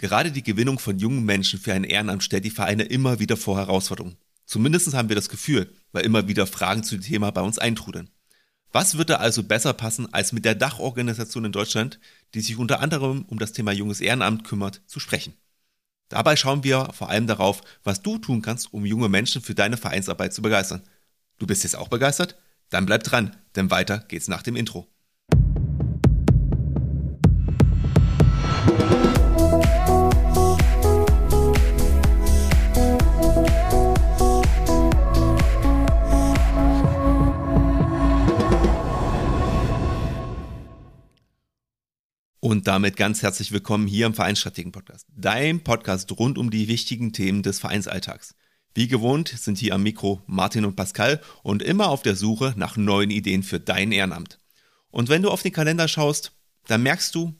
Gerade 0.00 0.32
die 0.32 0.42
Gewinnung 0.42 0.78
von 0.78 0.98
jungen 0.98 1.26
Menschen 1.26 1.60
für 1.60 1.74
ein 1.74 1.84
Ehrenamt 1.84 2.24
stellt 2.24 2.46
die 2.46 2.50
Vereine 2.50 2.84
immer 2.84 3.18
wieder 3.18 3.36
vor 3.36 3.58
Herausforderungen. 3.58 4.16
Zumindest 4.46 4.94
haben 4.94 5.10
wir 5.10 5.14
das 5.14 5.28
Gefühl, 5.28 5.70
weil 5.92 6.06
immer 6.06 6.26
wieder 6.26 6.46
Fragen 6.46 6.82
zu 6.82 6.96
dem 6.96 7.02
Thema 7.02 7.30
bei 7.32 7.42
uns 7.42 7.58
eintrudeln. 7.58 8.08
Was 8.72 8.96
würde 8.96 9.20
also 9.20 9.42
besser 9.42 9.74
passen, 9.74 10.10
als 10.10 10.32
mit 10.32 10.46
der 10.46 10.54
Dachorganisation 10.54 11.44
in 11.44 11.52
Deutschland, 11.52 12.00
die 12.32 12.40
sich 12.40 12.56
unter 12.56 12.80
anderem 12.80 13.26
um 13.28 13.38
das 13.38 13.52
Thema 13.52 13.72
junges 13.72 14.00
Ehrenamt 14.00 14.44
kümmert, 14.44 14.80
zu 14.86 15.00
sprechen? 15.00 15.34
Dabei 16.08 16.34
schauen 16.34 16.64
wir 16.64 16.88
vor 16.94 17.10
allem 17.10 17.26
darauf, 17.26 17.60
was 17.84 18.00
du 18.00 18.16
tun 18.16 18.40
kannst, 18.40 18.72
um 18.72 18.86
junge 18.86 19.10
Menschen 19.10 19.42
für 19.42 19.54
deine 19.54 19.76
Vereinsarbeit 19.76 20.32
zu 20.32 20.40
begeistern. 20.40 20.82
Du 21.38 21.46
bist 21.46 21.62
jetzt 21.62 21.76
auch 21.76 21.88
begeistert? 21.88 22.36
Dann 22.70 22.86
bleib 22.86 23.04
dran, 23.04 23.36
denn 23.54 23.70
weiter 23.70 23.98
geht's 24.08 24.28
nach 24.28 24.42
dem 24.42 24.56
Intro. 24.56 24.88
Und 42.42 42.66
damit 42.66 42.96
ganz 42.96 43.20
herzlich 43.20 43.52
willkommen 43.52 43.86
hier 43.86 44.06
im 44.06 44.14
Vereinsstrategen 44.14 44.72
Podcast, 44.72 45.06
dein 45.14 45.62
Podcast 45.62 46.10
rund 46.18 46.38
um 46.38 46.50
die 46.50 46.68
wichtigen 46.68 47.12
Themen 47.12 47.42
des 47.42 47.58
Vereinsalltags. 47.58 48.34
Wie 48.72 48.88
gewohnt 48.88 49.28
sind 49.28 49.58
hier 49.58 49.74
am 49.74 49.82
Mikro 49.82 50.22
Martin 50.26 50.64
und 50.64 50.74
Pascal 50.74 51.20
und 51.42 51.62
immer 51.62 51.90
auf 51.90 52.00
der 52.00 52.16
Suche 52.16 52.54
nach 52.56 52.78
neuen 52.78 53.10
Ideen 53.10 53.42
für 53.42 53.60
dein 53.60 53.92
Ehrenamt. 53.92 54.38
Und 54.90 55.10
wenn 55.10 55.20
du 55.20 55.28
auf 55.28 55.42
den 55.42 55.52
Kalender 55.52 55.86
schaust, 55.86 56.32
dann 56.66 56.82
merkst 56.82 57.14
du, 57.14 57.34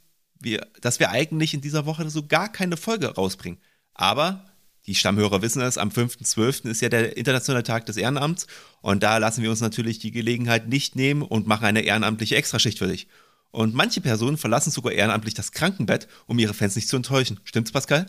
dass 0.82 1.00
wir 1.00 1.10
eigentlich 1.10 1.54
in 1.54 1.62
dieser 1.62 1.86
Woche 1.86 2.10
so 2.10 2.26
gar 2.26 2.52
keine 2.52 2.76
Folge 2.76 3.14
rausbringen. 3.14 3.58
Aber 3.94 4.44
die 4.84 4.94
Stammhörer 4.94 5.40
wissen 5.40 5.62
es, 5.62 5.78
am 5.78 5.88
5.12. 5.88 6.68
ist 6.68 6.82
ja 6.82 6.90
der 6.90 7.16
internationale 7.16 7.62
Tag 7.62 7.86
des 7.86 7.96
Ehrenamts 7.96 8.46
und 8.82 9.02
da 9.02 9.16
lassen 9.16 9.42
wir 9.42 9.48
uns 9.48 9.62
natürlich 9.62 9.98
die 9.98 10.10
Gelegenheit 10.10 10.68
nicht 10.68 10.94
nehmen 10.94 11.22
und 11.22 11.46
machen 11.46 11.64
eine 11.64 11.80
ehrenamtliche 11.80 12.36
Extraschicht 12.36 12.78
für 12.78 12.88
dich. 12.88 13.08
Und 13.50 13.74
manche 13.74 14.00
Personen 14.00 14.36
verlassen 14.36 14.70
sogar 14.70 14.92
ehrenamtlich 14.92 15.34
das 15.34 15.52
Krankenbett, 15.52 16.08
um 16.26 16.38
ihre 16.38 16.54
Fans 16.54 16.76
nicht 16.76 16.88
zu 16.88 16.96
enttäuschen. 16.96 17.40
Stimmt's, 17.44 17.72
Pascal? 17.72 18.06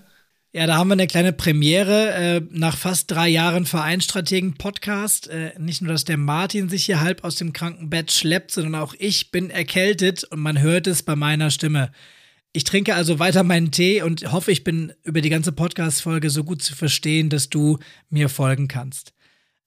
Ja, 0.53 0.67
da 0.67 0.75
haben 0.75 0.89
wir 0.89 0.93
eine 0.93 1.07
kleine 1.07 1.31
Premiere 1.31 2.11
äh, 2.11 2.41
nach 2.51 2.75
fast 2.75 3.09
drei 3.09 3.29
Jahren 3.29 3.65
Vereinstrategen-Podcast. 3.65 5.29
Äh, 5.29 5.53
nicht 5.57 5.81
nur, 5.81 5.93
dass 5.93 6.03
der 6.03 6.17
Martin 6.17 6.67
sich 6.67 6.85
hier 6.85 6.99
halb 6.99 7.23
aus 7.23 7.37
dem 7.37 7.53
Krankenbett 7.53 8.11
schleppt, 8.11 8.51
sondern 8.51 8.75
auch 8.75 8.93
ich 8.99 9.31
bin 9.31 9.49
erkältet 9.49 10.25
und 10.25 10.41
man 10.41 10.59
hört 10.59 10.87
es 10.87 11.03
bei 11.03 11.15
meiner 11.15 11.51
Stimme. 11.51 11.91
Ich 12.51 12.65
trinke 12.65 12.95
also 12.95 13.17
weiter 13.17 13.43
meinen 13.43 13.71
Tee 13.71 14.01
und 14.01 14.29
hoffe, 14.33 14.51
ich 14.51 14.65
bin 14.65 14.91
über 15.03 15.21
die 15.21 15.29
ganze 15.29 15.53
Podcast-Folge 15.53 16.29
so 16.29 16.43
gut 16.43 16.61
zu 16.61 16.75
verstehen, 16.75 17.29
dass 17.29 17.49
du 17.49 17.79
mir 18.09 18.27
folgen 18.27 18.67
kannst. 18.67 19.13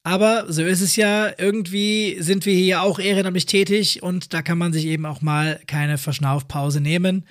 Aber 0.06 0.52
so 0.52 0.62
ist 0.62 0.82
es 0.82 0.96
ja, 0.96 1.32
irgendwie 1.38 2.20
sind 2.20 2.44
wir 2.44 2.54
hier 2.54 2.82
auch 2.82 2.98
ehrenamtlich 2.98 3.46
tätig 3.46 4.02
und 4.02 4.34
da 4.34 4.42
kann 4.42 4.58
man 4.58 4.74
sich 4.74 4.84
eben 4.84 5.06
auch 5.06 5.22
mal 5.22 5.58
keine 5.66 5.96
Verschnaufpause 5.96 6.82
nehmen. 6.82 7.26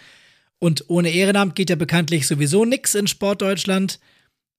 Und 0.58 0.90
ohne 0.90 1.12
Ehrenamt 1.12 1.56
geht 1.56 1.70
ja 1.70 1.76
bekanntlich 1.76 2.26
sowieso 2.26 2.66
nichts 2.66 2.96
in 2.96 3.06
Sportdeutschland. 3.06 4.00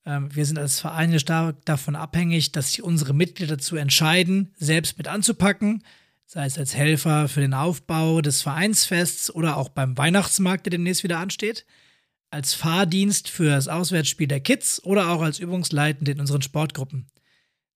Ähm, 0.06 0.28
wir 0.32 0.46
sind 0.46 0.60
als 0.60 0.78
Vereine 0.78 1.18
stark 1.18 1.64
davon 1.64 1.96
abhängig, 1.96 2.52
dass 2.52 2.68
sich 2.68 2.84
unsere 2.84 3.14
Mitglieder 3.14 3.56
dazu 3.56 3.74
entscheiden, 3.74 4.54
selbst 4.56 4.96
mit 4.96 5.08
anzupacken, 5.08 5.82
sei 6.24 6.46
es 6.46 6.56
als 6.56 6.76
Helfer 6.76 7.26
für 7.26 7.40
den 7.40 7.54
Aufbau 7.54 8.20
des 8.20 8.42
Vereinsfests 8.42 9.34
oder 9.34 9.56
auch 9.56 9.70
beim 9.70 9.98
Weihnachtsmarkt, 9.98 10.66
der 10.66 10.70
demnächst 10.70 11.02
wieder 11.02 11.18
ansteht, 11.18 11.66
als 12.30 12.54
Fahrdienst 12.54 13.28
für 13.28 13.50
das 13.50 13.66
Auswärtsspiel 13.66 14.28
der 14.28 14.40
Kids 14.40 14.80
oder 14.84 15.10
auch 15.10 15.22
als 15.22 15.40
Übungsleitende 15.40 16.12
in 16.12 16.20
unseren 16.20 16.42
Sportgruppen. 16.42 17.08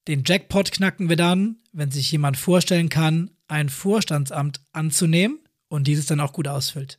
Den 0.09 0.25
Jackpot 0.27 0.73
knacken 0.73 1.11
wir 1.11 1.17
dann, 1.17 1.59
wenn 1.73 1.91
sich 1.91 2.11
jemand 2.11 2.39
vorstellen 2.39 2.89
kann, 2.89 3.31
ein 3.47 3.69
Vorstandsamt 3.69 4.63
anzunehmen 4.73 5.39
und 5.69 5.87
dieses 5.87 6.07
dann 6.07 6.21
auch 6.21 6.33
gut 6.33 6.49
ausfüllt. 6.49 6.99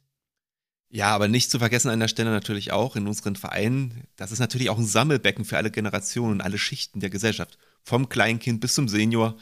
Ja, 0.90 1.08
aber 1.08 1.28
nicht 1.28 1.50
zu 1.50 1.58
vergessen 1.58 1.90
an 1.90 2.00
der 2.00 2.08
Stelle 2.08 2.30
natürlich 2.30 2.72
auch 2.72 2.96
in 2.96 3.08
unseren 3.08 3.36
Vereinen, 3.36 4.04
das 4.16 4.32
ist 4.32 4.38
natürlich 4.38 4.70
auch 4.70 4.78
ein 4.78 4.86
Sammelbecken 4.86 5.44
für 5.44 5.58
alle 5.58 5.72
Generationen 5.72 6.34
und 6.34 6.42
alle 6.42 6.60
Schichten 6.60 7.00
der 7.00 7.10
Gesellschaft. 7.10 7.58
Vom 7.84 8.10
Kleinkind 8.10 8.62
bis 8.62 8.76
zum 8.76 8.88
Senior. 8.88 9.38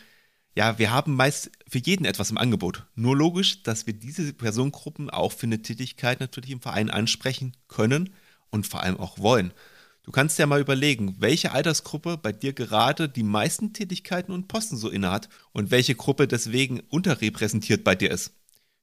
Ja, 0.55 0.79
wir 0.79 0.91
haben 0.91 1.16
meist 1.16 1.51
für 1.67 1.79
jeden 1.79 2.05
etwas 2.05 2.31
im 2.31 2.38
Angebot. 2.38 2.85
Nur 2.95 3.17
logisch, 3.17 3.63
dass 3.63 3.85
wir 3.85 3.94
diese 3.94 4.31
Personengruppen 4.31 5.09
auch 5.09 5.34
für 5.34 5.45
eine 5.45 5.61
Tätigkeit 5.61 6.22
natürlich 6.22 6.51
im 6.51 6.61
Verein 6.61 6.89
ansprechen 6.89 7.51
können 7.67 8.13
und 8.49 8.66
vor 8.66 8.81
allem 8.81 8.97
auch 8.97 9.19
wollen. 9.19 9.51
Du 10.07 10.13
kannst 10.13 10.40
ja 10.40 10.47
mal 10.47 10.62
überlegen, 10.62 11.18
welche 11.19 11.51
Altersgruppe 11.51 12.18
bei 12.18 12.31
dir 12.31 12.53
gerade 12.53 13.09
die 13.09 13.23
meisten 13.23 13.73
Tätigkeiten 13.73 14.31
und 14.31 14.47
Posten 14.47 14.78
so 14.78 14.88
innehat 14.90 15.28
und 15.51 15.69
welche 15.69 15.95
Gruppe 15.95 16.29
deswegen 16.29 16.79
unterrepräsentiert 16.79 17.84
bei 17.84 17.94
dir 17.94 18.09
ist. 18.09 18.31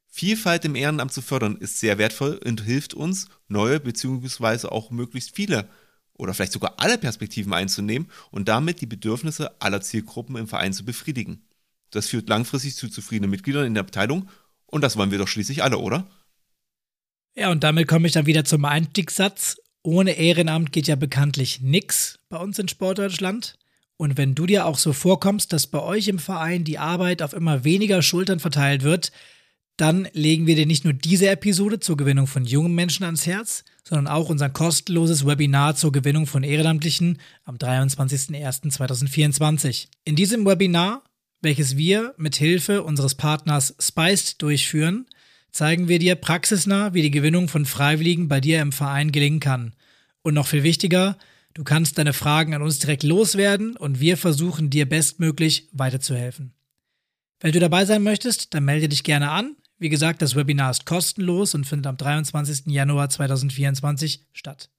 Vielfalt 0.07 0.65
im 0.65 0.75
Ehrenamt 0.75 1.11
zu 1.11 1.23
fördern 1.23 1.57
ist 1.57 1.79
sehr 1.79 1.97
wertvoll 1.97 2.39
und 2.45 2.61
hilft 2.61 2.93
uns, 2.93 3.27
neue 3.47 3.79
bzw. 3.79 4.67
auch 4.67 4.91
möglichst 4.91 5.35
viele 5.35 5.67
oder 6.13 6.35
vielleicht 6.35 6.53
sogar 6.53 6.75
alle 6.77 6.99
Perspektiven 6.99 7.53
einzunehmen 7.53 8.07
und 8.29 8.47
damit 8.47 8.79
die 8.81 8.85
Bedürfnisse 8.85 9.59
aller 9.59 9.81
Zielgruppen 9.81 10.35
im 10.35 10.47
Verein 10.47 10.73
zu 10.73 10.85
befriedigen. 10.85 11.41
Das 11.89 12.07
führt 12.07 12.29
langfristig 12.29 12.75
zu 12.75 12.87
zufriedenen 12.87 13.31
Mitgliedern 13.31 13.65
in 13.65 13.73
der 13.73 13.81
Abteilung 13.81 14.29
und 14.67 14.83
das 14.83 14.95
wollen 14.95 15.09
wir 15.09 15.17
doch 15.17 15.27
schließlich 15.27 15.63
alle, 15.63 15.79
oder? 15.79 16.07
Ja, 17.33 17.49
und 17.49 17.63
damit 17.63 17.87
komme 17.87 18.05
ich 18.05 18.13
dann 18.13 18.27
wieder 18.27 18.45
zum 18.45 18.63
Einstiegssatz 18.63 19.57
ohne 19.85 20.13
Ehrenamt 20.13 20.71
geht 20.71 20.87
ja 20.87 20.95
bekanntlich 20.95 21.61
nix 21.61 22.19
bei 22.29 22.37
uns 22.37 22.59
in 22.59 22.67
Sportdeutschland. 22.67 23.55
Und 23.97 24.17
wenn 24.17 24.35
du 24.35 24.45
dir 24.45 24.65
auch 24.65 24.77
so 24.77 24.91
vorkommst, 24.91 25.53
dass 25.53 25.67
bei 25.67 25.79
euch 25.79 26.07
im 26.07 26.19
Verein 26.19 26.63
die 26.63 26.79
Arbeit 26.79 27.21
auf 27.21 27.33
immer 27.33 27.63
weniger 27.63 28.01
Schultern 28.01 28.39
verteilt 28.39 28.83
wird, 28.83 29.11
dann 29.77 30.07
legen 30.13 30.47
wir 30.47 30.55
dir 30.55 30.65
nicht 30.65 30.85
nur 30.85 30.93
diese 30.93 31.29
Episode 31.29 31.79
zur 31.79 31.97
Gewinnung 31.97 32.27
von 32.27 32.45
jungen 32.45 32.75
Menschen 32.75 33.03
ans 33.03 33.27
Herz, 33.27 33.65
sondern 33.83 34.07
auch 34.07 34.29
unser 34.29 34.49
kostenloses 34.49 35.25
Webinar 35.25 35.75
zur 35.75 35.91
Gewinnung 35.91 36.27
von 36.27 36.43
Ehrenamtlichen 36.43 37.19
am 37.43 37.57
23.01.2024. 37.57 39.87
In 40.05 40.15
diesem 40.15 40.45
Webinar, 40.45 41.03
welches 41.41 41.75
wir 41.77 42.13
mit 42.17 42.37
Hilfe 42.37 42.83
unseres 42.83 43.15
Partners 43.15 43.75
Spiced 43.79 44.41
durchführen, 44.41 45.07
zeigen 45.55 45.87
wir 45.87 45.99
dir 45.99 46.15
praxisnah, 46.15 46.93
wie 46.93 47.01
die 47.01 47.11
Gewinnung 47.11 47.47
von 47.47 47.65
Freiwilligen 47.65 48.27
bei 48.27 48.41
dir 48.41 48.61
im 48.61 48.73
Verein 48.73 49.13
gelingen 49.13 49.39
kann. 49.39 49.73
Und 50.21 50.33
noch 50.33 50.47
viel 50.47 50.63
wichtiger, 50.63 51.17
du 51.53 51.63
kannst 51.63 51.97
deine 51.97 52.11
Fragen 52.11 52.53
an 52.53 52.61
uns 52.61 52.79
direkt 52.79 53.03
loswerden 53.03 53.77
und 53.77 54.01
wir 54.01 54.17
versuchen 54.17 54.69
dir 54.69 54.85
bestmöglich 54.85 55.69
weiterzuhelfen. 55.71 56.51
Wenn 57.39 57.53
du 57.53 57.61
dabei 57.61 57.85
sein 57.85 58.03
möchtest, 58.03 58.53
dann 58.53 58.65
melde 58.65 58.89
dich 58.89 59.05
gerne 59.05 59.31
an. 59.31 59.55
Wie 59.77 59.87
gesagt, 59.87 60.21
das 60.21 60.35
Webinar 60.35 60.71
ist 60.71 60.85
kostenlos 60.85 61.55
und 61.55 61.65
findet 61.65 61.87
am 61.87 61.95
23. 61.95 62.65
Januar 62.65 63.09
2024 63.09 64.25
statt. 64.33 64.69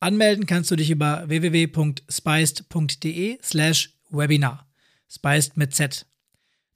Anmelden 0.00 0.46
kannst 0.46 0.70
du 0.70 0.76
dich 0.76 0.90
über 0.90 1.28
www.spiced.de 1.28 3.38
slash 3.42 3.90
Webinar. 4.08 4.66
Spiced 5.10 5.58
mit 5.58 5.74
Z. 5.74 6.06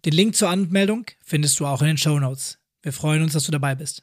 Den 0.04 0.12
Link 0.12 0.36
zur 0.36 0.50
Anmeldung 0.50 1.06
findest 1.24 1.58
du 1.58 1.64
auch 1.64 1.80
in 1.80 1.88
den 1.88 1.96
Show 1.96 2.18
Notes. 2.18 2.59
Wir 2.82 2.92
freuen 2.92 3.22
uns, 3.22 3.32
dass 3.32 3.44
du 3.44 3.52
dabei 3.52 3.74
bist. 3.74 4.02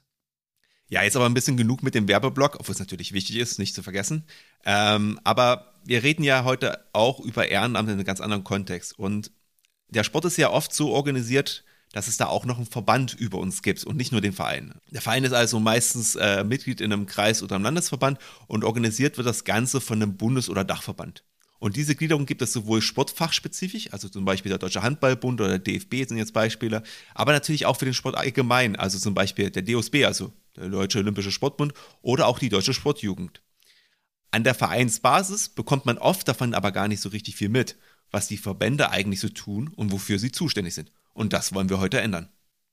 Ja, 0.90 1.04
jetzt 1.04 1.16
aber 1.16 1.26
ein 1.26 1.34
bisschen 1.34 1.58
genug 1.58 1.84
mit 1.84 1.96
dem 1.96 2.08
Werbeblock, 2.08 2.58
obwohl 2.60 2.74
es 2.74 2.80
natürlich 2.80 3.12
wichtig 3.12 3.38
ist, 3.38 3.60
nicht 3.60 3.76
zu 3.76 3.84
vergessen. 3.84 4.24
Ähm, 4.64 5.20
aber 5.24 5.74
wir 5.84 6.04
reden 6.04 6.24
ja 6.24 6.46
heute 6.46 6.86
auch 6.94 7.20
über 7.20 7.50
Ehrenamt 7.50 7.90
in 7.90 7.96
einem 7.96 8.06
ganz 8.06 8.22
anderen 8.22 8.44
Kontext. 8.44 8.98
Und 8.98 9.32
der 9.90 10.04
Sport 10.04 10.26
ist 10.26 10.38
ja 10.38 10.50
oft 10.50 10.74
so 10.74 10.92
organisiert, 10.92 11.66
dass 11.92 12.08
es 12.08 12.18
da 12.18 12.28
auch 12.28 12.46
noch 12.46 12.58
einen 12.58 12.66
Verband 12.66 13.14
über 13.14 13.38
uns 13.38 13.62
gibt 13.62 13.84
und 13.84 13.98
nicht 13.98 14.12
nur 14.12 14.22
den 14.22 14.34
Verein. 14.34 14.76
Der 14.92 15.02
Verein 15.02 15.24
ist 15.24 15.34
also 15.34 15.60
meistens 15.60 16.16
äh, 16.16 16.44
Mitglied 16.44 16.82
in 16.82 16.92
einem 16.94 17.06
Kreis 17.06 17.44
oder 17.44 17.56
einem 17.56 17.64
Landesverband 17.66 18.20
und 18.48 18.64
organisiert 18.64 19.18
wird 19.18 19.28
das 19.28 19.44
Ganze 19.46 19.82
von 19.82 20.02
einem 20.02 20.18
Bundes- 20.18 20.50
oder 20.50 20.64
Dachverband. 20.64 21.24
Und 21.60 21.76
diese 21.76 21.96
Gliederung 21.96 22.26
gibt 22.26 22.42
es 22.42 22.54
sowohl 22.54 22.82
sportfachspezifisch, 22.82 23.92
also 23.92 24.10
zum 24.10 24.26
Beispiel 24.26 24.50
der 24.50 24.60
Deutsche 24.60 24.84
Handballbund 24.84 25.42
oder 25.42 25.58
der 25.58 25.60
DFB 25.60 26.08
sind 26.08 26.18
jetzt 26.18 26.34
Beispiele, 26.34 26.84
aber 27.16 27.32
natürlich 27.32 27.66
auch 27.66 27.78
für 27.78 27.86
den 27.86 27.94
Sport 27.94 28.16
allgemein, 28.16 28.76
also 28.76 29.00
zum 29.00 29.14
Beispiel 29.14 29.50
der 29.50 29.64
DOSB, 29.64 30.06
also 30.06 30.34
der 30.56 30.70
Deutsche 30.70 31.00
Olympische 31.00 31.32
Sportbund 31.32 31.74
oder 32.02 32.28
auch 32.28 32.40
die 32.40 32.50
Deutsche 32.50 32.74
Sportjugend. 32.74 33.42
An 34.30 34.44
der 34.44 34.54
Vereinsbasis 34.54 35.50
bekommt 35.50 35.86
man 35.86 35.98
oft 35.98 36.28
davon 36.28 36.54
aber 36.54 36.72
gar 36.72 36.88
nicht 36.88 37.02
so 37.02 37.10
richtig 37.10 37.36
viel 37.36 37.50
mit, 37.50 37.76
was 38.12 38.28
die 38.28 38.38
Verbände 38.38 38.92
eigentlich 38.92 39.20
so 39.20 39.30
tun 39.30 39.70
und 39.76 39.92
wofür 39.92 40.20
sie 40.20 40.32
zuständig 40.32 40.76
sind. 40.76 40.92
Und 41.14 41.34
das 41.34 41.54
wollen 41.54 41.70
wir 41.70 41.80
heute 41.80 42.02
ändern. 42.02 42.30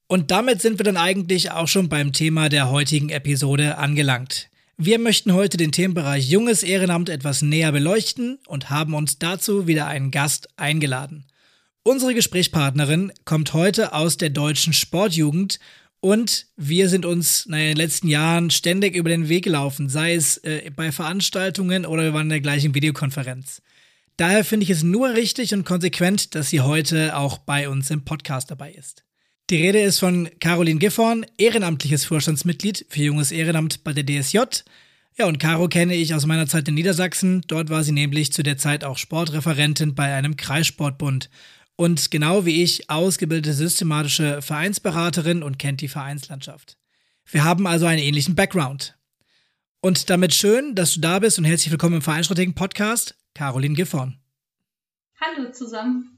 Und 0.07 0.31
damit 0.31 0.61
sind 0.61 0.79
wir 0.79 0.85
dann 0.85 0.99
eigentlich 0.99 1.51
auch 1.51 1.69
schon 1.69 1.89
beim 1.89 2.13
Thema 2.13 2.49
der 2.49 2.71
heutigen 2.71 3.09
Episode 3.09 3.79
angelangt. 3.79 4.51
Wir 4.77 4.99
möchten 4.99 5.33
heute 5.33 5.57
den 5.57 5.71
Themenbereich 5.71 6.29
Junges 6.29 6.65
Ehrenamt 6.65 7.09
etwas 7.09 7.43
näher 7.43 7.71
beleuchten 7.71 8.41
und 8.49 8.71
haben 8.71 8.95
uns 8.95 9.21
dazu 9.21 9.69
wieder 9.69 9.87
einen 9.87 10.11
Gast 10.11 10.49
eingeladen. 10.57 11.27
Unsere 11.85 12.13
Gesprächspartnerin 12.13 13.13
kommt 13.25 13.53
heute 13.53 13.93
aus 13.93 14.17
der 14.17 14.31
deutschen 14.31 14.73
Sportjugend 14.73 15.61
Und 16.01 16.49
wir 16.57 16.89
sind 16.89 17.07
uns 17.07 17.47
in 17.47 17.53
den 17.53 17.77
letzten 17.77 18.09
Jahren 18.09 18.51
ständig 18.51 18.97
über 18.97 19.11
den 19.11 19.29
Weg 19.29 19.45
gelaufen, 19.45 19.89
sei 19.89 20.17
es 20.17 20.39
äh, 20.39 20.69
bei 20.75 20.91
Veranstaltungen 20.91 21.87
oder 21.87 22.03
wir 22.03 22.13
waren 22.13 22.27
in 22.27 22.31
der 22.31 22.41
gleichen 22.41 22.75
Videokonferenz. 22.75 23.63
Daher 24.17 24.45
finde 24.45 24.65
ich 24.65 24.71
es 24.71 24.83
nur 24.83 25.15
richtig 25.15 25.55
und 25.55 25.65
konsequent, 25.65 26.35
dass 26.35 26.51
sie 26.51 26.63
heute 26.63 27.17
auch 27.17 27.39
bei 27.39 27.69
uns 27.69 27.91
im 27.91 28.05
Podcast 28.05 28.51
dabei 28.51 28.73
ist. 28.73 29.05
Die 29.51 29.57
Rede 29.57 29.83
ist 29.83 29.99
von 29.99 30.31
Caroline 30.41 30.79
Gifhorn, 30.79 31.27
ehrenamtliches 31.37 32.07
Vorstandsmitglied 32.07 32.87
für 32.89 33.03
junges 33.03 33.31
Ehrenamt 33.31 33.85
bei 33.85 33.93
der 33.93 34.07
DSJ. 34.07 34.39
Ja, 35.19 35.27
und 35.27 35.39
Caro 35.39 35.69
kenne 35.69 35.95
ich 35.95 36.15
aus 36.15 36.25
meiner 36.25 36.47
Zeit 36.47 36.67
in 36.67 36.75
Niedersachsen. 36.75 37.43
Dort 37.47 37.69
war 37.69 37.85
sie 37.85 37.93
nämlich 37.93 38.33
zu 38.33 38.43
der 38.43 38.57
Zeit 38.57 38.85
auch 38.85 38.97
Sportreferentin 38.97 39.95
bei 39.95 40.15
einem 40.15 40.39
Kreissportbund. 40.39 41.29
Und 41.77 42.11
genau 42.11 42.47
wie 42.47 42.63
ich 42.63 42.89
ausgebildete 42.89 43.53
systematische 43.53 44.41
Vereinsberaterin 44.41 45.43
und 45.43 45.59
kennt 45.59 45.83
die 45.83 45.89
Vereinslandschaft. 45.89 46.79
Wir 47.27 47.45
haben 47.45 47.67
also 47.67 47.85
einen 47.85 48.03
ähnlichen 48.03 48.35
Background. 48.35 48.97
Und 49.83 50.09
damit 50.09 50.33
schön, 50.33 50.75
dass 50.75 50.95
du 50.95 51.01
da 51.01 51.19
bist 51.19 51.37
und 51.37 51.45
herzlich 51.45 51.71
willkommen 51.71 51.97
im 51.97 52.03
Vereinsstrategen 52.03 52.55
Podcast. 52.55 53.15
Caroline 53.35 53.75
Giffon. 53.75 54.17
Hallo 55.21 55.53
zusammen. 55.53 56.14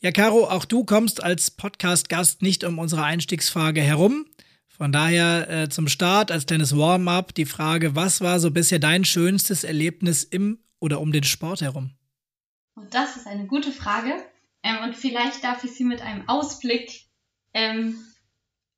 Ja, 0.00 0.12
Caro, 0.12 0.44
auch 0.44 0.66
du 0.66 0.84
kommst 0.84 1.22
als 1.22 1.50
Podcast-Gast 1.50 2.42
nicht 2.42 2.64
um 2.64 2.78
unsere 2.78 3.02
Einstiegsfrage 3.02 3.80
herum. 3.80 4.26
Von 4.68 4.92
daher 4.92 5.48
äh, 5.48 5.68
zum 5.70 5.88
Start 5.88 6.30
als 6.30 6.44
kleines 6.44 6.76
Warm-up 6.76 7.34
die 7.34 7.46
Frage, 7.46 7.96
was 7.96 8.20
war 8.20 8.38
so 8.38 8.50
bisher 8.50 8.78
dein 8.78 9.06
schönstes 9.06 9.64
Erlebnis 9.64 10.22
im 10.22 10.58
oder 10.80 11.00
um 11.00 11.12
den 11.12 11.24
Sport 11.24 11.62
herum? 11.62 11.92
Und 12.74 12.92
das 12.92 13.16
ist 13.16 13.26
eine 13.26 13.46
gute 13.46 13.72
Frage. 13.72 14.12
Ähm, 14.62 14.84
und 14.84 14.94
vielleicht 14.94 15.42
darf 15.42 15.64
ich 15.64 15.72
sie 15.72 15.84
mit 15.84 16.02
einem 16.02 16.28
Ausblick 16.28 17.06
ähm, 17.54 17.98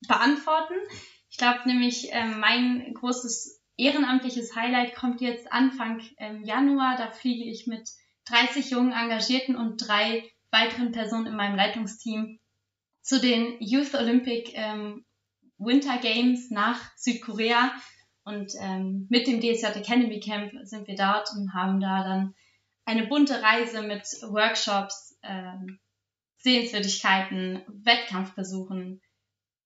beantworten. 0.06 0.74
Ich 1.30 1.36
glaube 1.36 1.62
nämlich, 1.66 2.10
ähm, 2.12 2.38
mein 2.38 2.94
großes 2.94 3.60
ehrenamtliches 3.76 4.54
Highlight 4.54 4.94
kommt 4.94 5.20
jetzt 5.20 5.50
Anfang 5.50 6.00
ähm, 6.18 6.44
Januar. 6.44 6.96
Da 6.96 7.10
fliege 7.10 7.50
ich 7.50 7.66
mit 7.66 7.90
30 8.26 8.70
jungen 8.70 8.92
Engagierten 8.92 9.56
und 9.56 9.78
drei 9.78 10.30
weiteren 10.50 10.92
Personen 10.92 11.26
in 11.26 11.36
meinem 11.36 11.56
Leitungsteam 11.56 12.38
zu 13.02 13.20
den 13.20 13.56
Youth 13.60 13.94
Olympic 13.94 14.52
ähm, 14.54 15.04
Winter 15.58 15.98
Games 15.98 16.50
nach 16.50 16.78
Südkorea. 16.96 17.72
Und 18.24 18.52
ähm, 18.60 19.06
mit 19.08 19.26
dem 19.26 19.40
DSJ 19.40 19.78
Academy 19.78 20.20
Camp 20.20 20.52
sind 20.64 20.86
wir 20.86 20.96
dort 20.96 21.30
und 21.34 21.54
haben 21.54 21.80
da 21.80 22.04
dann 22.04 22.34
eine 22.84 23.06
bunte 23.06 23.42
Reise 23.42 23.82
mit 23.82 24.02
Workshops, 24.22 25.18
ähm, 25.22 25.78
Sehenswürdigkeiten, 26.38 27.62
Wettkampfbesuchen, 27.68 29.00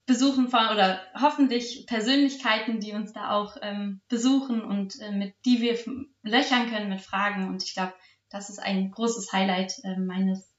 besuchen 0.07 0.49
von 0.49 0.69
oder 0.69 1.01
hoffentlich 1.21 1.87
Persönlichkeiten, 1.87 2.81
die 2.81 2.93
uns 2.93 3.13
da 3.13 3.31
auch 3.31 3.57
ähm, 3.63 4.01
besuchen 4.09 4.63
und 4.63 4.99
äh, 5.01 5.13
mit 5.13 5.35
die 5.45 5.61
wir 5.61 5.79
löchern 6.23 6.69
können 6.71 6.89
mit 6.89 7.01
Fragen. 7.01 7.49
Und 7.49 7.63
ich 7.63 7.75
glaube, 7.75 7.95
das 8.31 8.49
ist 8.49 8.59
ein 8.59 8.91
großes 8.91 9.33
Highlight 9.33 9.75
äh, 9.85 9.97
meines 9.97 10.52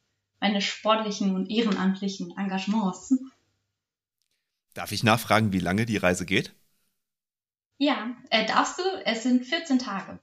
meines 0.44 0.66
sportlichen 0.66 1.36
und 1.36 1.50
ehrenamtlichen 1.50 2.38
Engagements. 2.38 3.16
Darf 4.74 4.92
ich 4.92 5.02
nachfragen, 5.02 5.54
wie 5.54 5.60
lange 5.60 5.86
die 5.86 5.96
Reise 5.96 6.26
geht? 6.26 6.54
Ja, 7.78 8.12
äh, 8.30 8.46
darfst 8.46 8.78
du. 8.78 8.84
Es 9.06 9.24
sind 9.24 9.46
14 9.46 9.80
Tage. 9.80 10.20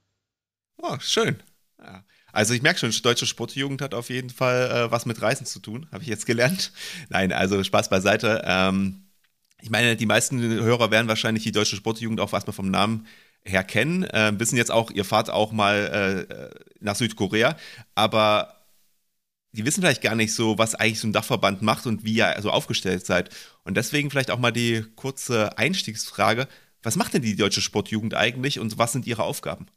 Oh, 0.77 0.95
schön. 0.99 1.41
Ja. 1.79 2.03
Also 2.31 2.53
ich 2.53 2.61
merke 2.61 2.79
schon, 2.79 2.91
deutsche 3.01 3.25
Sportjugend 3.25 3.81
hat 3.81 3.95
auf 3.95 4.11
jeden 4.11 4.29
Fall 4.29 4.69
äh, 4.69 4.91
was 4.91 5.07
mit 5.07 5.19
Reisen 5.23 5.47
zu 5.47 5.59
tun, 5.59 5.87
habe 5.91 6.03
ich 6.03 6.09
jetzt 6.09 6.27
gelernt. 6.27 6.71
Nein, 7.09 7.33
also 7.33 7.63
Spaß 7.63 7.89
beiseite. 7.89 8.43
Ähm, 8.45 9.07
ich 9.59 9.71
meine, 9.71 9.95
die 9.95 10.05
meisten 10.05 10.39
Hörer 10.39 10.91
werden 10.91 11.07
wahrscheinlich 11.07 11.43
die 11.43 11.51
deutsche 11.51 11.75
Sportjugend 11.75 12.19
auch 12.19 12.31
erstmal 12.31 12.53
vom 12.53 12.69
Namen 12.69 13.07
her 13.43 13.63
kennen, 13.63 14.03
äh, 14.03 14.31
wissen 14.37 14.55
jetzt 14.55 14.71
auch, 14.71 14.91
ihr 14.91 15.03
fahrt 15.03 15.31
auch 15.31 15.51
mal 15.51 16.27
äh, 16.29 16.59
nach 16.79 16.95
Südkorea, 16.95 17.57
aber 17.95 18.60
die 19.51 19.65
wissen 19.65 19.81
vielleicht 19.81 20.01
gar 20.01 20.15
nicht 20.15 20.33
so, 20.33 20.57
was 20.57 20.75
eigentlich 20.75 20.99
so 20.99 21.07
ein 21.07 21.13
Dachverband 21.13 21.61
macht 21.61 21.85
und 21.85 22.03
wie 22.03 22.13
ihr 22.13 22.35
so 22.41 22.51
aufgestellt 22.51 23.05
seid. 23.05 23.29
Und 23.63 23.75
deswegen 23.75 24.09
vielleicht 24.09 24.31
auch 24.31 24.39
mal 24.39 24.51
die 24.51 24.85
kurze 24.95 25.57
Einstiegsfrage, 25.57 26.47
was 26.83 26.95
macht 26.95 27.13
denn 27.13 27.21
die 27.21 27.35
deutsche 27.35 27.61
Sportjugend 27.61 28.15
eigentlich 28.15 28.59
und 28.59 28.77
was 28.77 28.91
sind 28.91 29.05
ihre 29.05 29.23
Aufgaben? 29.23 29.67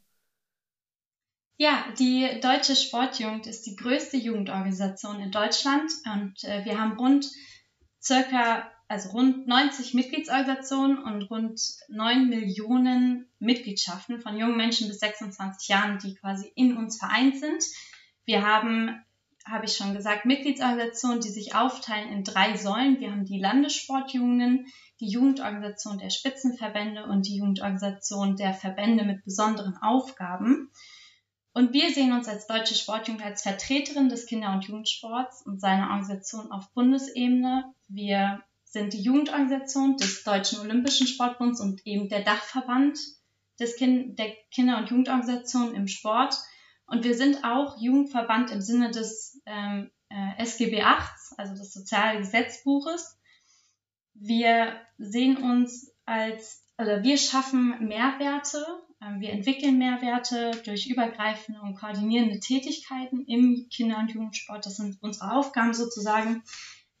Ja, 1.57 1.85
die 1.99 2.27
Deutsche 2.41 2.75
Sportjugend 2.75 3.47
ist 3.47 3.65
die 3.65 3.75
größte 3.75 4.17
Jugendorganisation 4.17 5.21
in 5.21 5.31
Deutschland 5.31 5.89
und 6.05 6.43
äh, 6.43 6.65
wir 6.65 6.79
haben 6.79 6.97
rund 6.97 7.27
circa 8.01 8.69
also 8.87 9.09
rund 9.09 9.47
90 9.47 9.93
Mitgliedsorganisationen 9.93 10.99
und 10.99 11.23
rund 11.31 11.59
9 11.89 12.29
Millionen 12.29 13.27
Mitgliedschaften 13.39 14.19
von 14.19 14.37
jungen 14.37 14.57
Menschen 14.57 14.87
bis 14.87 14.99
26 14.99 15.67
Jahren, 15.69 15.97
die 15.99 16.15
quasi 16.15 16.51
in 16.55 16.77
uns 16.77 16.99
vereint 16.99 17.39
sind. 17.39 17.63
Wir 18.25 18.45
haben, 18.45 19.03
habe 19.45 19.65
ich 19.65 19.75
schon 19.75 19.93
gesagt, 19.93 20.25
Mitgliedsorganisationen, 20.25 21.21
die 21.21 21.29
sich 21.29 21.55
aufteilen 21.55 22.09
in 22.09 22.23
drei 22.23 22.57
Säulen. 22.57 22.99
Wir 22.99 23.11
haben 23.11 23.25
die 23.25 23.39
Landessportjugenden, 23.39 24.67
die 24.99 25.09
Jugendorganisation 25.09 25.99
der 25.99 26.09
Spitzenverbände 26.09 27.05
und 27.05 27.27
die 27.27 27.37
Jugendorganisation 27.37 28.37
der 28.37 28.53
Verbände 28.53 29.05
mit 29.05 29.23
besonderen 29.23 29.77
Aufgaben. 29.77 30.71
Und 31.53 31.73
wir 31.73 31.93
sehen 31.93 32.11
uns 32.11 32.27
als 32.27 32.47
Deutsche 32.47 32.75
Sportjugend 32.75 33.23
als 33.23 33.43
Vertreterin 33.43 34.09
des 34.09 34.25
Kinder- 34.25 34.51
und 34.51 34.65
Jugendsports 34.65 35.41
und 35.45 35.61
seiner 35.61 35.85
Organisation 35.89 36.51
auf 36.51 36.73
Bundesebene. 36.73 37.73
Wir 37.87 38.43
sind 38.65 38.91
die 38.91 39.01
Jugendorganisation 39.01 39.95
des 39.95 40.23
Deutschen 40.23 40.59
Olympischen 40.59 41.07
Sportbunds 41.07 41.61
und 41.61 41.85
eben 41.85 42.09
der 42.09 42.23
Dachverband 42.23 42.99
des 43.59 43.77
kind 43.77 44.19
der 44.19 44.33
Kinder- 44.51 44.79
und 44.79 44.89
Jugendorganisationen 44.89 45.75
im 45.75 45.87
Sport. 45.87 46.35
Und 46.87 47.03
wir 47.03 47.15
sind 47.15 47.45
auch 47.45 47.81
Jugendverband 47.81 48.51
im 48.51 48.61
Sinne 48.61 48.91
des 48.91 49.34
ähm, 49.45 49.91
äh, 50.09 50.43
SGB 50.43 50.81
8, 50.81 51.13
also 51.37 51.55
des 51.55 51.73
Sozialgesetzbuches. 51.73 53.17
Wir 54.13 54.79
sehen 54.97 55.37
uns 55.37 55.91
als, 56.05 56.63
oder 56.77 57.03
wir 57.03 57.17
schaffen 57.17 57.87
Mehrwerte, 57.87 58.65
äh, 59.01 59.19
wir 59.19 59.31
entwickeln 59.31 59.77
Mehrwerte 59.77 60.51
durch 60.63 60.87
übergreifende 60.87 61.61
und 61.61 61.75
koordinierende 61.75 62.39
Tätigkeiten 62.39 63.25
im 63.25 63.67
Kinder- 63.69 63.99
und 63.99 64.11
Jugendsport. 64.11 64.65
Das 64.65 64.77
sind 64.77 64.97
unsere 65.01 65.31
Aufgaben 65.33 65.73
sozusagen. 65.73 66.43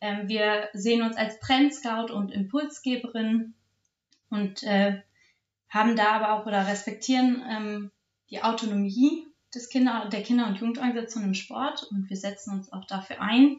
Ähm, 0.01 0.27
wir 0.27 0.69
sehen 0.73 1.01
uns 1.01 1.15
als 1.15 1.39
Trendscout 1.39 2.13
und 2.13 2.31
Impulsgeberin 2.31 3.53
und 4.29 4.63
äh, 4.63 5.01
haben 5.69 5.95
da 5.95 6.13
aber 6.13 6.33
auch 6.33 6.45
oder 6.45 6.67
respektieren 6.67 7.43
ähm, 7.49 7.91
die 8.29 8.41
Autonomie 8.41 9.25
des 9.55 9.69
Kinder, 9.69 10.09
der 10.11 10.23
Kinder- 10.23 10.47
und 10.47 10.59
Jugendorganisation 10.59 11.23
im 11.23 11.33
Sport 11.33 11.87
und 11.91 12.09
wir 12.09 12.17
setzen 12.17 12.51
uns 12.51 12.71
auch 12.71 12.85
dafür 12.85 13.21
ein. 13.21 13.57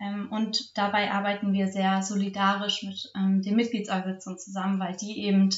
Ähm, 0.00 0.30
und 0.30 0.76
dabei 0.76 1.10
arbeiten 1.10 1.52
wir 1.52 1.68
sehr 1.68 2.02
solidarisch 2.02 2.82
mit 2.82 3.10
ähm, 3.16 3.42
den 3.42 3.56
Mitgliedsorganisationen 3.56 4.38
zusammen, 4.38 4.78
weil 4.78 4.96
die 4.96 5.18
eben 5.20 5.50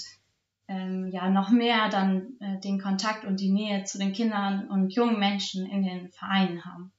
ähm, 0.69 1.11
ja 1.13 1.29
noch 1.31 1.51
mehr 1.51 1.89
dann 1.89 2.39
äh, 2.41 2.61
den 2.61 2.81
Kontakt 2.81 3.25
und 3.25 3.41
die 3.41 3.51
Nähe 3.51 3.85
zu 3.85 3.99
den 3.99 4.13
Kindern 4.13 4.69
und 4.69 4.95
jungen 4.95 5.19
Menschen 5.19 5.67
in 5.67 5.83
den 5.83 6.11
Vereinen 6.11 6.65
haben. 6.65 6.93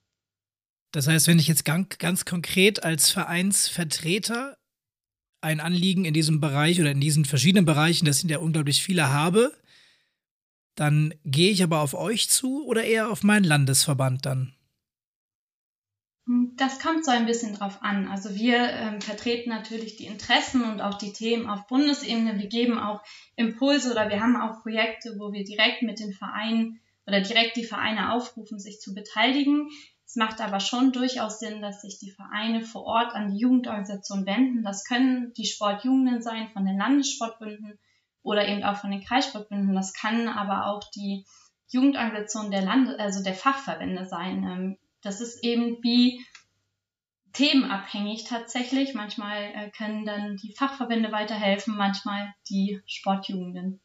Das 0.91 1.07
heißt, 1.07 1.27
wenn 1.27 1.39
ich 1.39 1.47
jetzt 1.47 1.65
ganz, 1.65 1.97
ganz 1.97 2.25
konkret 2.25 2.83
als 2.83 3.09
Vereinsvertreter 3.09 4.57
ein 5.41 5.59
Anliegen 5.59 6.05
in 6.05 6.13
diesem 6.13 6.39
Bereich 6.39 6.79
oder 6.79 6.91
in 6.91 7.01
diesen 7.01 7.25
verschiedenen 7.25 7.65
Bereichen, 7.65 8.05
das 8.05 8.19
sind 8.19 8.29
ja 8.29 8.39
unglaublich 8.39 8.81
viele, 8.81 9.11
habe, 9.11 9.51
dann 10.75 11.13
gehe 11.23 11.51
ich 11.51 11.63
aber 11.63 11.79
auf 11.79 11.93
euch 11.93 12.29
zu 12.29 12.65
oder 12.65 12.83
eher 12.83 13.09
auf 13.09 13.23
meinen 13.23 13.45
Landesverband 13.45 14.25
dann? 14.25 14.53
Das 16.55 16.79
kommt 16.79 17.05
so 17.05 17.11
ein 17.11 17.27
bisschen 17.27 17.53
drauf 17.53 17.83
an. 17.83 18.07
Also 18.07 18.33
wir 18.33 18.57
ähm, 18.57 18.99
vertreten 18.99 19.49
natürlich 19.49 19.95
die 19.95 20.07
Interessen 20.07 20.63
und 20.63 20.81
auch 20.81 20.97
die 20.97 21.13
Themen 21.13 21.47
auf 21.47 21.67
Bundesebene. 21.67 22.39
Wir 22.39 22.47
geben 22.47 22.79
auch 22.79 23.01
Impulse 23.35 23.91
oder 23.91 24.09
wir 24.09 24.21
haben 24.21 24.35
auch 24.35 24.63
Projekte, 24.63 25.17
wo 25.19 25.31
wir 25.31 25.43
direkt 25.43 25.83
mit 25.83 25.99
den 25.99 26.13
Vereinen 26.13 26.79
oder 27.05 27.21
direkt 27.21 27.57
die 27.57 27.63
Vereine 27.63 28.11
aufrufen, 28.11 28.59
sich 28.59 28.79
zu 28.79 28.95
beteiligen. 28.95 29.69
Es 30.03 30.15
macht 30.15 30.41
aber 30.41 30.59
schon 30.59 30.91
durchaus 30.91 31.39
Sinn, 31.39 31.61
dass 31.61 31.81
sich 31.81 31.99
die 31.99 32.09
Vereine 32.09 32.61
vor 32.61 32.85
Ort 32.85 33.13
an 33.13 33.31
die 33.31 33.39
Jugendorganisation 33.39 34.25
wenden. 34.25 34.63
Das 34.63 34.83
können 34.83 35.31
die 35.33 35.45
Sportjugenden 35.45 36.23
sein 36.23 36.49
von 36.53 36.65
den 36.65 36.77
Landessportbünden 36.77 37.77
oder 38.25 38.47
eben 38.47 38.63
auch 38.63 38.77
von 38.77 38.91
den 38.91 39.03
Kreissportbünden. 39.03 39.75
Das 39.75 39.93
kann 39.93 40.27
aber 40.27 40.65
auch 40.67 40.83
die 40.95 41.25
Jugendorganisation 41.69 42.51
der 42.51 42.63
Lande, 42.63 42.99
also 42.99 43.23
der 43.23 43.35
Fachverbände 43.35 44.05
sein. 44.05 44.43
Ähm, 44.43 44.77
das 45.01 45.21
ist 45.21 45.43
eben 45.43 45.77
wie 45.83 46.25
themenabhängig 47.33 48.23
tatsächlich. 48.23 48.95
Manchmal 48.95 49.43
äh, 49.43 49.69
können 49.69 50.05
dann 50.05 50.37
die 50.37 50.53
Fachverbände 50.53 51.11
weiterhelfen, 51.11 51.77
manchmal 51.77 52.33
die 52.49 52.81
Sportjugenden. 52.87 53.79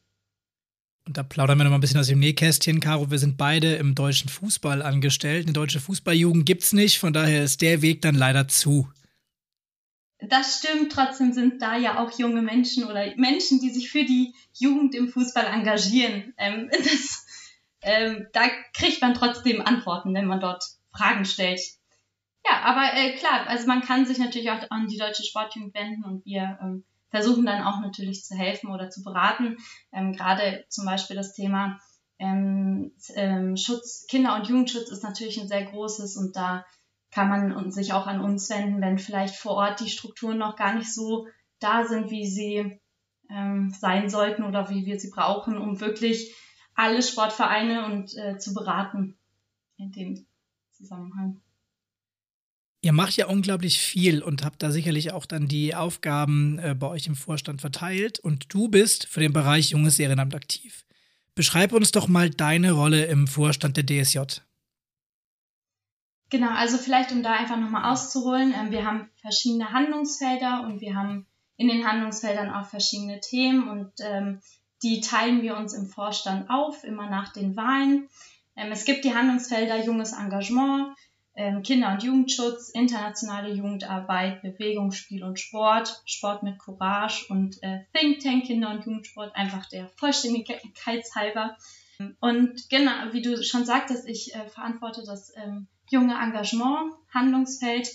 Und 1.06 1.16
da 1.16 1.22
plaudern 1.22 1.58
wir 1.58 1.64
noch 1.64 1.70
mal 1.70 1.78
ein 1.78 1.80
bisschen 1.80 2.00
aus 2.00 2.06
dem 2.06 2.20
Nähkästchen, 2.20 2.80
Caro. 2.80 3.10
Wir 3.10 3.18
sind 3.18 3.36
beide 3.36 3.74
im 3.74 3.94
deutschen 3.94 4.30
Fußball 4.30 4.80
angestellt. 4.80 5.46
Eine 5.46 5.52
deutsche 5.52 5.80
Fußballjugend 5.80 6.46
gibt 6.46 6.62
es 6.62 6.72
nicht, 6.72 6.98
von 6.98 7.12
daher 7.12 7.44
ist 7.44 7.60
der 7.60 7.82
Weg 7.82 8.00
dann 8.02 8.14
leider 8.14 8.48
zu. 8.48 8.88
Das 10.22 10.58
stimmt, 10.58 10.92
trotzdem 10.92 11.32
sind 11.32 11.62
da 11.62 11.76
ja 11.76 11.98
auch 11.98 12.18
junge 12.18 12.42
Menschen 12.42 12.84
oder 12.84 13.14
Menschen, 13.16 13.60
die 13.60 13.70
sich 13.70 13.90
für 13.90 14.04
die 14.04 14.34
Jugend 14.52 14.94
im 14.94 15.08
Fußball 15.08 15.46
engagieren. 15.46 16.34
Ähm, 16.36 16.68
das, 16.78 17.26
ähm, 17.82 18.26
da 18.32 18.42
kriegt 18.74 19.00
man 19.00 19.14
trotzdem 19.14 19.62
Antworten, 19.62 20.14
wenn 20.14 20.26
man 20.26 20.40
dort 20.40 20.64
Fragen 20.92 21.24
stellt. 21.24 21.60
Ja, 22.44 22.60
aber 22.62 22.94
äh, 22.94 23.16
klar, 23.16 23.46
also 23.46 23.66
man 23.66 23.82
kann 23.82 24.06
sich 24.06 24.18
natürlich 24.18 24.50
auch 24.50 24.62
an 24.70 24.88
die 24.88 24.98
deutsche 24.98 25.24
Sportjugend 25.24 25.74
wenden 25.74 26.04
und 26.04 26.24
wir 26.24 26.58
ähm, 26.60 26.84
versuchen 27.10 27.46
dann 27.46 27.62
auch 27.62 27.80
natürlich 27.80 28.24
zu 28.24 28.34
helfen 28.36 28.70
oder 28.70 28.90
zu 28.90 29.02
beraten. 29.02 29.56
Ähm, 29.92 30.12
Gerade 30.12 30.64
zum 30.68 30.84
Beispiel 30.84 31.16
das 31.16 31.34
Thema 31.34 31.78
ähm, 32.18 32.92
ähm, 33.14 33.56
Schutz, 33.56 34.06
Kinder- 34.08 34.36
und 34.36 34.48
Jugendschutz 34.48 34.90
ist 34.90 35.02
natürlich 35.02 35.40
ein 35.40 35.48
sehr 35.48 35.64
großes 35.64 36.16
und 36.16 36.36
da 36.36 36.64
kann 37.10 37.28
man 37.28 37.70
sich 37.70 37.92
auch 37.92 38.06
an 38.06 38.20
uns 38.20 38.48
wenden, 38.50 38.80
wenn 38.80 38.98
vielleicht 38.98 39.34
vor 39.34 39.52
Ort 39.52 39.80
die 39.80 39.90
Strukturen 39.90 40.38
noch 40.38 40.56
gar 40.56 40.74
nicht 40.74 40.92
so 40.92 41.26
da 41.58 41.84
sind, 41.86 42.10
wie 42.10 42.26
sie 42.26 42.80
ähm, 43.28 43.70
sein 43.70 44.08
sollten 44.08 44.44
oder 44.44 44.70
wie 44.70 44.86
wir 44.86 44.98
sie 44.98 45.10
brauchen, 45.10 45.58
um 45.58 45.80
wirklich 45.80 46.34
alle 46.74 47.02
Sportvereine 47.02 47.86
und 47.86 48.16
äh, 48.16 48.38
zu 48.38 48.54
beraten 48.54 49.18
in 49.76 49.92
dem 49.92 50.26
Zusammenhang. 50.72 51.40
Ihr 52.82 52.92
macht 52.92 53.16
ja 53.16 53.26
unglaublich 53.26 53.78
viel 53.78 54.22
und 54.22 54.42
habt 54.42 54.62
da 54.62 54.70
sicherlich 54.70 55.12
auch 55.12 55.26
dann 55.26 55.48
die 55.48 55.74
Aufgaben 55.74 56.58
äh, 56.58 56.74
bei 56.74 56.86
euch 56.86 57.06
im 57.06 57.14
Vorstand 57.14 57.60
verteilt. 57.60 58.18
Und 58.18 58.54
du 58.54 58.68
bist 58.68 59.06
für 59.06 59.20
den 59.20 59.34
Bereich 59.34 59.70
Junges 59.70 59.98
Ehrenamt 59.98 60.34
aktiv. 60.34 60.86
Beschreib 61.34 61.72
uns 61.72 61.92
doch 61.92 62.08
mal 62.08 62.30
deine 62.30 62.72
Rolle 62.72 63.04
im 63.04 63.26
Vorstand 63.26 63.76
der 63.76 63.84
DSJ. 63.84 64.40
Genau, 66.30 66.50
also 66.50 66.78
vielleicht 66.78 67.10
um 67.10 67.24
da 67.24 67.32
einfach 67.32 67.56
nochmal 67.56 67.90
auszuholen. 67.90 68.54
Ähm, 68.56 68.70
wir 68.70 68.84
haben 68.84 69.10
verschiedene 69.20 69.72
Handlungsfelder 69.72 70.62
und 70.62 70.80
wir 70.80 70.94
haben 70.94 71.26
in 71.56 71.68
den 71.68 71.86
Handlungsfeldern 71.86 72.50
auch 72.50 72.66
verschiedene 72.66 73.20
Themen 73.20 73.68
und 73.68 73.92
ähm, 74.00 74.40
die 74.82 75.00
teilen 75.00 75.42
wir 75.42 75.56
uns 75.56 75.74
im 75.74 75.86
Vorstand 75.86 76.48
auf, 76.48 76.84
immer 76.84 77.10
nach 77.10 77.32
den 77.32 77.56
Wahlen. 77.56 78.08
Ähm, 78.56 78.70
es 78.70 78.84
gibt 78.84 79.04
die 79.04 79.14
Handlungsfelder 79.14 79.84
junges 79.84 80.12
Engagement, 80.12 80.96
ähm, 81.34 81.62
Kinder- 81.62 81.92
und 81.92 82.02
Jugendschutz, 82.02 82.70
internationale 82.70 83.52
Jugendarbeit, 83.52 84.40
Bewegung, 84.40 84.92
Spiel 84.92 85.24
und 85.24 85.40
Sport, 85.40 86.00
Sport 86.06 86.44
mit 86.44 86.58
Courage 86.58 87.26
und 87.28 87.60
äh, 87.62 87.80
Think 87.92 88.20
Tank 88.20 88.44
Kinder- 88.44 88.70
und 88.70 88.86
Jugendsport, 88.86 89.34
einfach 89.34 89.66
der 89.66 89.88
Vollständigkeit 89.96 91.04
halber. 91.14 91.56
Und 92.20 92.70
genau, 92.70 92.92
wie 93.12 93.20
du 93.20 93.42
schon 93.42 93.66
sagtest, 93.66 94.08
ich 94.08 94.34
äh, 94.34 94.48
verantworte 94.48 95.02
das 95.04 95.32
ähm, 95.36 95.66
junge 95.90 96.14
Engagement, 96.14 96.94
Handlungsfeld. 97.12 97.88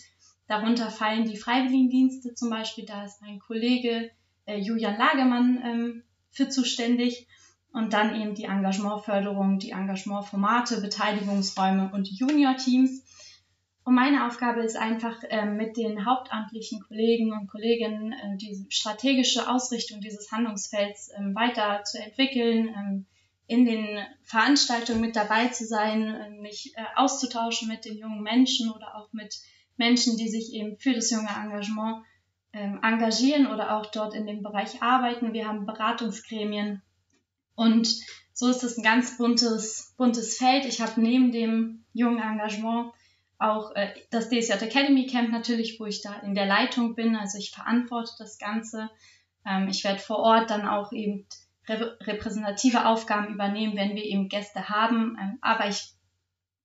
Darunter 0.47 0.91
fallen 0.91 1.25
die 1.25 1.37
Freiwilligendienste 1.37 2.35
zum 2.35 2.49
Beispiel, 2.49 2.85
da 2.85 3.03
ist 3.03 3.21
mein 3.21 3.39
Kollege 3.39 4.11
äh, 4.45 4.57
Julian 4.57 4.97
Lagemann 4.97 5.61
ähm, 5.63 6.03
für 6.31 6.49
zuständig 6.49 7.27
und 7.73 7.93
dann 7.93 8.21
eben 8.21 8.35
die 8.35 8.43
Engagementförderung, 8.43 9.59
die 9.59 9.71
Engagementformate, 9.71 10.81
Beteiligungsräume 10.81 11.89
und 11.93 12.07
Junior-Teams. 12.07 13.03
Und 13.83 13.95
meine 13.95 14.27
Aufgabe 14.27 14.61
ist 14.61 14.77
einfach, 14.77 15.23
äh, 15.29 15.45
mit 15.45 15.77
den 15.77 16.05
hauptamtlichen 16.05 16.81
Kollegen 16.81 17.33
und 17.33 17.47
Kolleginnen 17.47 18.13
äh, 18.13 18.37
die 18.37 18.65
strategische 18.69 19.49
Ausrichtung 19.49 20.01
dieses 20.01 20.31
Handlungsfelds 20.31 21.09
äh, 21.09 21.35
weiter 21.35 21.83
zu 21.83 22.01
entwickeln, 22.01 22.69
ähm, 22.69 23.05
in 23.47 23.65
den 23.65 23.99
Veranstaltungen 24.23 25.01
mit 25.01 25.15
dabei 25.15 25.47
zu 25.47 25.65
sein, 25.65 26.39
mich 26.41 26.73
äh, 26.75 26.83
auszutauschen 26.95 27.67
mit 27.67 27.85
den 27.85 27.97
jungen 27.97 28.23
Menschen 28.23 28.71
oder 28.71 28.95
auch 28.95 29.11
mit 29.13 29.35
Menschen, 29.77 30.17
die 30.17 30.29
sich 30.29 30.53
eben 30.53 30.77
für 30.77 30.93
das 30.93 31.11
junge 31.11 31.29
Engagement 31.29 32.03
ähm, 32.53 32.79
engagieren 32.81 33.47
oder 33.47 33.77
auch 33.77 33.87
dort 33.87 34.13
in 34.13 34.25
dem 34.25 34.41
Bereich 34.41 34.81
arbeiten. 34.81 35.33
Wir 35.33 35.47
haben 35.47 35.65
Beratungsgremien 35.65 36.81
und 37.55 37.87
so 38.33 38.49
ist 38.49 38.63
es 38.63 38.77
ein 38.77 38.83
ganz 38.83 39.17
buntes, 39.17 39.93
buntes 39.97 40.37
Feld. 40.37 40.65
Ich 40.65 40.81
habe 40.81 40.99
neben 40.99 41.31
dem 41.31 41.85
jungen 41.93 42.21
Engagement 42.21 42.91
auch 43.37 43.75
äh, 43.75 43.93
das 44.11 44.29
DSJ 44.29 44.53
Academy 44.63 45.07
Camp 45.07 45.31
natürlich, 45.31 45.79
wo 45.79 45.85
ich 45.85 46.01
da 46.01 46.19
in 46.19 46.35
der 46.35 46.45
Leitung 46.45 46.95
bin. 46.95 47.15
Also 47.15 47.37
ich 47.37 47.51
verantworte 47.51 48.11
das 48.17 48.37
Ganze. 48.37 48.89
Ähm, 49.45 49.67
ich 49.69 49.83
werde 49.83 49.99
vor 49.99 50.19
Ort 50.19 50.49
dann 50.49 50.67
auch 50.67 50.91
eben 50.91 51.25
repräsentative 51.67 52.85
Aufgaben 52.85 53.33
übernehmen, 53.33 53.75
wenn 53.75 53.95
wir 53.95 54.03
eben 54.03 54.29
Gäste 54.29 54.69
haben. 54.69 55.17
Ähm, 55.19 55.37
aber 55.41 55.67
ich 55.67 55.93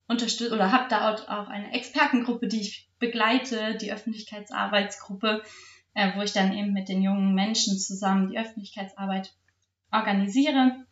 unterstütze 0.09 0.55
oder 0.55 0.73
habe 0.73 0.89
da 0.89 1.15
auch 1.15 1.49
eine 1.49 1.73
Expertengruppe, 1.73 2.49
die 2.49 2.61
ich 2.61 2.91
begleite, 2.99 3.77
die 3.77 3.93
Öffentlichkeitsarbeitsgruppe, 3.93 5.43
äh, 5.95 6.17
wo 6.17 6.23
ich 6.23 6.33
dann 6.33 6.53
eben 6.53 6.73
mit 6.73 6.89
den 6.89 7.03
jungen 7.03 7.35
Menschen 7.35 7.79
zusammen 7.79 8.31
die 8.31 8.39
Öffentlichkeitsarbeit 8.39 9.33
organisiere. 9.93 10.85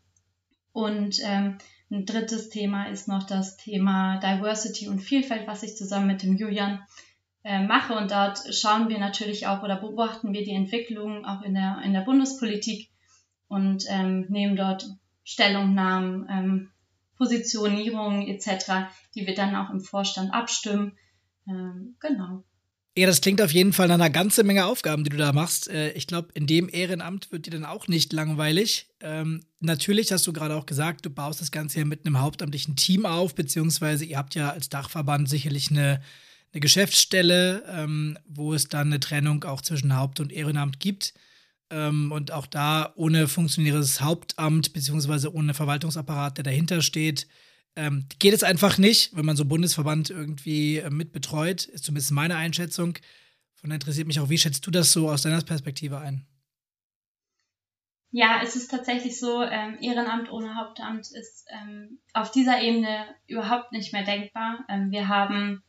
Und 0.73 1.19
ähm, 1.25 1.59
ein 1.91 2.05
drittes 2.05 2.51
Thema 2.51 2.89
ist 2.89 3.09
noch 3.09 3.25
das 3.25 3.57
Thema 3.57 4.19
Diversity 4.19 4.89
und 4.89 5.01
Vielfalt, 5.01 5.47
was 5.47 5.63
ich 5.63 5.77
zusammen 5.77 6.07
mit 6.07 6.23
dem 6.23 6.37
Julian 6.37 6.83
äh, 7.45 7.63
mache. 7.63 7.95
Und 7.95 8.11
dort 8.11 8.39
schauen 8.55 8.89
wir 8.89 8.99
natürlich 8.99 9.47
auch 9.47 9.63
oder 9.63 9.77
beobachten 9.77 10.33
wir 10.33 10.45
die 10.45 10.55
Entwicklung 10.55 11.25
auch 11.25 11.43
in 11.43 11.55
der, 11.55 11.81
in 11.85 11.93
der 11.93 12.03
Bundespolitik 12.03 12.91
und 13.49 13.85
ähm, 13.89 14.27
nehmen 14.29 14.57
dort 14.57 14.89
Stellungnahmen, 15.25 16.27
ähm, 16.31 16.71
Positionierungen 17.17 18.29
etc., 18.29 18.89
die 19.15 19.27
wir 19.27 19.35
dann 19.35 19.57
auch 19.57 19.71
im 19.71 19.81
Vorstand 19.81 20.33
abstimmen. 20.33 20.93
Ähm, 21.49 21.97
genau. 21.99 22.45
Ja, 22.97 23.07
das 23.07 23.21
klingt 23.21 23.41
auf 23.41 23.53
jeden 23.53 23.73
Fall 23.73 23.87
nach 23.87 23.95
einer 23.95 24.11
ganzen 24.11 24.45
Menge 24.45 24.67
Aufgaben, 24.67 25.05
die 25.05 25.11
du 25.11 25.17
da 25.17 25.33
machst. 25.33 25.69
Äh, 25.69 25.93
ich 25.93 26.09
glaube, 26.09 26.31
in 26.35 26.49
dem 26.49 26.69
Ehrenamt 26.69 27.31
wird 27.31 27.47
dir 27.47 27.53
dann 27.53 27.65
auch 27.65 27.87
nicht 27.87 28.13
langweilig. 28.13 28.89
Ähm, 29.01 29.45
natürlich 29.61 30.11
hast 30.11 30.27
du 30.27 30.33
gerade 30.33 30.57
auch 30.57 30.67
gesagt, 30.67 31.07
du 31.07 31.11
baust 31.11 31.41
das 31.41 31.53
Ganze 31.53 31.79
ja 31.79 31.85
mit 31.85 32.05
einem 32.05 32.21
hauptamtlichen 32.21 32.75
Team 32.75 33.07
auf, 33.07 33.37
beziehungsweise 33.37 34.05
ihr 34.05 34.19
habt 34.19 34.35
ja 34.35 34.51
als 34.51 34.69
Dachverband 34.69 35.29
sicherlich 35.29 35.71
eine, 35.71 36.03
eine 36.53 36.61
Geschäftsstelle, 36.61 37.63
ähm, 37.69 38.19
wo 38.27 38.53
es 38.53 38.69
dann 38.69 38.89
eine 38.89 38.99
Trennung 38.99 39.45
auch 39.45 39.61
zwischen 39.61 39.95
Haupt- 39.95 40.19
und 40.19 40.33
Ehrenamt 40.33 40.81
gibt. 40.81 41.15
Ähm, 41.71 42.13
und 42.13 42.33
auch 42.33 42.47
da 42.47 42.93
ohne 42.97 43.29
funktionierendes 43.29 44.01
Hauptamt, 44.01 44.73
beziehungsweise 44.73 45.33
ohne 45.35 45.55
Verwaltungsapparat, 45.55 46.39
der 46.39 46.45
dahinter 46.45 46.81
steht, 46.83 47.27
ähm, 47.77 48.07
geht 48.19 48.35
es 48.35 48.43
einfach 48.43 48.79
nicht, 48.79 49.17
wenn 49.17 49.27
man 49.27 49.37
so 49.37 49.45
Bundesverband 49.45 50.11
irgendwie 50.11 50.79
äh, 50.79 50.91
mit 50.91 51.13
betreut, 51.13 51.65
ist 51.67 51.85
zumindest 51.85 52.11
meine 52.11 52.37
Einschätzung. 52.37 52.95
Von 53.55 53.71
daher 53.71 53.77
interessiert 53.77 54.07
mich 54.07 54.19
auch, 54.19 54.31
wie 54.31 54.39
schätzt 54.39 54.67
du 54.67 54.71
das 54.71 54.93
so 54.93 55.09
aus 55.11 55.23
deiner 55.23 55.41
Perspektive 55.43 55.99
ein? 55.99 56.27
Ja, 58.11 58.41
es 58.43 58.57
ist 58.57 58.71
tatsächlich 58.71 59.21
so, 59.21 59.43
ähm, 59.43 59.77
Ehrenamt 59.81 60.33
ohne 60.33 60.57
Hauptamt 60.57 61.11
ist 61.13 61.47
ähm, 61.51 61.99
auf 62.15 62.31
dieser 62.31 62.61
Ebene 62.61 63.05
überhaupt 63.27 63.73
nicht 63.73 63.93
mehr 63.93 64.05
denkbar. 64.05 64.65
Ähm, 64.69 64.91
wir 64.91 65.09
haben 65.09 65.63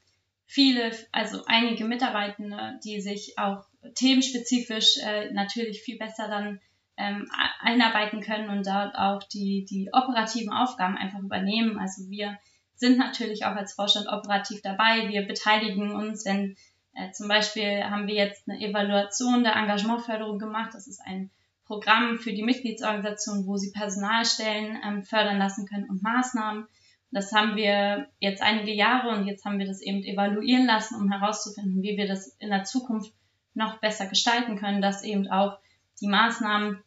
viele, 0.46 0.92
also 1.12 1.44
einige 1.46 1.84
Mitarbeitende, 1.84 2.80
die 2.84 3.02
sich 3.02 3.38
auch 3.38 3.69
themenspezifisch 3.96 4.98
äh, 5.04 5.32
natürlich 5.32 5.82
viel 5.82 5.98
besser 5.98 6.28
dann 6.28 6.60
ähm, 6.98 7.30
einarbeiten 7.62 8.22
können 8.22 8.50
und 8.50 8.68
dort 8.68 8.96
auch 8.96 9.24
die, 9.24 9.66
die 9.70 9.90
operativen 9.94 10.52
Aufgaben 10.52 10.98
einfach 10.98 11.20
übernehmen. 11.20 11.80
Also 11.80 12.10
wir 12.10 12.38
sind 12.76 12.98
natürlich 12.98 13.46
auch 13.46 13.56
als 13.56 13.74
Vorstand 13.74 14.08
operativ 14.08 14.62
dabei. 14.62 15.08
Wir 15.10 15.26
beteiligen 15.26 15.92
uns, 15.92 16.26
wenn 16.26 16.56
äh, 16.94 17.12
zum 17.12 17.28
Beispiel 17.28 17.84
haben 17.84 18.08
wir 18.08 18.16
jetzt 18.16 18.48
eine 18.48 18.60
Evaluation 18.60 19.44
der 19.44 19.56
Engagementförderung 19.56 20.40
gemacht. 20.40 20.72
Das 20.74 20.88
ist 20.88 21.02
ein 21.06 21.32
Programm 21.66 22.18
für 22.18 22.34
die 22.34 22.44
Mitgliedsorganisation, 22.44 23.46
wo 23.46 23.56
sie 23.56 23.72
Personalstellen 23.72 24.80
ähm, 24.84 25.04
fördern 25.04 25.38
lassen 25.38 25.68
können 25.68 25.90
und 25.90 26.04
Maßnahmen. 26.04 26.68
Das 27.12 27.32
haben 27.32 27.56
wir 27.56 28.08
jetzt 28.20 28.42
einige 28.42 28.74
Jahre 28.74 29.10
und 29.10 29.26
jetzt 29.26 29.46
haben 29.46 29.58
wir 29.58 29.66
das 29.66 29.82
eben 29.82 30.04
evaluieren 30.04 30.66
lassen, 30.66 30.96
um 30.96 31.12
herauszufinden, 31.12 31.82
wie 31.82 31.98
wir 31.98 32.08
das 32.08 32.36
in 32.40 32.50
der 32.50 32.66
Zukunft 32.66 33.14
noch 33.54 33.80
besser 33.80 34.08
gestalten 34.08 34.58
können, 34.58 34.82
dass 34.82 35.04
eben 35.04 35.30
auch 35.30 35.60
die 36.02 36.08
Maßnahmen 36.08 36.82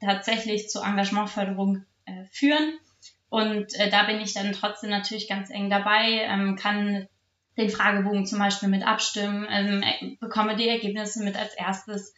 tatsächlich 0.00 0.68
zur 0.68 0.84
Engagementförderung 0.84 1.84
äh, 2.04 2.24
führen. 2.30 2.78
Und 3.28 3.74
äh, 3.78 3.88
da 3.90 4.04
bin 4.04 4.20
ich 4.20 4.34
dann 4.34 4.52
trotzdem 4.52 4.90
natürlich 4.90 5.28
ganz 5.28 5.50
eng 5.50 5.70
dabei, 5.70 6.22
ähm, 6.22 6.56
kann 6.56 7.08
den 7.56 7.70
Fragebogen 7.70 8.26
zum 8.26 8.38
Beispiel 8.38 8.68
mit 8.68 8.86
abstimmen, 8.86 9.46
ähm, 9.48 9.82
äh, 9.82 10.16
bekomme 10.20 10.56
die 10.56 10.68
Ergebnisse 10.68 11.22
mit 11.22 11.36
als 11.36 11.54
erstes 11.54 12.14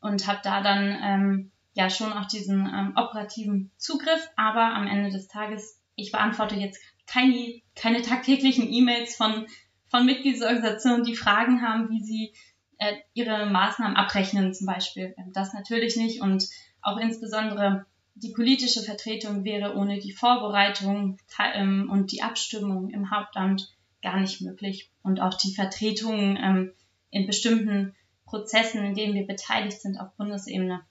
und 0.00 0.26
habe 0.26 0.40
da 0.42 0.62
dann 0.62 0.98
ähm, 1.02 1.52
ja 1.72 1.90
schon 1.90 2.12
auch 2.12 2.26
diesen 2.26 2.66
ähm, 2.66 2.92
operativen 2.96 3.70
Zugriff. 3.76 4.28
Aber 4.36 4.74
am 4.74 4.86
Ende 4.86 5.10
des 5.10 5.28
Tages, 5.28 5.80
ich 5.94 6.12
beantworte 6.12 6.56
jetzt 6.56 6.80
keine, 7.06 7.60
keine 7.74 8.02
tagtäglichen 8.02 8.70
E-Mails 8.70 9.16
von, 9.16 9.46
von 9.86 10.04
Mitgliedsorganisationen, 10.04 11.04
die 11.04 11.16
Fragen 11.16 11.62
haben, 11.62 11.88
wie 11.90 12.02
sie 12.02 12.32
äh, 12.78 12.96
ihre 13.12 13.46
Maßnahmen 13.46 13.96
abrechnen 13.96 14.54
zum 14.54 14.66
Beispiel. 14.66 15.14
Ähm, 15.18 15.32
das 15.32 15.52
natürlich 15.52 15.96
nicht. 15.96 16.22
Und 16.22 16.48
auch 16.80 16.98
insbesondere 16.98 17.86
die 18.14 18.32
politische 18.32 18.82
Vertretung 18.82 19.44
wäre 19.44 19.74
ohne 19.76 19.98
die 19.98 20.12
Vorbereitung 20.12 21.18
ähm, 21.54 21.88
und 21.90 22.12
die 22.12 22.22
Abstimmung 22.22 22.90
im 22.90 23.10
Hauptamt 23.10 23.74
gar 24.02 24.18
nicht 24.20 24.40
möglich. 24.40 24.90
Und 25.02 25.20
auch 25.20 25.34
die 25.34 25.54
Vertretung 25.54 26.36
ähm, 26.36 26.72
in 27.10 27.26
bestimmten 27.26 27.94
Prozessen, 28.24 28.84
in 28.84 28.94
denen 28.94 29.14
wir 29.14 29.26
beteiligt 29.26 29.80
sind 29.80 29.98
auf 29.98 30.14
Bundesebene. 30.16 30.82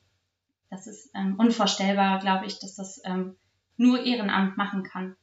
Das 0.69 0.87
ist 0.87 1.11
unvorstellbar, 1.37 2.19
glaube 2.19 2.45
ich, 2.45 2.59
dass 2.59 2.75
das 2.75 2.99
nur 3.77 4.03
Ehrenamt 4.03 4.57
machen 4.57 4.83
kann. 4.83 5.15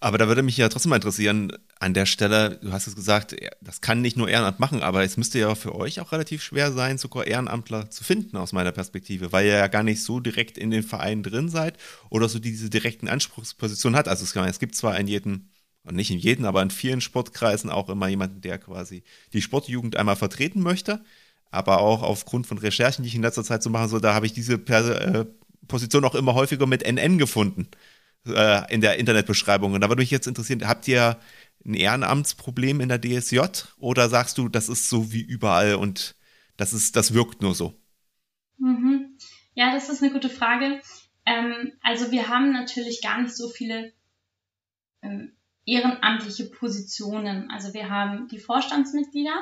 Aber 0.00 0.16
da 0.16 0.28
würde 0.28 0.42
mich 0.44 0.56
ja 0.56 0.68
trotzdem 0.68 0.90
mal 0.90 0.96
interessieren, 0.96 1.52
an 1.80 1.92
der 1.92 2.06
Stelle, 2.06 2.58
du 2.62 2.70
hast 2.70 2.86
es 2.86 2.94
gesagt, 2.94 3.34
das 3.60 3.80
kann 3.80 4.00
nicht 4.00 4.16
nur 4.16 4.28
Ehrenamt 4.28 4.60
machen, 4.60 4.80
aber 4.82 5.02
es 5.02 5.16
müsste 5.16 5.40
ja 5.40 5.54
für 5.56 5.74
euch 5.74 6.00
auch 6.00 6.12
relativ 6.12 6.42
schwer 6.42 6.72
sein, 6.72 6.98
sogar 6.98 7.26
Ehrenamtler 7.26 7.90
zu 7.90 8.04
finden 8.04 8.36
aus 8.36 8.52
meiner 8.52 8.70
Perspektive, 8.70 9.32
weil 9.32 9.46
ihr 9.46 9.54
ja 9.54 9.66
gar 9.66 9.82
nicht 9.82 10.02
so 10.02 10.20
direkt 10.20 10.56
in 10.56 10.70
den 10.70 10.84
Vereinen 10.84 11.24
drin 11.24 11.48
seid 11.48 11.78
oder 12.10 12.28
so 12.28 12.38
diese 12.38 12.70
direkten 12.70 13.08
Anspruchspositionen 13.08 13.98
hat. 13.98 14.06
Also 14.06 14.24
es, 14.24 14.58
gibt 14.60 14.76
zwar 14.76 14.98
in 15.00 15.08
jedem, 15.08 15.48
nicht 15.90 16.12
in 16.12 16.18
jedem, 16.18 16.44
aber 16.44 16.62
in 16.62 16.70
vielen 16.70 17.00
Sportkreisen 17.00 17.68
auch 17.68 17.88
immer 17.88 18.06
jemanden, 18.06 18.40
der 18.40 18.58
quasi 18.58 19.02
die 19.32 19.42
Sportjugend 19.42 19.96
einmal 19.96 20.16
vertreten 20.16 20.60
möchte, 20.60 21.02
aber 21.50 21.80
auch 21.80 22.02
aufgrund 22.02 22.46
von 22.46 22.58
Recherchen, 22.58 23.02
die 23.02 23.08
ich 23.08 23.16
in 23.16 23.22
letzter 23.22 23.42
Zeit 23.42 23.64
so 23.64 23.70
mache, 23.70 23.88
so 23.88 23.98
da 23.98 24.14
habe 24.14 24.26
ich 24.26 24.32
diese 24.32 24.54
äh, 24.54 25.24
Position 25.66 26.04
auch 26.04 26.14
immer 26.14 26.34
häufiger 26.34 26.66
mit 26.66 26.84
NN 26.84 27.18
gefunden 27.18 27.68
äh, 28.26 28.72
in 28.72 28.80
der 28.80 28.98
Internetbeschreibung. 28.98 29.72
Und 29.72 29.80
da 29.80 29.88
würde 29.88 30.00
mich 30.00 30.10
jetzt 30.10 30.26
interessieren, 30.26 30.66
habt 30.66 30.88
ihr 30.88 31.18
ein 31.64 31.74
Ehrenamtsproblem 31.74 32.80
in 32.80 32.88
der 32.88 33.00
DSJ 33.00 33.40
oder 33.78 34.08
sagst 34.08 34.38
du, 34.38 34.48
das 34.48 34.68
ist 34.68 34.88
so 34.88 35.12
wie 35.12 35.22
überall 35.22 35.74
und 35.74 36.14
das 36.56 36.72
ist, 36.72 36.96
das 36.96 37.14
wirkt 37.14 37.42
nur 37.42 37.54
so? 37.54 37.74
Mhm. 38.58 39.16
Ja, 39.54 39.74
das 39.74 39.88
ist 39.88 40.02
eine 40.02 40.12
gute 40.12 40.30
Frage. 40.30 40.80
Ähm, 41.26 41.72
also 41.82 42.10
wir 42.10 42.28
haben 42.28 42.52
natürlich 42.52 43.02
gar 43.02 43.20
nicht 43.20 43.36
so 43.36 43.48
viele 43.48 43.92
ähm, 45.02 45.32
ehrenamtliche 45.66 46.46
Positionen. 46.46 47.50
Also 47.50 47.74
wir 47.74 47.90
haben 47.90 48.28
die 48.28 48.38
Vorstandsmitglieder, 48.38 49.34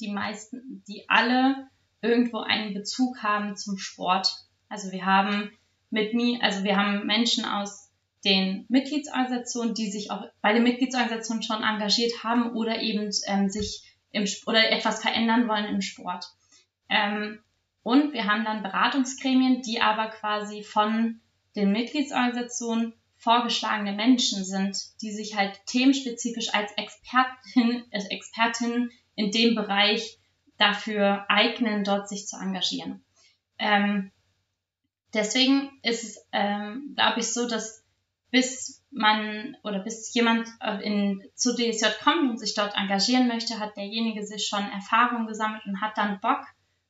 die 0.00 0.12
meisten, 0.12 0.82
die 0.86 1.04
alle 1.08 1.68
irgendwo 2.00 2.38
einen 2.38 2.74
Bezug 2.74 3.22
haben 3.22 3.56
zum 3.56 3.78
Sport. 3.78 4.28
Also 4.68 4.92
wir 4.92 5.04
haben 5.04 5.50
mit 5.90 6.14
mir, 6.14 6.42
also 6.42 6.64
wir 6.64 6.76
haben 6.76 7.06
Menschen 7.06 7.44
aus 7.44 7.81
den 8.24 8.66
Mitgliedsorganisationen, 8.68 9.74
die 9.74 9.90
sich 9.90 10.10
auch 10.10 10.24
bei 10.40 10.52
den 10.52 10.62
Mitgliedsorganisationen 10.62 11.42
schon 11.42 11.62
engagiert 11.62 12.22
haben 12.22 12.52
oder 12.52 12.80
eben 12.80 13.10
ähm, 13.26 13.48
sich 13.48 13.82
im 14.12 14.26
oder 14.46 14.70
etwas 14.70 15.02
verändern 15.02 15.48
wollen 15.48 15.66
im 15.66 15.80
Sport. 15.80 16.26
Ähm, 16.88 17.40
und 17.82 18.12
wir 18.12 18.26
haben 18.26 18.44
dann 18.44 18.62
Beratungsgremien, 18.62 19.62
die 19.62 19.80
aber 19.80 20.08
quasi 20.08 20.62
von 20.62 21.20
den 21.56 21.72
Mitgliedsorganisationen 21.72 22.94
vorgeschlagene 23.16 23.92
Menschen 23.92 24.44
sind, 24.44 24.76
die 25.00 25.12
sich 25.12 25.36
halt 25.36 25.60
themenspezifisch 25.66 26.54
als 26.54 26.72
Expertin, 26.72 27.84
als 27.92 28.06
Expertin 28.06 28.90
in 29.14 29.30
dem 29.30 29.54
Bereich 29.54 30.18
dafür 30.58 31.26
eignen, 31.28 31.84
dort 31.84 32.08
sich 32.08 32.26
zu 32.26 32.36
engagieren. 32.36 33.04
Ähm, 33.58 34.10
deswegen 35.14 35.70
ist 35.82 36.04
es, 36.04 36.26
ähm, 36.32 36.94
glaube 36.94 37.20
ich, 37.20 37.32
so, 37.32 37.48
dass 37.48 37.81
bis 38.32 38.82
man 38.90 39.56
oder 39.62 39.78
bis 39.78 40.12
jemand 40.14 40.48
äh, 40.60 40.82
in, 40.82 41.22
zu 41.34 41.54
DSJ 41.54 41.86
kommt 42.02 42.30
und 42.30 42.38
sich 42.38 42.54
dort 42.54 42.74
engagieren 42.76 43.28
möchte, 43.28 43.60
hat 43.60 43.76
derjenige 43.76 44.26
sich 44.26 44.48
schon 44.48 44.68
Erfahrung 44.70 45.26
gesammelt 45.26 45.64
und 45.66 45.80
hat 45.80 45.96
dann 45.96 46.18
Bock 46.20 46.40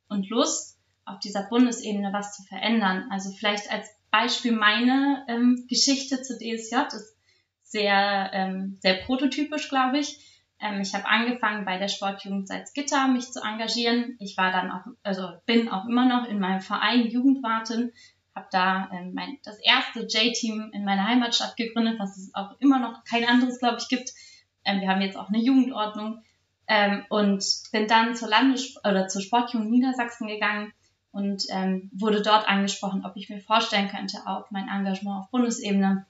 und 0.08 0.30
Lust, 0.30 0.78
auf 1.04 1.18
dieser 1.18 1.42
Bundesebene 1.49 2.12
was 2.12 2.37
zu 2.37 2.44
verändern. 2.44 3.08
Also 3.11 3.32
vielleicht 3.32 3.70
als 3.70 3.88
Beispiel 4.12 4.52
meine 4.52 5.25
ähm, 5.28 5.66
Geschichte 5.68 6.22
zu 6.22 6.38
DSJ 6.38 6.76
ist 6.94 7.16
sehr, 7.64 8.30
ähm, 8.32 8.78
sehr 8.80 8.94
prototypisch, 8.94 9.68
glaube 9.68 9.99
ich. 9.99 10.18
Ähm, 10.61 10.80
ich 10.80 10.94
habe 10.94 11.08
angefangen 11.08 11.64
bei 11.64 11.78
der 11.78 11.88
Sportjugend 11.88 12.46
Salzgitter 12.46 13.08
mich 13.08 13.32
zu 13.32 13.40
engagieren. 13.42 14.16
Ich 14.20 14.37
war 14.37 14.52
dann 14.52 14.70
auch, 14.70 14.84
also 15.02 15.28
bin 15.46 15.68
auch 15.68 15.87
immer 15.87 16.06
noch 16.06 16.28
in 16.28 16.38
meinem 16.38 16.61
Verein 16.61 17.08
Jugendwartin, 17.08 17.92
habe 18.34 18.46
da 18.50 18.90
ähm, 18.92 19.12
mein, 19.14 19.38
das 19.44 19.58
erste 19.60 20.00
J-Team 20.00 20.70
in 20.72 20.84
meiner 20.84 21.06
Heimatstadt 21.06 21.56
gegründet, 21.56 21.98
was 21.98 22.16
es 22.16 22.34
auch 22.34 22.52
immer 22.60 22.78
noch 22.78 23.04
kein 23.04 23.28
anderes, 23.28 23.58
glaube 23.58 23.78
ich, 23.78 23.88
gibt. 23.88 24.10
Ähm, 24.64 24.80
wir 24.80 24.88
haben 24.88 25.02
jetzt 25.02 25.16
auch 25.16 25.28
eine 25.28 25.42
Jugendordnung 25.42 26.23
ähm, 26.66 27.04
und 27.10 27.45
bin 27.73 27.88
dann 27.88 28.14
zur 28.14 28.28
Landes 28.28 28.76
oder 28.84 29.08
zur 29.08 29.23
Sportjugend 29.23 29.71
Niedersachsen 29.71 30.26
gegangen 30.28 30.73
und 31.10 31.45
ähm, 31.50 31.90
wurde 31.92 32.23
dort 32.23 32.49
angesprochen, 32.49 33.04
ob 33.04 33.16
ich 33.16 33.28
mir 33.28 33.40
vorstellen 33.40 33.88
könnte, 33.88 34.18
auch 34.26 34.50
mein 34.50 34.68
Engagement 34.68 35.21
auf 35.21 35.30
Bundesebene 35.30 36.06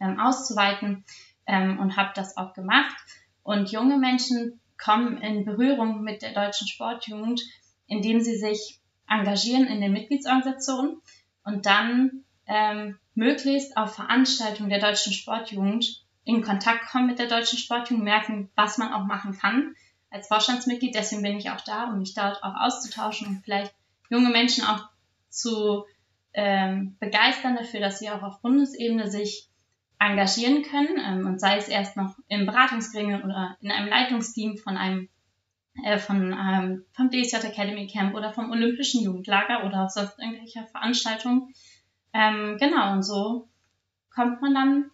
ähm, 0.00 0.18
auszuweiten 0.18 1.04
ähm, 1.46 1.78
und 1.78 1.96
habe 1.96 2.12
das 2.14 2.36
auch 2.36 2.54
gemacht. 2.54 2.96
Und 3.42 3.70
junge 3.72 3.98
Menschen 3.98 4.60
kommen 4.82 5.18
in 5.18 5.44
Berührung 5.44 6.02
mit 6.02 6.22
der 6.22 6.32
deutschen 6.32 6.66
Sportjugend, 6.66 7.42
indem 7.86 8.20
sie 8.20 8.36
sich 8.36 8.80
engagieren 9.08 9.66
in 9.66 9.80
den 9.80 9.92
Mitgliedsorganisationen 9.92 11.02
und 11.44 11.66
dann 11.66 12.24
ähm, 12.46 12.98
möglichst 13.14 13.76
auf 13.76 13.94
Veranstaltungen 13.94 14.70
der 14.70 14.80
deutschen 14.80 15.12
Sportjugend 15.12 16.02
in 16.24 16.42
Kontakt 16.42 16.86
kommen 16.86 17.06
mit 17.06 17.18
der 17.18 17.26
deutschen 17.26 17.58
Sportjugend, 17.58 18.04
merken, 18.04 18.50
was 18.54 18.78
man 18.78 18.92
auch 18.92 19.04
machen 19.04 19.36
kann 19.36 19.74
als 20.10 20.28
Vorstandsmitglied. 20.28 20.94
Deswegen 20.94 21.22
bin 21.22 21.36
ich 21.36 21.50
auch 21.50 21.60
da, 21.60 21.84
um 21.84 21.98
mich 21.98 22.14
dort 22.14 22.42
auch 22.42 22.54
auszutauschen 22.54 23.26
und 23.28 23.44
vielleicht 23.44 23.74
junge 24.08 24.30
Menschen 24.30 24.64
auch 24.64 24.88
zu 25.30 25.84
ähm, 26.34 26.96
begeistern 27.00 27.56
dafür, 27.56 27.80
dass 27.80 27.98
sie 27.98 28.10
auch 28.10 28.22
auf 28.22 28.40
Bundesebene 28.40 29.10
sich 29.10 29.48
engagieren 29.98 30.62
können 30.62 31.00
ähm, 31.04 31.26
und 31.26 31.40
sei 31.40 31.56
es 31.56 31.68
erst 31.68 31.96
noch 31.96 32.16
im 32.28 32.46
Beratungsgremium 32.46 33.22
oder 33.22 33.56
in 33.60 33.70
einem 33.70 33.88
Leitungsteam 33.88 34.56
von 34.58 34.76
einem 34.76 35.08
äh, 35.84 35.98
von, 35.98 36.32
ähm, 36.32 36.84
vom 36.92 37.10
DSJ 37.10 37.36
Academy 37.46 37.86
Camp 37.86 38.14
oder 38.14 38.32
vom 38.32 38.50
Olympischen 38.50 39.02
Jugendlager 39.02 39.64
oder 39.64 39.88
sonst 39.88 40.18
irgendwelcher 40.18 40.66
Veranstaltungen. 40.66 41.54
Ähm, 42.12 42.56
genau, 42.58 42.92
und 42.92 43.02
so 43.02 43.48
kommt 44.14 44.42
man 44.42 44.54
dann 44.54 44.90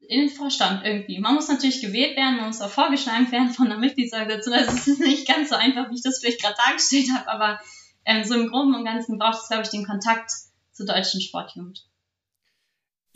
in 0.00 0.20
den 0.20 0.28
Vorstand 0.28 0.84
irgendwie. 0.84 1.18
Man 1.18 1.34
muss 1.34 1.48
natürlich 1.48 1.80
gewählt 1.80 2.16
werden, 2.16 2.36
man 2.36 2.46
muss 2.46 2.60
auch 2.60 2.70
vorgeschlagen 2.70 3.30
werden 3.32 3.50
von 3.50 3.68
der 3.68 3.78
Mitgliedsorganisation. 3.78 4.54
Also 4.54 4.72
es 4.72 4.86
ist 4.86 5.00
nicht 5.06 5.26
ganz 5.26 5.50
so 5.50 5.56
einfach, 5.56 5.90
wie 5.90 5.94
ich 5.94 6.02
das 6.02 6.20
vielleicht 6.20 6.42
gerade 6.42 6.56
dargestellt 6.66 7.08
habe, 7.14 7.28
aber 7.28 7.60
ähm, 8.04 8.24
so 8.24 8.34
im 8.34 8.48
Groben 8.48 8.74
und 8.74 8.84
Ganzen 8.84 9.18
braucht 9.18 9.42
es, 9.42 9.48
glaube 9.48 9.64
ich, 9.64 9.70
den 9.70 9.86
Kontakt 9.86 10.30
zur 10.72 10.86
deutschen 10.86 11.20
Sportjugend 11.20 11.87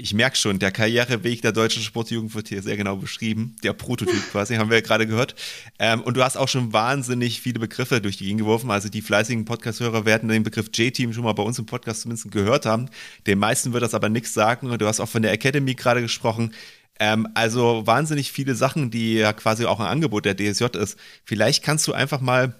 ich 0.02 0.14
merke 0.14 0.36
schon, 0.36 0.58
der 0.58 0.72
Karriereweg 0.72 1.42
der 1.42 1.52
deutschen 1.52 1.80
Sportjugend 1.80 2.34
wird 2.34 2.48
hier 2.48 2.60
sehr 2.60 2.76
genau 2.76 2.96
beschrieben. 2.96 3.54
Der 3.62 3.72
Prototyp 3.72 4.32
quasi, 4.32 4.56
haben 4.56 4.68
wir 4.68 4.78
ja 4.78 4.82
gerade 4.82 5.06
gehört. 5.06 5.36
Ähm, 5.78 6.00
und 6.00 6.16
du 6.16 6.24
hast 6.24 6.36
auch 6.36 6.48
schon 6.48 6.72
wahnsinnig 6.72 7.40
viele 7.40 7.60
Begriffe 7.60 8.00
durch 8.00 8.16
die 8.16 8.24
Gegend 8.24 8.40
geworfen. 8.40 8.72
Also 8.72 8.88
die 8.88 9.00
fleißigen 9.00 9.44
Podcast-Hörer 9.44 10.04
werden 10.04 10.28
den 10.28 10.42
Begriff 10.42 10.70
J-Team 10.74 11.12
schon 11.12 11.22
mal 11.22 11.34
bei 11.34 11.44
uns 11.44 11.60
im 11.60 11.66
Podcast 11.66 12.02
zumindest 12.02 12.32
gehört 12.32 12.66
haben. 12.66 12.88
Den 13.28 13.38
meisten 13.38 13.72
wird 13.72 13.84
das 13.84 13.94
aber 13.94 14.08
nichts 14.08 14.34
sagen. 14.34 14.70
Und 14.70 14.82
du 14.82 14.86
hast 14.88 14.98
auch 14.98 15.08
von 15.08 15.22
der 15.22 15.30
Academy 15.30 15.76
gerade 15.76 16.02
gesprochen. 16.02 16.52
Ähm, 16.98 17.28
also 17.34 17.86
wahnsinnig 17.86 18.32
viele 18.32 18.56
Sachen, 18.56 18.90
die 18.90 19.14
ja 19.14 19.32
quasi 19.32 19.66
auch 19.66 19.78
ein 19.78 19.86
Angebot 19.86 20.24
der 20.24 20.36
DSJ 20.36 20.76
ist. 20.78 20.98
Vielleicht 21.24 21.62
kannst 21.62 21.86
du 21.86 21.92
einfach 21.92 22.20
mal 22.20 22.56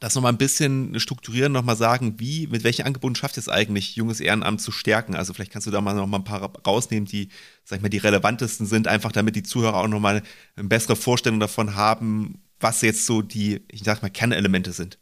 das 0.00 0.14
nochmal 0.14 0.32
ein 0.32 0.38
bisschen 0.38 0.98
strukturieren, 0.98 1.52
nochmal 1.52 1.76
sagen, 1.76 2.18
wie, 2.18 2.46
mit 2.46 2.64
welchen 2.64 2.86
Angeboten 2.86 3.14
schafft 3.14 3.36
es 3.36 3.48
eigentlich, 3.48 3.96
junges 3.96 4.20
Ehrenamt 4.20 4.60
zu 4.60 4.72
stärken? 4.72 5.14
Also 5.14 5.34
vielleicht 5.34 5.52
kannst 5.52 5.66
du 5.66 5.70
da 5.70 5.80
mal 5.80 5.94
noch 5.94 6.06
mal 6.06 6.18
ein 6.18 6.24
paar 6.24 6.40
rausnehmen, 6.66 7.06
die, 7.06 7.28
sag 7.64 7.76
ich 7.76 7.82
mal, 7.82 7.90
die 7.90 7.98
relevantesten 7.98 8.66
sind, 8.66 8.88
einfach 8.88 9.12
damit 9.12 9.36
die 9.36 9.42
Zuhörer 9.42 9.76
auch 9.76 9.88
nochmal 9.88 10.22
eine 10.56 10.68
bessere 10.68 10.96
Vorstellung 10.96 11.38
davon 11.38 11.74
haben, 11.74 12.42
was 12.58 12.80
jetzt 12.82 13.06
so 13.06 13.22
die, 13.22 13.62
ich 13.70 13.82
sag 13.84 14.02
mal, 14.02 14.10
Kernelemente 14.10 14.72
sind. 14.72 14.98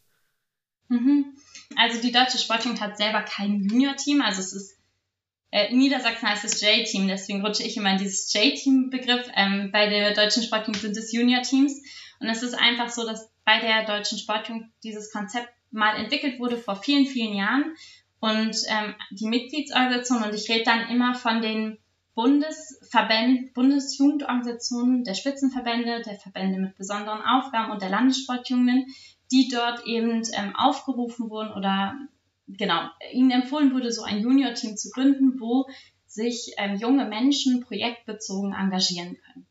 Mhm. 0.88 1.26
Also 1.76 2.00
die 2.02 2.12
Deutsche 2.12 2.38
Sportjugend 2.38 2.80
hat 2.80 2.98
selber 2.98 3.22
kein 3.22 3.62
Junior-Team, 3.62 4.20
also 4.20 4.40
es 4.40 4.52
ist 4.52 4.78
äh, 5.50 5.70
in 5.70 5.78
Niedersachsen 5.78 6.28
heißt 6.28 6.44
es 6.44 6.61
J-Team, 6.61 7.08
deswegen 7.08 7.44
rutsche 7.44 7.62
ich 7.62 7.76
immer 7.76 7.92
in 7.92 7.98
dieses 7.98 8.32
J-Team-Begriff. 8.32 9.30
Ähm, 9.34 9.70
bei 9.72 9.88
der 9.88 10.12
deutschen 10.12 10.42
Sportjugend 10.42 10.82
sind 10.82 10.96
es 10.96 11.12
Junior-Teams. 11.12 11.72
Und 12.20 12.28
es 12.28 12.42
ist 12.42 12.54
einfach 12.54 12.90
so, 12.90 13.06
dass 13.06 13.30
bei 13.48 13.61
der 13.61 13.87
deutschen 13.87 14.18
Sportjugend 14.18 14.66
dieses 14.84 15.11
Konzept 15.11 15.48
mal 15.70 15.96
entwickelt 15.96 16.38
wurde 16.38 16.58
vor 16.58 16.76
vielen, 16.76 17.06
vielen 17.06 17.34
Jahren. 17.34 17.74
Und 18.20 18.54
ähm, 18.68 18.94
die 19.11 19.26
Mitgliedsorganisation, 19.26 20.22
und 20.22 20.34
ich 20.34 20.50
rede 20.50 20.64
dann 20.64 20.90
immer 20.90 21.14
von 21.14 21.40
den 21.40 21.78
Bundesverbänden, 22.14 23.54
Bundesjugendorganisationen, 23.54 25.02
der 25.02 25.14
Spitzenverbände, 25.14 26.02
der 26.02 26.16
Verbände 26.16 26.61
mit 26.61 26.76
besonderen 26.76 27.22
Aufgaben 27.22 27.72
und 27.72 27.80
der 27.80 27.88
Landessportjugenden, 27.88 28.84
die 29.32 29.48
dort 29.50 29.87
eben 29.87 30.24
ähm, 30.34 30.54
aufgerufen 30.54 31.30
wurden 31.30 31.54
oder 31.54 31.96
genau, 32.48 32.90
ihnen 33.14 33.30
empfohlen 33.30 33.72
wurde, 33.72 33.92
so 33.92 34.02
ein 34.02 34.20
Junior-Team 34.20 34.76
zu 34.76 34.90
gründen, 34.90 35.40
wo 35.40 35.66
sich 36.06 36.52
ähm, 36.58 36.76
junge 36.76 37.06
Menschen 37.06 37.62
projektbezogen 37.62 38.52
engagieren 38.52 39.16
können. 39.24 39.46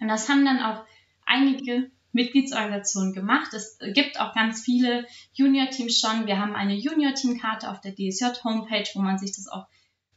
Und 0.00 0.08
das 0.08 0.28
haben 0.28 0.44
dann 0.44 0.58
auch 0.58 0.84
einige 1.24 1.88
Mitgliedsorganisationen 2.12 3.12
gemacht. 3.12 3.52
Es 3.54 3.78
gibt 3.94 4.20
auch 4.20 4.34
ganz 4.34 4.62
viele 4.62 5.06
Junior-Teams 5.34 5.98
schon. 5.98 6.26
Wir 6.26 6.38
haben 6.38 6.54
eine 6.54 6.74
Junior-Team-Karte 6.74 7.70
auf 7.70 7.80
der 7.80 7.94
DSJ-Homepage, 7.94 8.88
wo 8.94 9.00
man 9.00 9.18
sich 9.18 9.34
das 9.34 9.48
auch 9.48 9.66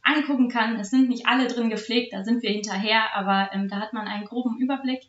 angucken 0.02 0.48
kann. 0.48 0.78
Es 0.78 0.90
sind 0.90 1.08
nicht 1.08 1.26
alle 1.26 1.48
drin 1.48 1.70
gepflegt, 1.70 2.12
da 2.12 2.24
sind 2.24 2.42
wir 2.42 2.50
hinterher, 2.50 3.14
aber 3.14 3.50
ähm, 3.52 3.68
da 3.68 3.80
hat 3.80 3.92
man 3.92 4.06
einen 4.06 4.24
groben 4.24 4.58
Überblick. 4.58 5.02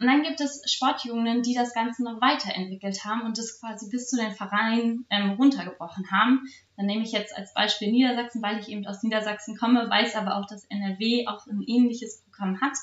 Und 0.00 0.08
dann 0.08 0.22
gibt 0.22 0.40
es 0.40 0.60
Sportjugenden, 0.70 1.42
die 1.42 1.54
das 1.54 1.72
Ganze 1.72 2.02
noch 2.02 2.20
weiterentwickelt 2.20 3.04
haben 3.04 3.22
und 3.22 3.38
das 3.38 3.60
quasi 3.60 3.88
bis 3.88 4.08
zu 4.08 4.16
den 4.16 4.32
Vereinen 4.32 5.06
ähm, 5.08 5.30
runtergebrochen 5.32 6.10
haben. 6.10 6.42
Dann 6.76 6.86
nehme 6.86 7.04
ich 7.04 7.12
jetzt 7.12 7.34
als 7.36 7.54
Beispiel 7.54 7.92
Niedersachsen, 7.92 8.42
weil 8.42 8.58
ich 8.58 8.68
eben 8.68 8.86
aus 8.86 9.02
Niedersachsen 9.02 9.56
komme, 9.56 9.88
weiß 9.88 10.16
aber 10.16 10.36
auch, 10.36 10.46
dass 10.46 10.64
NRW 10.64 11.26
auch 11.28 11.46
ein 11.46 11.62
ähnliches 11.62 12.22
Programm 12.24 12.60
hat. 12.60 12.76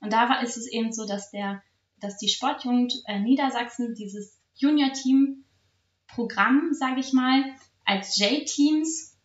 Und 0.00 0.12
da 0.12 0.40
ist 0.40 0.56
es 0.56 0.66
eben 0.66 0.92
so, 0.92 1.06
dass 1.06 1.30
der, 1.30 1.62
dass 2.06 2.16
die 2.18 2.28
Sportjugend 2.28 3.02
äh, 3.06 3.18
Niedersachsen 3.18 3.96
dieses 3.96 4.38
Junior-Team-Programm, 4.54 6.72
sage 6.72 7.00
ich 7.00 7.12
mal, 7.12 7.42
als 7.84 8.16
J-Teams 8.16 9.18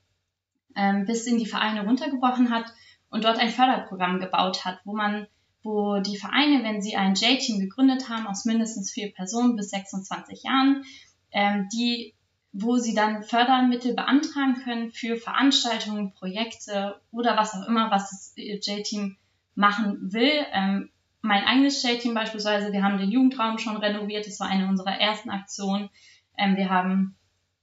ähm, 0.76 1.06
bis 1.06 1.28
in 1.28 1.38
die 1.38 1.46
Vereine 1.46 1.86
runtergebrochen 1.86 2.50
hat 2.50 2.66
und 3.10 3.24
dort 3.24 3.38
ein 3.38 3.52
Förderprogramm 3.52 4.20
gebaut 4.20 4.66
hat, 4.66 4.80
wo 4.84 4.96
man 4.96 5.28
wo 5.64 6.00
die 6.00 6.18
Vereine, 6.18 6.64
wenn 6.64 6.82
sie 6.82 6.96
ein 6.96 7.14
J-Team 7.14 7.60
gegründet 7.60 8.10
haben, 8.10 8.26
aus 8.26 8.46
mindestens 8.46 8.92
vier 8.92 9.14
Personen 9.14 9.56
bis 9.56 9.70
26 9.70 10.42
Jahren, 10.42 10.84
ähm, 11.32 11.70
die, 11.72 12.16
wo 12.52 12.78
sie 12.78 12.96
dann 12.96 13.22
Fördermittel 13.22 13.94
beantragen 13.94 14.56
können 14.64 14.92
für 14.92 15.18
Veranstaltungen, 15.18 16.14
Projekte 16.14 17.00
oder 17.12 17.38
was 17.38 17.54
auch 17.54 17.68
immer, 17.68 17.92
was 17.92 18.10
das 18.10 18.34
J-Team 18.36 19.18
machen 19.54 20.12
will. 20.12 20.48
Ähm, 20.52 20.90
mein 21.22 21.44
eigenes 21.44 21.84
J-Team 21.84 22.14
beispielsweise, 22.14 22.72
wir 22.72 22.84
haben 22.84 22.98
den 22.98 23.12
Jugendraum 23.12 23.58
schon 23.58 23.78
renoviert, 23.78 24.28
das 24.28 24.40
war 24.40 24.48
eine 24.48 24.68
unserer 24.68 25.00
ersten 25.00 25.30
Aktionen. 25.30 25.90
Ähm, 26.38 26.56
wir 26.56 26.70
haben 26.70 27.16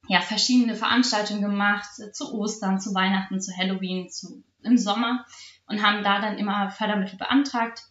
ja 0.09 0.21
verschiedene 0.21 0.75
Veranstaltungen 0.75 1.43
gemacht, 1.43 1.89
zu 2.13 2.33
Ostern, 2.33 2.81
zu 2.81 2.95
Weihnachten, 2.95 3.41
zu 3.41 3.57
Halloween, 3.57 4.09
zu, 4.09 4.43
im 4.63 4.79
Sommer 4.79 5.25
und 5.67 5.83
haben 5.83 6.03
da 6.03 6.21
dann 6.21 6.39
immer 6.39 6.71
Fördermittel 6.71 7.19
beantragt 7.19 7.83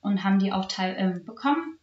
und 0.00 0.24
haben 0.24 0.38
die 0.38 0.52
auch 0.52 0.66
teil, 0.66 0.96
äh, 0.96 1.24
bekommen. 1.24 1.78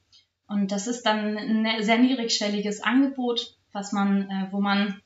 Und 0.47 0.71
das 0.71 0.87
ist 0.87 1.03
dann 1.03 1.37
ein 1.37 1.83
sehr 1.83 1.99
niedrigschwelliges 1.99 2.81
Angebot, 2.81 3.55
was 3.71 3.91
man, 3.91 4.29
äh, 4.29 4.47
wo 4.51 4.59
man 4.59 5.01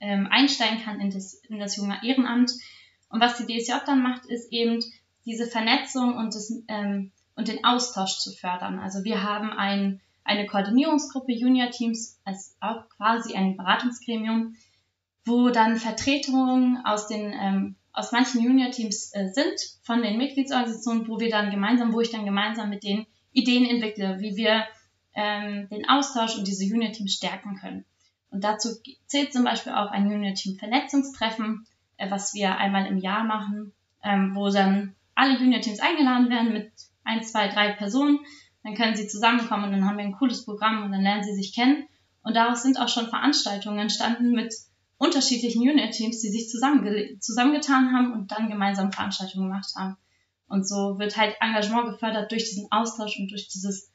ähm, 0.00 0.28
einsteigen 0.30 0.82
kann 0.82 1.00
in 1.00 1.10
das, 1.10 1.34
in 1.48 1.58
das 1.58 1.76
junge 1.76 1.98
Ehrenamt. 2.02 2.52
Und 3.08 3.20
was 3.20 3.38
die 3.38 3.46
DSJ 3.46 3.72
dann 3.86 4.02
macht, 4.02 4.26
ist 4.26 4.52
eben 4.52 4.80
diese 5.24 5.46
Vernetzung 5.46 6.16
und, 6.16 6.34
das, 6.34 6.52
ähm, 6.68 7.12
und 7.36 7.48
den 7.48 7.64
Austausch 7.64 8.18
zu 8.18 8.32
fördern. 8.32 8.78
Also 8.78 9.04
wir 9.04 9.22
haben 9.22 9.50
ein, 9.50 10.00
eine 10.24 10.46
Koordinierungsgruppe 10.46 11.32
Junior 11.32 11.70
Teams, 11.70 12.20
als 12.24 12.56
auch 12.60 12.88
quasi 12.96 13.34
ein 13.34 13.56
Beratungsgremium, 13.56 14.56
wo 15.24 15.48
dann 15.50 15.76
Vertretungen 15.76 16.84
aus 16.84 17.08
den 17.08 17.32
ähm, 17.32 17.76
aus 17.94 18.10
manchen 18.10 18.42
Junior-Teams 18.42 19.14
äh, 19.14 19.28
sind, 19.28 19.54
von 19.82 20.02
den 20.02 20.18
Mitgliedsorganisationen, 20.18 21.08
wo 21.08 21.20
wir 21.20 21.30
dann 21.30 21.50
gemeinsam, 21.50 21.92
wo 21.92 22.00
ich 22.00 22.10
dann 22.10 22.24
gemeinsam 22.24 22.68
mit 22.68 22.82
den 22.82 23.06
Ideen 23.32 23.64
entwickle, 23.64 24.18
wie 24.20 24.36
wir 24.36 24.64
ähm, 25.14 25.68
den 25.70 25.88
Austausch 25.88 26.36
und 26.36 26.46
diese 26.46 26.64
Junior-Teams 26.64 27.14
stärken 27.14 27.56
können. 27.56 27.84
Und 28.30 28.42
dazu 28.42 28.70
zählt 29.06 29.32
zum 29.32 29.44
Beispiel 29.44 29.72
auch 29.72 29.92
ein 29.92 30.10
Junior-Team-Vernetzungstreffen, 30.10 31.66
äh, 31.96 32.10
was 32.10 32.34
wir 32.34 32.58
einmal 32.58 32.86
im 32.86 32.98
Jahr 32.98 33.22
machen, 33.22 33.72
ähm, 34.02 34.34
wo 34.34 34.50
dann 34.50 34.96
alle 35.14 35.38
Junior-Teams 35.38 35.78
eingeladen 35.78 36.30
werden 36.30 36.52
mit 36.52 36.72
ein, 37.04 37.22
zwei, 37.22 37.48
drei 37.48 37.72
Personen. 37.72 38.20
Dann 38.62 38.74
können 38.74 38.96
sie 38.96 39.06
zusammenkommen 39.06 39.64
und 39.64 39.72
dann 39.72 39.86
haben 39.86 39.98
wir 39.98 40.04
ein 40.04 40.16
cooles 40.16 40.44
Programm 40.44 40.84
und 40.84 40.92
dann 40.92 41.02
lernen 41.02 41.22
sie 41.22 41.34
sich 41.34 41.54
kennen. 41.54 41.86
Und 42.22 42.34
daraus 42.34 42.62
sind 42.62 42.80
auch 42.80 42.88
schon 42.88 43.08
Veranstaltungen 43.08 43.78
entstanden 43.78 44.32
mit 44.32 44.54
unterschiedlichen 44.96 45.60
Unit-Teams, 45.60 46.20
die 46.20 46.30
sich 46.30 46.48
zusammengetan 46.48 47.92
haben 47.92 48.12
und 48.12 48.32
dann 48.32 48.48
gemeinsam 48.48 48.92
Veranstaltungen 48.92 49.48
gemacht 49.48 49.72
haben. 49.76 49.96
Und 50.46 50.66
so 50.66 50.98
wird 50.98 51.16
halt 51.16 51.36
Engagement 51.40 51.86
gefördert 51.86 52.30
durch 52.30 52.44
diesen 52.44 52.68
Austausch 52.70 53.18
und 53.18 53.30
durch 53.30 53.48
dieses, 53.48 53.92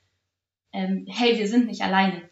ähm, 0.72 1.06
hey, 1.08 1.38
wir 1.38 1.48
sind 1.48 1.66
nicht 1.68 1.82
alleine. 1.82 2.29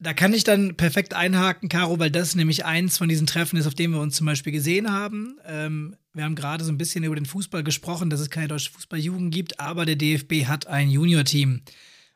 Da 0.00 0.14
kann 0.14 0.32
ich 0.32 0.44
dann 0.44 0.76
perfekt 0.76 1.14
einhaken, 1.14 1.68
Caro, 1.68 1.98
weil 1.98 2.10
das 2.10 2.36
nämlich 2.36 2.64
eins 2.64 2.98
von 2.98 3.08
diesen 3.08 3.26
Treffen 3.26 3.56
ist, 3.56 3.66
auf 3.66 3.74
dem 3.74 3.90
wir 3.90 4.00
uns 4.00 4.14
zum 4.16 4.26
Beispiel 4.26 4.52
gesehen 4.52 4.92
haben. 4.92 5.38
Ähm, 5.44 5.96
wir 6.14 6.22
haben 6.22 6.36
gerade 6.36 6.62
so 6.62 6.70
ein 6.70 6.78
bisschen 6.78 7.02
über 7.02 7.16
den 7.16 7.26
Fußball 7.26 7.64
gesprochen, 7.64 8.08
dass 8.08 8.20
es 8.20 8.30
keine 8.30 8.46
deutsche 8.46 8.70
Fußballjugend 8.70 9.34
gibt, 9.34 9.58
aber 9.58 9.86
der 9.86 9.96
DFB 9.96 10.46
hat 10.46 10.68
ein 10.68 10.88
Junior-Team. 10.88 11.62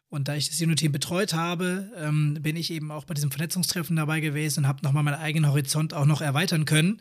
Und 0.08 0.28
da 0.28 0.36
ich 0.36 0.48
das 0.48 0.60
Unity 0.60 0.90
betreut 0.90 1.32
habe, 1.32 1.90
ähm, 1.96 2.38
bin 2.40 2.54
ich 2.54 2.70
eben 2.70 2.92
auch 2.92 3.04
bei 3.04 3.14
diesem 3.14 3.30
Vernetzungstreffen 3.30 3.96
dabei 3.96 4.20
gewesen 4.20 4.60
und 4.60 4.68
habe 4.68 4.84
nochmal 4.84 5.02
meinen 5.02 5.18
eigenen 5.18 5.50
Horizont 5.50 5.94
auch 5.94 6.04
noch 6.04 6.20
erweitern 6.20 6.66
können. 6.66 7.00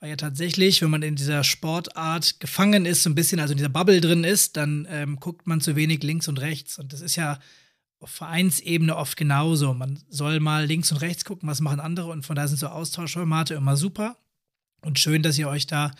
Weil 0.00 0.10
ja 0.10 0.16
tatsächlich, 0.16 0.82
wenn 0.82 0.90
man 0.90 1.02
in 1.02 1.14
dieser 1.14 1.44
Sportart 1.44 2.40
gefangen 2.40 2.84
ist, 2.84 3.04
so 3.04 3.10
ein 3.10 3.14
bisschen, 3.14 3.38
also 3.38 3.52
in 3.52 3.58
dieser 3.58 3.68
Bubble 3.68 4.00
drin 4.00 4.24
ist, 4.24 4.56
dann 4.56 4.86
ähm, 4.90 5.20
guckt 5.20 5.46
man 5.46 5.60
zu 5.60 5.76
wenig 5.76 6.02
links 6.02 6.26
und 6.26 6.40
rechts. 6.40 6.78
Und 6.78 6.92
das 6.92 7.00
ist 7.00 7.14
ja 7.14 7.38
auf 8.02 8.10
Vereinsebene 8.10 8.96
oft 8.96 9.16
genauso. 9.16 9.74
Man 9.74 10.02
soll 10.08 10.40
mal 10.40 10.66
links 10.66 10.90
und 10.90 10.98
rechts 10.98 11.24
gucken, 11.24 11.48
was 11.48 11.60
machen 11.60 11.80
andere. 11.80 12.10
Und 12.10 12.26
von 12.26 12.36
daher 12.36 12.48
sind 12.48 12.58
so 12.58 12.68
Austauschformate 12.68 13.54
immer 13.54 13.76
super. 13.76 14.16
Und 14.80 14.98
schön, 14.98 15.22
dass 15.22 15.38
ihr 15.38 15.48
euch 15.48 15.66
da 15.66 15.92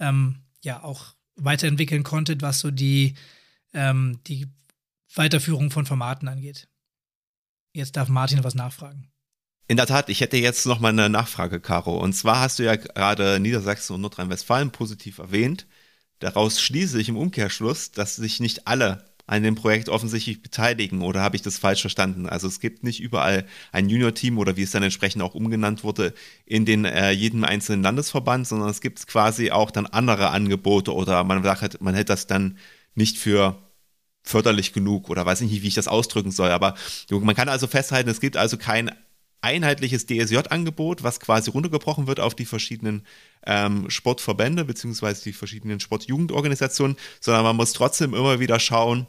ähm, 0.00 0.40
ja 0.62 0.82
auch 0.82 1.14
weiterentwickeln 1.36 2.02
konntet, 2.02 2.42
was 2.42 2.60
so 2.60 2.70
die, 2.70 3.14
ähm, 3.72 4.18
die 4.26 4.48
Weiterführung 5.14 5.70
von 5.70 5.86
Formaten 5.86 6.28
angeht. 6.28 6.68
Jetzt 7.72 7.96
darf 7.96 8.08
Martin 8.08 8.42
was 8.44 8.54
nachfragen. 8.54 9.10
In 9.66 9.76
der 9.76 9.86
Tat, 9.86 10.08
ich 10.08 10.20
hätte 10.20 10.36
jetzt 10.36 10.66
noch 10.66 10.80
mal 10.80 10.90
eine 10.90 11.08
Nachfrage, 11.08 11.60
Caro. 11.60 11.96
Und 11.96 12.12
zwar 12.12 12.40
hast 12.40 12.58
du 12.58 12.64
ja 12.64 12.76
gerade 12.76 13.40
Niedersachsen 13.40 13.94
und 13.94 14.02
Nordrhein-Westfalen 14.02 14.72
positiv 14.72 15.18
erwähnt. 15.18 15.66
Daraus 16.18 16.60
schließe 16.60 17.00
ich 17.00 17.08
im 17.08 17.16
Umkehrschluss, 17.16 17.92
dass 17.92 18.16
sich 18.16 18.40
nicht 18.40 18.66
alle 18.66 19.13
an 19.26 19.42
dem 19.42 19.54
Projekt 19.54 19.88
offensichtlich 19.88 20.42
beteiligen 20.42 21.02
oder 21.02 21.22
habe 21.22 21.36
ich 21.36 21.42
das 21.42 21.58
falsch 21.58 21.80
verstanden? 21.80 22.28
Also 22.28 22.46
es 22.46 22.60
gibt 22.60 22.84
nicht 22.84 23.00
überall 23.00 23.46
ein 23.72 23.88
Junior-Team 23.88 24.38
oder 24.38 24.56
wie 24.56 24.62
es 24.62 24.70
dann 24.70 24.82
entsprechend 24.82 25.22
auch 25.22 25.34
umgenannt 25.34 25.84
wurde 25.84 26.12
in 26.44 26.64
den 26.64 26.84
äh, 26.84 27.10
jedem 27.10 27.44
einzelnen 27.44 27.82
Landesverband, 27.82 28.46
sondern 28.46 28.68
es 28.68 28.80
gibt 28.80 29.06
quasi 29.06 29.50
auch 29.50 29.70
dann 29.70 29.86
andere 29.86 30.30
Angebote 30.30 30.92
oder 30.92 31.24
man 31.24 31.42
sagt, 31.42 31.80
man 31.80 31.94
hätte 31.94 32.12
das 32.12 32.26
dann 32.26 32.58
nicht 32.94 33.18
für 33.18 33.58
förderlich 34.22 34.72
genug 34.72 35.10
oder 35.10 35.24
weiß 35.24 35.42
nicht, 35.42 35.62
wie 35.62 35.68
ich 35.68 35.74
das 35.74 35.88
ausdrücken 35.88 36.30
soll. 36.30 36.50
Aber 36.50 36.74
man 37.10 37.34
kann 37.34 37.48
also 37.48 37.66
festhalten, 37.66 38.10
es 38.10 38.20
gibt 38.20 38.36
also 38.36 38.56
kein 38.56 38.90
einheitliches 39.44 40.06
DSJ-Angebot, 40.06 41.02
was 41.02 41.20
quasi 41.20 41.50
runtergebrochen 41.50 42.06
wird 42.06 42.18
auf 42.18 42.34
die 42.34 42.46
verschiedenen 42.46 43.06
ähm, 43.46 43.90
Sportverbände 43.90 44.64
beziehungsweise 44.64 45.22
die 45.22 45.34
verschiedenen 45.34 45.80
Sportjugendorganisationen, 45.80 46.96
sondern 47.20 47.44
man 47.44 47.56
muss 47.56 47.74
trotzdem 47.74 48.14
immer 48.14 48.40
wieder 48.40 48.58
schauen, 48.58 49.06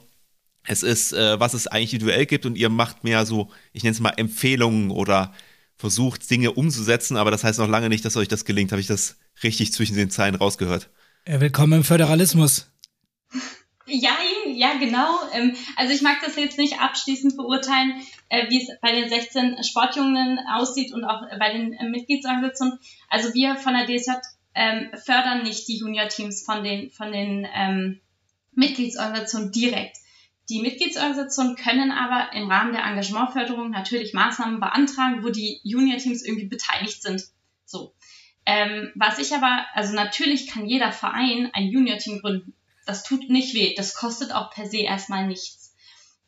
es 0.68 0.84
ist, 0.84 1.14
äh, 1.14 1.40
was 1.40 1.54
es 1.54 1.68
eigentlich 1.68 1.94
individuell 1.94 2.26
gibt 2.26 2.46
und 2.46 2.58
ihr 2.58 2.70
macht 2.70 3.04
mehr 3.04 3.26
so, 3.26 3.50
ich 3.72 3.84
nenne 3.84 3.94
es 3.94 4.00
mal 4.02 4.14
Empfehlungen 4.18 4.92
oder 4.92 5.34
versucht 5.78 6.30
Dinge 6.30 6.52
umzusetzen, 6.52 7.18
aber 7.18 7.32
das 7.32 7.44
heißt 7.44 7.60
noch 7.60 7.70
lange 7.70 7.90
nicht, 7.90 8.04
dass 8.04 8.18
euch 8.18 8.28
das 8.28 8.46
gelingt. 8.46 8.72
Habe 8.72 8.82
ich 8.82 8.88
das 8.88 9.18
richtig 9.44 9.72
zwischen 9.72 9.96
den 9.96 10.10
Zeilen 10.10 10.36
rausgehört? 10.36 10.90
Ja, 11.28 11.40
willkommen 11.40 11.74
im 11.74 11.84
Föderalismus. 11.84 12.72
Ja, 13.88 14.18
ja, 14.48 14.78
genau. 14.80 15.20
Ähm, 15.34 15.56
also 15.76 15.94
ich 15.94 16.02
mag 16.02 16.18
das 16.26 16.36
jetzt 16.36 16.58
nicht 16.58 16.80
abschließend 16.80 17.38
beurteilen, 17.38 18.02
äh, 18.30 18.50
wie 18.50 18.62
es 18.62 18.70
bei 18.82 18.92
den 18.92 19.10
16 19.10 19.64
Sportjungen 19.64 20.40
aussieht 20.52 20.94
und 20.94 21.04
auch 21.04 21.22
bei 21.40 21.54
den 21.54 21.74
äh, 21.74 21.90
Mitgliedsorganisationen. 21.90 22.80
Also 23.10 23.34
wir 23.34 23.56
von 23.56 23.74
der 23.74 23.86
DSJ 23.86 24.12
ähm, 24.54 24.90
fördern 24.94 25.44
nicht 25.44 25.68
die 25.68 25.78
Junior-Teams 25.78 26.44
von 26.44 26.64
den, 26.64 26.92
von 26.92 27.12
den 27.12 27.48
ähm, 27.54 28.00
Mitgliedsorganisationen 28.54 29.52
direkt. 29.52 29.98
Die 30.50 30.62
Mitgliedsorganisationen 30.62 31.56
können 31.56 31.92
aber 31.92 32.34
im 32.34 32.50
Rahmen 32.50 32.72
der 32.74 32.84
Engagementförderung 32.84 33.72
natürlich 33.72 34.14
Maßnahmen 34.14 34.60
beantragen, 34.60 35.24
wo 35.24 35.30
die 35.30 35.60
Junior-Teams 35.64 36.24
irgendwie 36.24 36.48
beteiligt 36.48 37.02
sind. 37.02 37.24
So. 37.66 37.94
Ähm, 38.46 38.92
was 38.96 39.18
ich 39.18 39.34
aber, 39.34 39.66
also 39.74 39.96
natürlich 39.96 40.48
kann 40.48 40.68
jeder 40.68 40.92
Verein 40.92 41.50
ein 41.54 41.68
Junior-Team 41.68 42.22
gründen 42.22 42.54
das 42.86 43.04
tut 43.04 43.30
nicht 43.30 43.54
weh. 43.54 43.74
Das 43.76 43.96
kostet 43.96 44.32
auch 44.32 44.52
per 44.52 44.68
se 44.68 44.78
erstmal 44.78 45.28
nichts. 45.28 45.76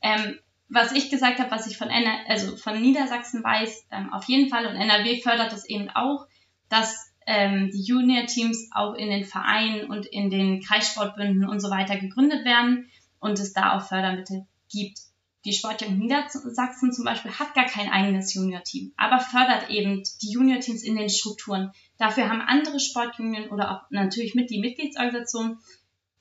Ähm, 0.02 0.40
was 0.70 0.92
ich 0.92 1.10
gesagt 1.10 1.40
habe, 1.40 1.52
was 1.52 1.68
ich 1.68 1.78
von, 1.78 1.90
NR 1.90 2.20
also 2.28 2.58
von 2.58 2.82
Niedersachsen 2.82 3.44
weiß, 3.44 3.88
ähm, 3.92 4.14
auf 4.14 4.26
jeden 4.26 4.50
Fall 4.50 4.66
und 4.66 4.76
NRW 4.76 5.22
fördert 5.22 5.52
das 5.52 5.68
eben 5.68 5.90
auch, 5.90 6.28
dass 6.70 7.14
ähm, 7.26 7.70
die 7.72 7.84
Junior-Teams 7.84 8.70
auch 8.74 8.94
in 8.94 9.10
den 9.10 9.26
Vereinen 9.26 9.90
und 9.90 10.06
in 10.06 10.30
den 10.30 10.62
Kreissportbünden 10.62 11.48
und 11.48 11.60
so 11.60 11.70
weiter 11.70 11.98
gegründet 11.98 12.46
werden 12.46 12.90
und 13.20 13.40
es 13.40 13.54
da 13.54 13.78
auch 13.78 13.88
Fördermittel 13.88 14.46
gibt. 14.70 15.00
Die 15.46 15.54
Sportjugend 15.54 16.00
Niedersachsen 16.00 16.92
zum 16.92 17.06
Beispiel 17.06 17.32
hat 17.32 17.54
gar 17.54 17.66
kein 17.66 17.90
eigenes 17.90 18.34
Junior-Team, 18.34 18.94
aber 18.98 19.20
fördert 19.20 19.70
eben 19.70 20.04
die 20.22 20.32
Junior-Teams 20.32 20.84
in 20.84 20.98
den 20.98 21.10
Strukturen. 21.10 21.72
Dafür 21.98 22.30
haben 22.30 22.42
andere 22.42 22.82
Sportjunioren 22.82 23.50
oder 23.50 23.72
auch 23.72 23.90
natürlich 23.90 24.36
mit 24.36 24.50
die 24.50 24.60
Mitgliedsorganisationen 24.60 25.60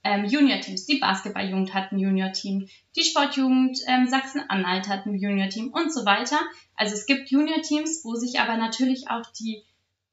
ähm, 0.06 0.24
Junior-Teams. 0.24 0.86
Die 0.86 0.98
Basketballjugend 0.98 1.74
hat 1.74 1.90
ein 1.90 1.98
Junior-Team, 1.98 2.68
die 2.94 3.02
Sportjugend 3.02 3.78
ähm, 3.88 4.06
Sachsen-Anhalt 4.08 4.88
hat 4.88 5.06
ein 5.06 5.18
Junior-Team 5.18 5.72
und 5.72 5.92
so 5.92 6.06
weiter. 6.06 6.38
Also 6.76 6.94
es 6.94 7.06
gibt 7.06 7.30
Junior-Teams, 7.30 8.02
wo 8.04 8.14
sich 8.14 8.38
aber 8.38 8.56
natürlich 8.56 9.10
auch 9.10 9.26
die, 9.38 9.62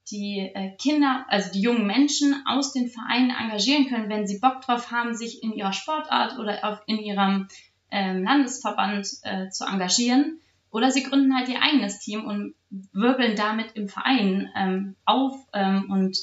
die 0.10 0.39
äh, 0.39 0.75
Kinder, 0.77 1.25
also 1.29 1.51
die 1.51 1.62
jungen 1.62 1.86
Menschen 1.86 2.43
aus 2.47 2.73
den 2.73 2.88
Vereinen 2.88 3.29
engagieren 3.29 3.88
können, 3.88 4.10
wenn 4.10 4.27
sie 4.27 4.39
Bock 4.39 4.62
drauf 4.62 4.91
haben, 4.91 5.15
sich 5.15 5.43
in 5.43 5.53
ihrer 5.53 5.73
Sportart 5.73 6.39
oder 6.39 6.63
auf, 6.63 6.82
in 6.88 6.97
ihrem 6.97 7.47
ähm, 7.91 8.23
Landesverband 8.23 9.08
äh, 9.21 9.49
zu 9.49 9.65
engagieren. 9.65 10.39
Oder 10.71 10.89
sie 10.89 11.03
gründen 11.03 11.36
halt 11.36 11.49
ihr 11.49 11.62
eigenes 11.62 11.99
Team 11.99 12.25
und 12.25 12.56
wirbeln 12.91 13.36
damit 13.36 13.73
im 13.75 13.88
Verein 13.88 14.49
ähm, 14.56 14.95
auf 15.06 15.36
ähm, 15.53 15.91
und 15.91 16.17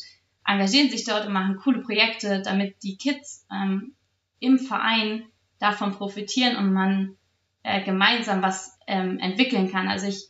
engagieren 0.50 0.90
sich 0.90 1.04
dort 1.04 1.26
und 1.26 1.32
machen 1.32 1.58
coole 1.62 1.80
Projekte, 1.80 2.42
damit 2.42 2.82
die 2.82 2.96
Kids 2.96 3.46
ähm, 3.52 3.94
im 4.40 4.58
Verein 4.58 5.24
davon 5.58 5.92
profitieren 5.92 6.56
und 6.56 6.72
man 6.72 7.16
äh, 7.62 7.84
gemeinsam 7.84 8.42
was 8.42 8.78
ähm, 8.86 9.18
entwickeln 9.18 9.70
kann. 9.70 9.88
Also 9.88 10.08
ich 10.08 10.28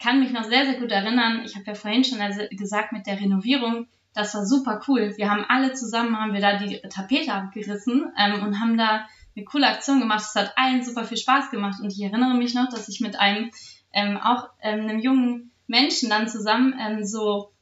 kann 0.00 0.18
mich 0.18 0.32
noch 0.32 0.44
sehr, 0.44 0.64
sehr 0.64 0.80
gut 0.80 0.90
erinnern, 0.90 1.42
ich 1.44 1.54
habe 1.54 1.66
ja 1.66 1.74
vorhin 1.74 2.02
schon 2.02 2.20
also 2.20 2.42
gesagt 2.50 2.92
mit 2.92 3.06
der 3.06 3.20
Renovierung, 3.20 3.86
das 4.14 4.34
war 4.34 4.44
super 4.44 4.80
cool. 4.88 5.14
Wir 5.16 5.30
haben 5.30 5.44
alle 5.48 5.72
zusammen, 5.72 6.18
haben 6.18 6.34
wir 6.34 6.40
da 6.40 6.58
die 6.58 6.80
Tapete 6.88 7.32
abgerissen 7.32 8.12
ähm, 8.18 8.42
und 8.42 8.60
haben 8.60 8.76
da 8.76 9.06
eine 9.34 9.44
coole 9.44 9.68
Aktion 9.68 10.00
gemacht. 10.00 10.20
Es 10.20 10.34
hat 10.34 10.52
allen 10.56 10.84
super 10.84 11.04
viel 11.04 11.16
Spaß 11.16 11.50
gemacht 11.50 11.80
und 11.80 11.92
ich 11.92 12.02
erinnere 12.02 12.34
mich 12.34 12.54
noch, 12.54 12.68
dass 12.68 12.88
ich 12.88 13.00
mit 13.00 13.18
einem 13.18 13.50
ähm, 13.92 14.18
auch 14.18 14.50
ähm, 14.60 14.80
einem 14.80 14.98
jungen 14.98 15.52
Menschen 15.66 16.10
dann 16.10 16.28
zusammen 16.28 16.74
ähm, 16.78 17.04
so 17.04 17.52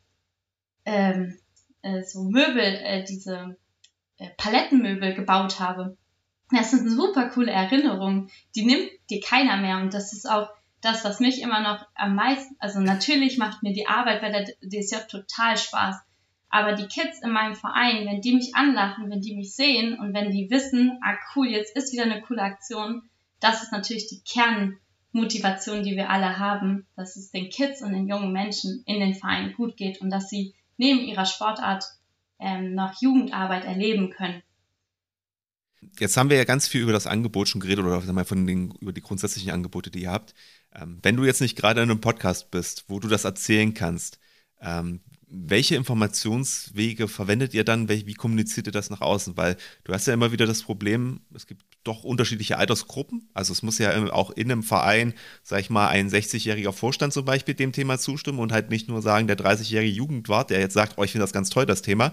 ähm, 0.85 1.37
äh, 1.83 2.03
so 2.03 2.25
Möbel, 2.25 2.61
äh, 2.61 3.05
diese 3.05 3.57
äh, 4.19 4.29
Palettenmöbel 4.37 5.15
gebaut 5.15 5.61
habe. 5.61 5.97
Das 6.51 6.73
eine 6.73 6.91
super 6.91 7.29
coole 7.29 7.53
Erinnerung. 7.53 8.29
Die 8.57 8.65
nimmt 8.65 8.91
dir 9.09 9.21
keiner 9.21 9.57
mehr 9.57 9.79
und 9.79 9.95
das 9.95 10.13
ist 10.13 10.29
auch 10.29 10.49
das, 10.81 11.05
was 11.05 11.21
mich 11.21 11.43
immer 11.43 11.61
noch 11.61 11.87
am 11.95 12.15
meisten, 12.15 12.57
also 12.59 12.81
natürlich 12.81 13.39
macht 13.39 13.63
mir 13.63 13.73
die 13.73 13.87
Arbeit 13.87 14.21
bei 14.21 14.31
der 14.31 14.45
DSJ 14.45 14.97
total 15.09 15.57
Spaß, 15.57 15.97
aber 16.49 16.73
die 16.73 16.89
Kids 16.89 17.23
in 17.23 17.31
meinem 17.31 17.55
Verein, 17.55 18.07
wenn 18.07 18.21
die 18.21 18.35
mich 18.35 18.55
anlachen, 18.55 19.11
wenn 19.11 19.21
die 19.21 19.37
mich 19.37 19.55
sehen 19.55 19.99
und 19.99 20.15
wenn 20.15 20.31
die 20.31 20.51
wissen, 20.51 20.99
ah 21.03 21.17
cool, 21.35 21.49
jetzt 21.49 21.77
ist 21.77 21.93
wieder 21.93 22.05
eine 22.05 22.23
coole 22.23 22.43
Aktion, 22.43 23.03
das 23.41 23.63
ist 23.63 23.73
natürlich 23.73 24.09
die 24.09 24.23
Kernmotivation, 24.23 25.83
die 25.83 25.97
wir 25.97 26.11
alle 26.11 26.39
haben, 26.39 26.87
dass 26.97 27.17
es 27.17 27.31
den 27.31 27.51
Kids 27.51 27.83
und 27.83 27.93
den 27.93 28.09
jungen 28.09 28.33
Menschen 28.33 28.83
in 28.87 29.01
den 29.01 29.15
Vereinen 29.15 29.55
gut 29.55 29.77
geht 29.77 30.01
und 30.01 30.11
dass 30.11 30.29
sie 30.29 30.55
neben 30.81 31.01
ihrer 31.01 31.27
Sportart 31.27 31.85
ähm, 32.41 32.75
noch 32.75 33.01
Jugendarbeit 33.03 33.65
erleben 33.65 34.11
können. 34.11 34.43
Jetzt 35.99 36.17
haben 36.17 36.31
wir 36.31 36.39
ja 36.39 36.45
ganz 36.45 36.67
viel 36.67 36.81
über 36.81 36.93
das 36.93 37.07
Angebot 37.07 37.49
schon 37.49 37.61
geredet 37.61 37.85
oder 37.85 38.01
mal 38.13 38.25
von 38.25 38.47
den, 38.47 38.73
über 38.81 38.93
die 38.93 39.03
grundsätzlichen 39.03 39.51
Angebote, 39.51 39.91
die 39.91 40.03
ihr 40.03 40.11
habt. 40.11 40.35
Ähm, 40.75 40.99
wenn 41.03 41.17
du 41.17 41.25
jetzt 41.25 41.41
nicht 41.41 41.57
gerade 41.57 41.83
in 41.83 41.91
einem 41.91 42.01
Podcast 42.01 42.51
bist, 42.51 42.85
wo 42.89 42.99
du 42.99 43.09
das 43.09 43.25
erzählen 43.25 43.75
kannst, 43.75 44.19
ähm, 44.61 45.01
welche 45.33 45.77
Informationswege 45.77 47.07
verwendet 47.07 47.55
ihr 47.55 47.65
dann? 47.65 47.89
Wie 47.89 48.15
kommuniziert 48.15 48.67
ihr 48.67 48.73
das 48.73 48.91
nach 48.91 49.01
außen? 49.01 49.37
Weil 49.37 49.57
du 49.85 49.93
hast 49.93 50.07
ja 50.09 50.15
immer 50.15 50.33
wieder 50.33 50.45
das 50.45 50.63
Problem, 50.63 51.21
es 51.33 51.47
gibt 51.47 51.65
doch 51.85 52.03
unterschiedliche 52.03 52.59
Altersgruppen. 52.59 53.29
Also 53.33 53.53
es 53.53 53.63
muss 53.63 53.79
ja 53.79 54.13
auch 54.13 54.31
in 54.31 54.51
einem 54.51 54.65
Verein, 54.65 55.15
sag 55.45 55.61
ich 55.61 55.71
mal, 55.71 55.89
ein 55.89 56.11
60-jähriger 56.11 56.73
Vorstand 56.73 57.13
zum 57.13 57.25
Beispiel 57.25 57.55
dem 57.55 57.71
Thema 57.71 57.99
zustimmen 57.99 58.41
und 58.41 58.51
halt 58.51 58.71
nicht 58.71 58.89
nur 58.89 59.03
sagen, 59.03 59.29
der 59.29 59.39
30-jährige 59.39 59.93
Jugendwart, 59.93 60.51
der 60.51 60.59
jetzt 60.59 60.75
sagt, 60.75 60.95
oh, 60.97 61.05
ich 61.05 61.13
finde 61.13 61.23
das 61.25 61.33
ganz 61.33 61.49
toll, 61.49 61.65
das 61.65 61.83
Thema. 61.83 62.13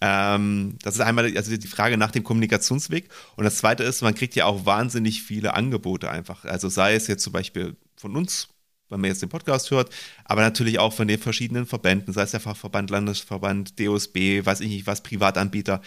Ähm, 0.00 0.76
das 0.82 0.94
ist 0.94 1.00
einmal 1.02 1.36
also 1.36 1.54
die 1.54 1.66
Frage 1.66 1.98
nach 1.98 2.12
dem 2.12 2.24
Kommunikationsweg. 2.24 3.10
Und 3.36 3.44
das 3.44 3.58
zweite 3.58 3.84
ist, 3.84 4.00
man 4.00 4.14
kriegt 4.14 4.34
ja 4.36 4.46
auch 4.46 4.64
wahnsinnig 4.64 5.22
viele 5.22 5.52
Angebote 5.52 6.10
einfach. 6.10 6.46
Also 6.46 6.70
sei 6.70 6.94
es 6.94 7.08
jetzt 7.08 7.24
zum 7.24 7.34
Beispiel 7.34 7.76
von 7.96 8.16
uns 8.16 8.48
wenn 8.94 9.00
man 9.00 9.10
jetzt 9.10 9.22
den 9.22 9.28
Podcast 9.28 9.70
hört, 9.70 9.92
aber 10.24 10.42
natürlich 10.42 10.78
auch 10.78 10.92
von 10.92 11.08
den 11.08 11.18
verschiedenen 11.18 11.66
Verbänden, 11.66 12.14
sei 12.14 12.22
es 12.22 12.30
der 12.30 12.40
Fachverband, 12.40 12.90
Landesverband, 12.90 13.78
DOSB, 13.78 14.46
weiß 14.46 14.60
ich 14.60 14.68
nicht 14.68 14.86
was, 14.86 15.02
Privatanbieter. 15.02 15.82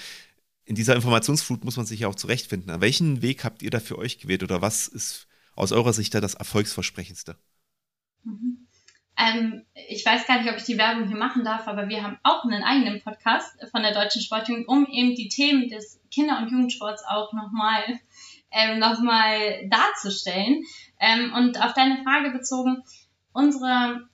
In 0.65 0.75
dieser 0.75 0.95
Informationsflut 0.95 1.63
muss 1.63 1.77
man 1.77 1.85
sich 1.85 2.01
ja 2.01 2.09
auch 2.09 2.15
zurechtfinden. 2.15 2.69
An 2.69 2.81
welchen 2.81 3.21
Weg 3.21 3.45
habt 3.45 3.63
ihr 3.63 3.69
da 3.69 3.79
für 3.79 3.97
euch 3.97 4.19
gewählt 4.19 4.43
oder 4.43 4.61
was 4.61 4.87
ist 4.87 5.27
aus 5.55 5.71
eurer 5.71 5.93
Sicht 5.93 6.13
da 6.13 6.19
das 6.19 6.33
Erfolgsversprechendste? 6.33 7.37
Mhm. 8.23 8.67
Ähm, 9.17 9.65
ich 9.73 10.05
weiß 10.05 10.27
gar 10.27 10.41
nicht, 10.41 10.51
ob 10.51 10.57
ich 10.57 10.65
die 10.65 10.77
Werbung 10.77 11.07
hier 11.07 11.17
machen 11.17 11.43
darf, 11.43 11.67
aber 11.67 11.89
wir 11.89 12.03
haben 12.03 12.19
auch 12.23 12.43
einen 12.43 12.63
eigenen 12.63 13.01
Podcast 13.01 13.57
von 13.71 13.81
der 13.81 13.93
Deutschen 13.93 14.21
Sportjugend, 14.21 14.67
um 14.67 14.85
eben 14.91 15.15
die 15.15 15.29
Themen 15.29 15.69
des 15.69 15.99
Kinder- 16.11 16.39
und 16.39 16.51
Jugendsports 16.51 17.03
auch 17.07 17.33
nochmal 17.33 17.81
ähm, 18.51 18.79
noch 18.79 18.97
darzustellen. 19.69 20.63
Ähm, 20.99 21.33
und 21.33 21.61
auf 21.61 21.73
deine 21.73 22.03
Frage 22.03 22.31
bezogen, 22.31 22.83
unsere 23.33 24.07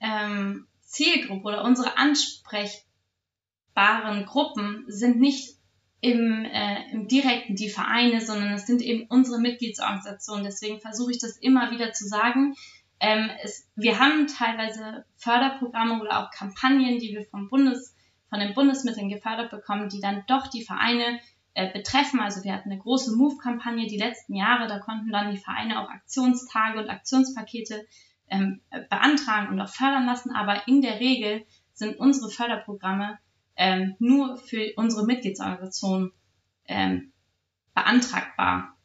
ähm, 0.00 0.66
Zielgruppe 0.82 1.48
oder 1.48 1.64
unsere 1.64 1.96
ansprechbaren 1.96 4.26
Gruppen 4.26 4.84
sind 4.88 5.18
nicht 5.18 5.56
im, 6.00 6.44
äh, 6.44 6.90
im 6.90 7.08
direkten 7.08 7.54
die 7.54 7.70
Vereine, 7.70 8.20
sondern 8.20 8.52
es 8.52 8.66
sind 8.66 8.82
eben 8.82 9.06
unsere 9.08 9.40
Mitgliedsorganisationen. 9.40 10.44
Deswegen 10.44 10.80
versuche 10.80 11.12
ich 11.12 11.18
das 11.18 11.38
immer 11.38 11.70
wieder 11.70 11.92
zu 11.92 12.06
sagen. 12.06 12.56
Ähm, 12.98 13.30
es, 13.42 13.68
wir 13.76 13.98
haben 13.98 14.26
teilweise 14.26 15.04
Förderprogramme 15.16 16.00
oder 16.00 16.20
auch 16.20 16.30
Kampagnen, 16.30 16.98
die 16.98 17.14
wir 17.14 17.24
vom 17.26 17.48
Bundes, 17.48 17.94
von 18.30 18.40
den 18.40 18.54
Bundesmitteln 18.54 19.08
gefördert 19.08 19.50
bekommen, 19.50 19.88
die 19.88 20.00
dann 20.00 20.24
doch 20.26 20.48
die 20.48 20.64
Vereine 20.64 21.20
äh, 21.54 21.72
betreffen. 21.72 22.20
Also 22.20 22.44
wir 22.44 22.52
hatten 22.54 22.70
eine 22.70 22.80
große 22.80 23.14
Move-Kampagne 23.16 23.86
die 23.86 23.98
letzten 23.98 24.34
Jahre, 24.34 24.68
da 24.68 24.78
konnten 24.78 25.10
dann 25.10 25.32
die 25.32 25.38
Vereine 25.38 25.80
auch 25.80 25.90
Aktionstage 25.90 26.78
und 26.78 26.88
Aktionspakete 26.88 27.86
ähm, 28.28 28.60
beantragen 28.88 29.48
und 29.48 29.60
auch 29.60 29.68
fördern 29.68 30.06
lassen. 30.06 30.30
Aber 30.34 30.66
in 30.66 30.82
der 30.82 31.00
Regel 31.00 31.44
sind 31.74 31.98
unsere 31.98 32.30
Förderprogramme 32.30 33.18
ähm, 33.56 33.96
nur 33.98 34.36
für 34.38 34.72
unsere 34.76 35.04
Mitgliedsorganisationen 35.04 36.12
ähm, 36.66 37.12
beantragbar 37.74 38.76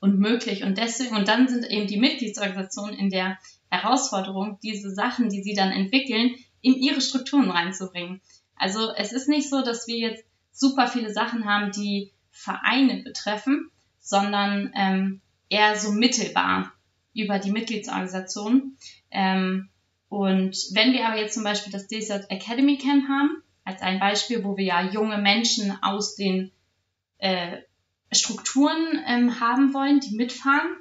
und 0.00 0.18
möglich. 0.18 0.64
Und 0.64 0.78
deswegen, 0.78 1.16
und 1.16 1.28
dann 1.28 1.48
sind 1.48 1.64
eben 1.64 1.86
die 1.86 1.98
Mitgliedsorganisationen 1.98 2.94
in 2.96 3.10
der 3.10 3.38
Herausforderung, 3.70 4.58
diese 4.62 4.90
Sachen, 4.90 5.28
die 5.28 5.42
sie 5.42 5.54
dann 5.54 5.70
entwickeln, 5.70 6.34
in 6.60 6.74
ihre 6.74 7.00
Strukturen 7.00 7.50
reinzubringen. 7.50 8.20
Also 8.56 8.92
es 8.94 9.12
ist 9.12 9.28
nicht 9.28 9.48
so, 9.48 9.62
dass 9.62 9.86
wir 9.86 9.96
jetzt 9.96 10.24
super 10.52 10.86
viele 10.86 11.12
Sachen 11.12 11.44
haben, 11.44 11.72
die 11.72 12.12
Vereine 12.30 13.02
betreffen, 13.02 13.70
sondern 13.98 14.72
ähm, 14.74 15.20
eher 15.48 15.76
so 15.76 15.92
mittelbar 15.92 16.72
über 17.14 17.38
die 17.38 17.50
Mitgliedsorganisation. 17.50 18.76
Ähm, 19.10 19.68
und 20.08 20.56
wenn 20.72 20.92
wir 20.92 21.06
aber 21.06 21.18
jetzt 21.18 21.34
zum 21.34 21.44
Beispiel 21.44 21.72
das 21.72 21.86
DSJ 21.86 22.24
Academy 22.28 22.78
Camp 22.78 23.08
haben, 23.08 23.42
als 23.64 23.82
ein 23.82 24.00
Beispiel, 24.00 24.42
wo 24.42 24.56
wir 24.56 24.64
ja 24.64 24.82
junge 24.90 25.18
Menschen 25.18 25.76
aus 25.82 26.16
den 26.16 26.50
äh, 27.18 27.58
Strukturen 28.10 29.00
ähm, 29.06 29.40
haben 29.40 29.72
wollen, 29.74 30.00
die 30.00 30.16
mitfahren, 30.16 30.76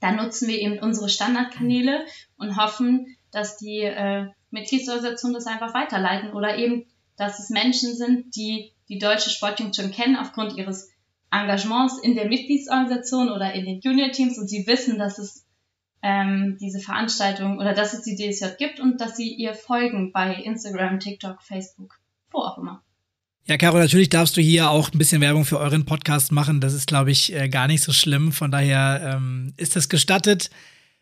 dann 0.00 0.16
nutzen 0.16 0.48
wir 0.48 0.58
eben 0.58 0.78
unsere 0.78 1.08
Standardkanäle 1.08 2.04
und 2.36 2.56
hoffen, 2.56 3.16
dass 3.30 3.58
die 3.58 3.80
äh, 3.80 4.28
Mitgliedsorganisationen 4.50 5.34
das 5.34 5.46
einfach 5.46 5.74
weiterleiten 5.74 6.32
oder 6.32 6.56
eben, 6.56 6.86
dass 7.16 7.38
es 7.38 7.50
Menschen 7.50 7.94
sind, 7.94 8.34
die 8.36 8.72
die 8.88 8.98
deutsche 8.98 9.30
Sportjugend 9.30 9.76
schon 9.76 9.90
kennen 9.90 10.16
aufgrund 10.16 10.56
ihres 10.56 10.88
Engagements 11.30 11.98
in 12.02 12.14
der 12.14 12.28
Mitgliedsorganisation 12.28 13.30
oder 13.30 13.52
in 13.52 13.66
den 13.66 13.80
Junior-Teams 13.80 14.38
und 14.38 14.48
sie 14.48 14.66
wissen, 14.66 14.98
dass 14.98 15.18
es 15.18 15.44
ähm, 16.02 16.56
diese 16.60 16.80
Veranstaltung 16.80 17.58
oder 17.58 17.74
dass 17.74 17.92
es 17.92 18.02
die 18.02 18.16
DSJ 18.16 18.56
gibt 18.58 18.80
und 18.80 19.00
dass 19.00 19.16
sie 19.16 19.34
ihr 19.34 19.54
folgen 19.54 20.12
bei 20.12 20.34
Instagram, 20.34 21.00
TikTok, 21.00 21.42
Facebook, 21.42 21.98
wo 22.30 22.38
auch 22.38 22.58
immer. 22.58 22.82
Ja, 23.46 23.56
Caro, 23.56 23.78
natürlich 23.78 24.10
darfst 24.10 24.36
du 24.36 24.42
hier 24.42 24.70
auch 24.70 24.92
ein 24.92 24.98
bisschen 24.98 25.22
Werbung 25.22 25.44
für 25.44 25.58
euren 25.58 25.86
Podcast 25.86 26.32
machen. 26.32 26.60
Das 26.60 26.74
ist, 26.74 26.86
glaube 26.86 27.10
ich, 27.10 27.34
äh, 27.34 27.48
gar 27.48 27.66
nicht 27.66 27.82
so 27.82 27.92
schlimm. 27.92 28.30
Von 28.30 28.50
daher 28.50 29.14
ähm, 29.16 29.54
ist 29.56 29.74
das 29.74 29.88
gestattet. 29.88 30.50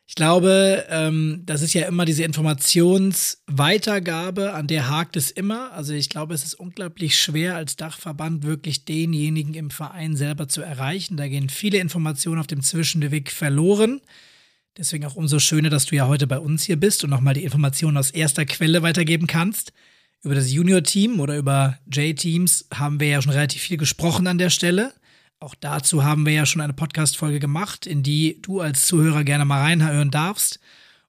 Ich 0.09 0.15
glaube, 0.15 0.87
ähm, 0.89 1.43
das 1.47 1.63
ist 1.63 1.75
ja 1.75 1.85
immer 1.87 2.05
diese 2.05 2.23
Informationsweitergabe, 2.23 4.55
an 4.55 4.69
der 4.69 4.89
hakt 4.89 5.17
es 5.17 5.33
immer. 5.33 5.73
Also 5.73 5.95
ich 5.95 6.09
glaube, 6.09 6.33
es 6.33 6.45
ist 6.45 6.55
unglaublich 6.55 7.19
schwer, 7.19 7.57
als 7.57 7.75
Dachverband 7.75 8.45
wirklich 8.45 8.85
denjenigen 8.85 9.55
im 9.55 9.71
Verein 9.71 10.15
selber 10.15 10.47
zu 10.47 10.63
erreichen. 10.63 11.17
Da 11.17 11.27
gehen 11.27 11.49
viele 11.49 11.79
Informationen 11.79 12.39
auf 12.39 12.47
dem 12.47 12.63
Zwischenweg 12.63 13.33
verloren. 13.33 14.01
Deswegen 14.79 15.07
auch 15.07 15.17
umso 15.17 15.41
schöner, 15.41 15.71
dass 15.71 15.87
du 15.87 15.97
ja 15.97 16.07
heute 16.07 16.29
bei 16.29 16.39
uns 16.39 16.63
hier 16.63 16.79
bist 16.79 17.03
und 17.03 17.11
nochmal 17.11 17.35
die 17.35 17.45
Informationen 17.45 17.97
aus 17.97 18.13
erster 18.13 18.45
Quelle 18.45 18.83
weitergeben 18.83 19.27
kannst. 19.27 19.73
Über 20.23 20.37
das 20.37 20.53
Junior-Team 20.53 21.19
oder 21.19 21.37
über 21.37 21.79
J-Teams 21.91 22.67
haben 22.73 23.01
wir 23.01 23.09
ja 23.09 23.23
schon 23.23 23.33
relativ 23.33 23.63
viel 23.63 23.77
gesprochen 23.77 24.29
an 24.29 24.39
der 24.39 24.51
Stelle. 24.51 24.93
Auch 25.39 25.55
dazu 25.55 26.03
haben 26.03 26.25
wir 26.25 26.33
ja 26.33 26.47
schon 26.47 26.63
eine 26.63 26.73
Podcast-Folge 26.73 27.41
gemacht, 27.41 27.87
in 27.87 28.03
die 28.03 28.41
du 28.41 28.61
als 28.61 28.87
Zuhörer 28.87 29.23
gerne 29.23 29.45
mal 29.45 29.61
reinhören 29.61 30.11
darfst. 30.11 30.61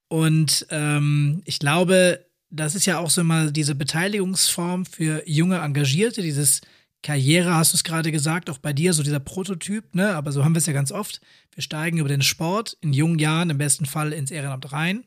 Und 0.09 0.67
ähm, 0.69 1.41
ich 1.45 1.59
glaube, 1.59 2.25
das 2.49 2.75
ist 2.75 2.85
ja 2.85 2.99
auch 2.99 3.09
so 3.09 3.21
immer 3.21 3.51
diese 3.51 3.75
Beteiligungsform 3.75 4.85
für 4.85 5.27
junge 5.27 5.59
Engagierte, 5.59 6.21
dieses 6.21 6.61
Karriere, 7.03 7.55
hast 7.55 7.73
du 7.73 7.77
es 7.77 7.83
gerade 7.83 8.11
gesagt, 8.11 8.49
auch 8.49 8.57
bei 8.57 8.73
dir, 8.73 8.91
so 8.93 9.03
dieser 9.03 9.19
Prototyp, 9.19 9.95
ne? 9.95 10.15
Aber 10.15 10.31
so 10.31 10.43
haben 10.43 10.55
wir 10.55 10.59
es 10.59 10.65
ja 10.65 10.73
ganz 10.73 10.91
oft. 10.91 11.21
Wir 11.53 11.61
steigen 11.63 11.99
über 11.99 12.09
den 12.09 12.21
Sport 12.21 12.77
in 12.81 12.91
jungen 12.91 13.19
Jahren 13.19 13.49
im 13.49 13.57
besten 13.57 13.85
Fall 13.85 14.11
ins 14.11 14.31
Ehrenamt 14.31 14.71
rein 14.71 15.05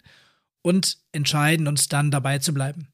und 0.63 0.99
entscheiden 1.13 1.67
uns 1.67 1.89
dann 1.89 2.11
dabei 2.11 2.39
zu 2.39 2.55
bleiben. 2.55 2.89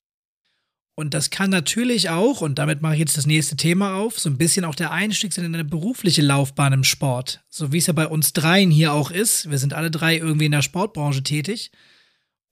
Und 0.98 1.12
das 1.12 1.28
kann 1.28 1.50
natürlich 1.50 2.08
auch, 2.08 2.40
und 2.40 2.58
damit 2.58 2.80
mache 2.80 2.94
ich 2.94 3.00
jetzt 3.00 3.18
das 3.18 3.26
nächste 3.26 3.54
Thema 3.54 3.96
auf, 3.96 4.18
so 4.18 4.30
ein 4.30 4.38
bisschen 4.38 4.64
auch 4.64 4.74
der 4.74 4.92
Einstieg 4.92 5.34
sein 5.34 5.44
in 5.44 5.54
eine 5.54 5.66
berufliche 5.66 6.22
Laufbahn 6.22 6.72
im 6.72 6.84
Sport. 6.84 7.44
So 7.50 7.70
wie 7.70 7.76
es 7.76 7.86
ja 7.86 7.92
bei 7.92 8.06
uns 8.06 8.32
dreien 8.32 8.70
hier 8.70 8.94
auch 8.94 9.10
ist. 9.10 9.50
Wir 9.50 9.58
sind 9.58 9.74
alle 9.74 9.90
drei 9.90 10.16
irgendwie 10.16 10.46
in 10.46 10.52
der 10.52 10.62
Sportbranche 10.62 11.22
tätig. 11.22 11.70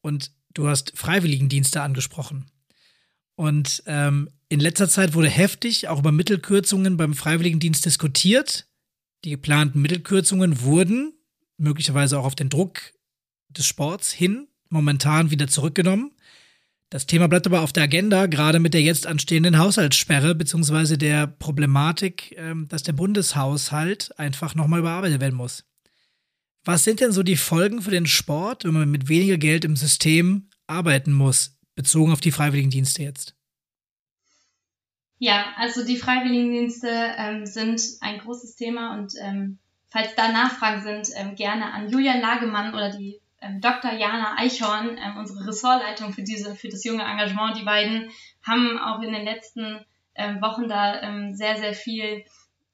Und 0.03 0.31
du 0.53 0.69
hast 0.69 0.93
Freiwilligendienste 0.95 1.81
angesprochen. 1.81 2.45
Und 3.35 3.83
ähm, 3.87 4.29
in 4.51 4.61
letzter 4.61 4.91
Zeit 4.91 5.15
wurde 5.15 5.31
heftig 5.31 5.89
auch 5.89 6.01
über 6.01 6.13
Mittelkürzungen 6.13 6.99
beim 6.99 7.15
Freiwilligendienst 7.15 7.87
diskutiert. 7.87 8.67
Die 9.25 9.31
geplanten 9.31 9.81
Mittelkürzungen 9.81 10.61
wurden 10.61 11.15
möglicherweise 11.57 12.19
auch 12.19 12.27
auf 12.27 12.35
den 12.35 12.51
Druck 12.51 12.93
des 13.49 13.67
Sports 13.67 14.13
hin 14.13 14.49
momentan 14.69 15.31
wieder 15.31 15.49
zurückgenommen. 15.49 16.13
Das 16.90 17.07
Thema 17.07 17.27
bleibt 17.29 17.47
aber 17.47 17.62
auf 17.62 17.73
der 17.73 17.85
Agenda, 17.85 18.27
gerade 18.27 18.61
mit 18.61 18.75
der 18.75 18.83
jetzt 18.83 19.07
anstehenden 19.07 19.59
Haushaltssperre 19.59 20.35
beziehungsweise 20.35 20.97
der 20.97 21.27
Problematik, 21.27 22.35
ähm, 22.38 22.68
dass 22.68 22.83
der 22.83 22.92
Bundeshaushalt 22.92 24.18
einfach 24.18 24.55
nochmal 24.55 24.81
überarbeitet 24.81 25.20
werden 25.20 25.35
muss. 25.35 25.64
Was 26.64 26.85
sind 26.85 27.01
denn 27.01 27.12
so 27.12 27.23
die 27.23 27.37
Folgen 27.37 27.83
für 27.83 27.90
den 27.90 28.07
Sport, 28.07 28.64
wenn 28.64 28.75
man 28.75 28.90
mit 28.90 29.09
weniger 29.09 29.37
Geld 29.37 29.64
im 29.64 29.77
System 29.77 30.49
arbeiten 30.66 31.12
muss, 31.12 31.59
bezogen 31.75 32.12
auf 32.12 32.20
die 32.20 32.31
Freiwilligendienste 32.31 33.03
jetzt? 33.03 33.35
Ja, 35.18 35.53
also 35.57 35.85
die 35.85 35.97
Freiwilligendienste 35.97 36.88
ähm, 37.16 37.47
sind 37.47 37.83
ein 38.01 38.18
großes 38.18 38.57
Thema 38.57 38.99
und 38.99 39.12
ähm, 39.20 39.59
falls 39.88 40.14
da 40.16 40.33
Nachfragen 40.33 40.83
sind, 40.83 41.09
ähm, 41.16 41.35
gerne 41.35 41.73
an 41.73 41.90
Julian 41.90 42.20
Lagemann 42.20 42.75
oder 42.75 42.90
die 42.97 43.20
Dr. 43.61 43.93
Jana 43.93 44.37
Eichhorn, 44.39 44.99
ähm, 44.99 45.17
unsere 45.19 45.47
Ressortleitung 45.47 46.13
für 46.13 46.23
diese, 46.23 46.55
für 46.55 46.69
das 46.69 46.85
junge 46.85 47.05
Engagement. 47.05 47.57
Die 47.57 47.65
beiden 47.65 48.11
haben 48.43 48.79
auch 48.79 49.03
in 49.03 49.13
den 49.13 49.25
letzten 49.25 49.85
ähm, 50.15 50.41
Wochen 50.41 50.69
da 50.69 51.01
ähm, 51.03 51.35
sehr, 51.35 51.57
sehr 51.57 51.75
viel 51.75 52.25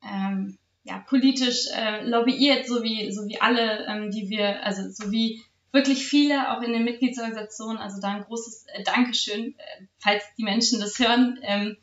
ähm, 0.03 0.59
ja, 0.83 0.99
politisch 1.09 1.67
äh, 1.75 2.05
lobbyiert, 2.05 2.67
so 2.67 2.83
wie, 2.83 3.13
so 3.13 3.27
wie 3.29 3.41
alle, 3.41 3.87
ähm, 3.87 4.11
die 4.11 4.29
wir, 4.29 4.65
also 4.65 4.89
so 4.91 5.11
wie 5.11 5.43
wirklich 5.73 6.07
viele 6.07 6.51
auch 6.51 6.63
in 6.63 6.73
den 6.73 6.85
Mitgliedsorganisationen. 6.85 7.79
Also 7.79 8.01
da 8.01 8.09
ein 8.09 8.25
großes 8.25 8.67
äh, 8.69 8.83
Dankeschön, 8.83 9.55
äh, 9.59 9.85
falls 9.99 10.25
die 10.37 10.45
Menschen 10.45 10.81
das 10.81 10.99
hören. 10.99 11.39
Ähm, 11.43 11.77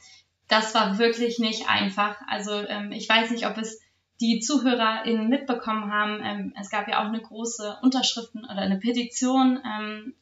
das 0.48 0.74
war 0.74 0.98
wirklich 0.98 1.40
nicht 1.40 1.70
einfach. 1.70 2.18
Also 2.28 2.54
ähm, 2.54 2.92
ich 2.92 3.08
weiß 3.08 3.32
nicht, 3.32 3.48
ob 3.48 3.58
es 3.58 3.80
die 4.20 4.40
ZuhörerInnen 4.40 5.28
mitbekommen 5.28 5.92
haben, 5.92 6.22
ähm, 6.24 6.54
es 6.60 6.70
gab 6.70 6.88
ja 6.88 7.02
auch 7.02 7.08
eine 7.08 7.22
große 7.22 7.78
Unterschriften- 7.82 8.46
oder 8.46 8.62
eine 8.62 8.80
Petition 8.80 9.60
ähm, 9.64 10.16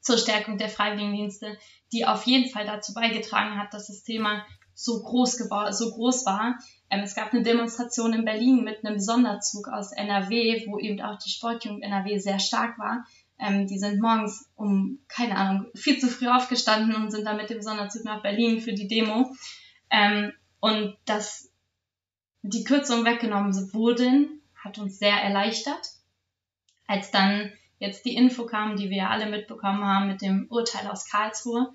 zur 0.00 0.18
Stärkung 0.18 0.58
der 0.58 0.68
Freiwilligendienste, 0.68 1.58
die 1.92 2.06
auf 2.06 2.24
jeden 2.24 2.50
Fall 2.50 2.66
dazu 2.66 2.94
beigetragen 2.94 3.58
hat, 3.58 3.74
dass 3.74 3.88
das 3.88 4.02
Thema 4.02 4.44
so 4.74 5.02
groß, 5.02 5.38
so 5.70 5.90
groß 5.90 6.26
war. 6.26 6.58
Ähm, 6.90 7.00
es 7.00 7.14
gab 7.14 7.32
eine 7.32 7.42
Demonstration 7.42 8.12
in 8.12 8.24
Berlin 8.24 8.64
mit 8.64 8.84
einem 8.84 8.98
Sonderzug 8.98 9.68
aus 9.68 9.92
NRW, 9.92 10.66
wo 10.66 10.78
eben 10.78 11.00
auch 11.00 11.18
die 11.18 11.30
Sportjugend 11.30 11.82
NRW 11.82 12.18
sehr 12.18 12.38
stark 12.38 12.78
war. 12.78 13.04
Ähm, 13.38 13.66
die 13.66 13.78
sind 13.78 14.00
morgens 14.00 14.48
um, 14.56 15.00
keine 15.08 15.36
Ahnung, 15.36 15.66
viel 15.74 15.98
zu 15.98 16.08
früh 16.08 16.28
aufgestanden 16.28 16.94
und 16.94 17.10
sind 17.10 17.24
dann 17.24 17.36
mit 17.36 17.50
dem 17.50 17.62
Sonderzug 17.62 18.04
nach 18.04 18.22
Berlin 18.22 18.60
für 18.60 18.72
die 18.72 18.88
Demo. 18.88 19.34
Ähm, 19.90 20.32
und 20.60 20.96
das 21.04 21.51
die 22.42 22.64
Kürzungen 22.64 23.04
weggenommen 23.04 23.54
wurden, 23.72 24.42
hat 24.56 24.78
uns 24.78 24.98
sehr 24.98 25.16
erleichtert. 25.16 25.88
Als 26.86 27.10
dann 27.10 27.52
jetzt 27.78 28.04
die 28.04 28.14
Info 28.14 28.46
kam, 28.46 28.76
die 28.76 28.90
wir 28.90 28.98
ja 28.98 29.10
alle 29.10 29.26
mitbekommen 29.26 29.84
haben 29.84 30.08
mit 30.08 30.22
dem 30.22 30.46
Urteil 30.50 30.88
aus 30.88 31.08
Karlsruhe, 31.08 31.72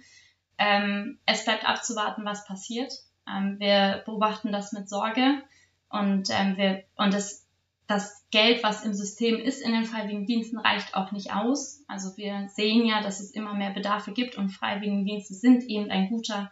ähm, 0.58 1.20
es 1.26 1.46
bleibt 1.46 1.68
abzuwarten, 1.68 2.26
was 2.26 2.46
passiert. 2.46 2.92
Ähm, 3.28 3.60
wir 3.60 4.04
beobachten 4.06 4.52
das 4.52 4.72
mit 4.74 4.90
Sorge 4.90 5.42
und, 5.90 6.30
ähm, 6.32 6.58
wir, 6.58 6.84
und 6.96 7.14
das, 7.14 7.46
das 7.88 8.26
Geld, 8.32 8.64
was 8.64 8.84
im 8.84 8.94
System 8.94 9.38
ist 9.38 9.62
in 9.62 9.72
den 9.72 9.86
Freiwilligendiensten, 9.86 10.60
reicht 10.60 10.96
auch 10.96 11.12
nicht 11.12 11.34
aus. 11.34 11.84
Also 11.88 12.18
wir 12.18 12.50
sehen 12.50 12.86
ja, 12.86 13.02
dass 13.02 13.20
es 13.20 13.32
immer 13.32 13.54
mehr 13.54 13.72
Bedarfe 13.72 14.12
gibt 14.12 14.38
und 14.38 14.50
Freiwilligendienste 14.50 15.34
sind 15.34 15.64
eben 15.64 15.90
ein 15.90 16.10
guter 16.10 16.52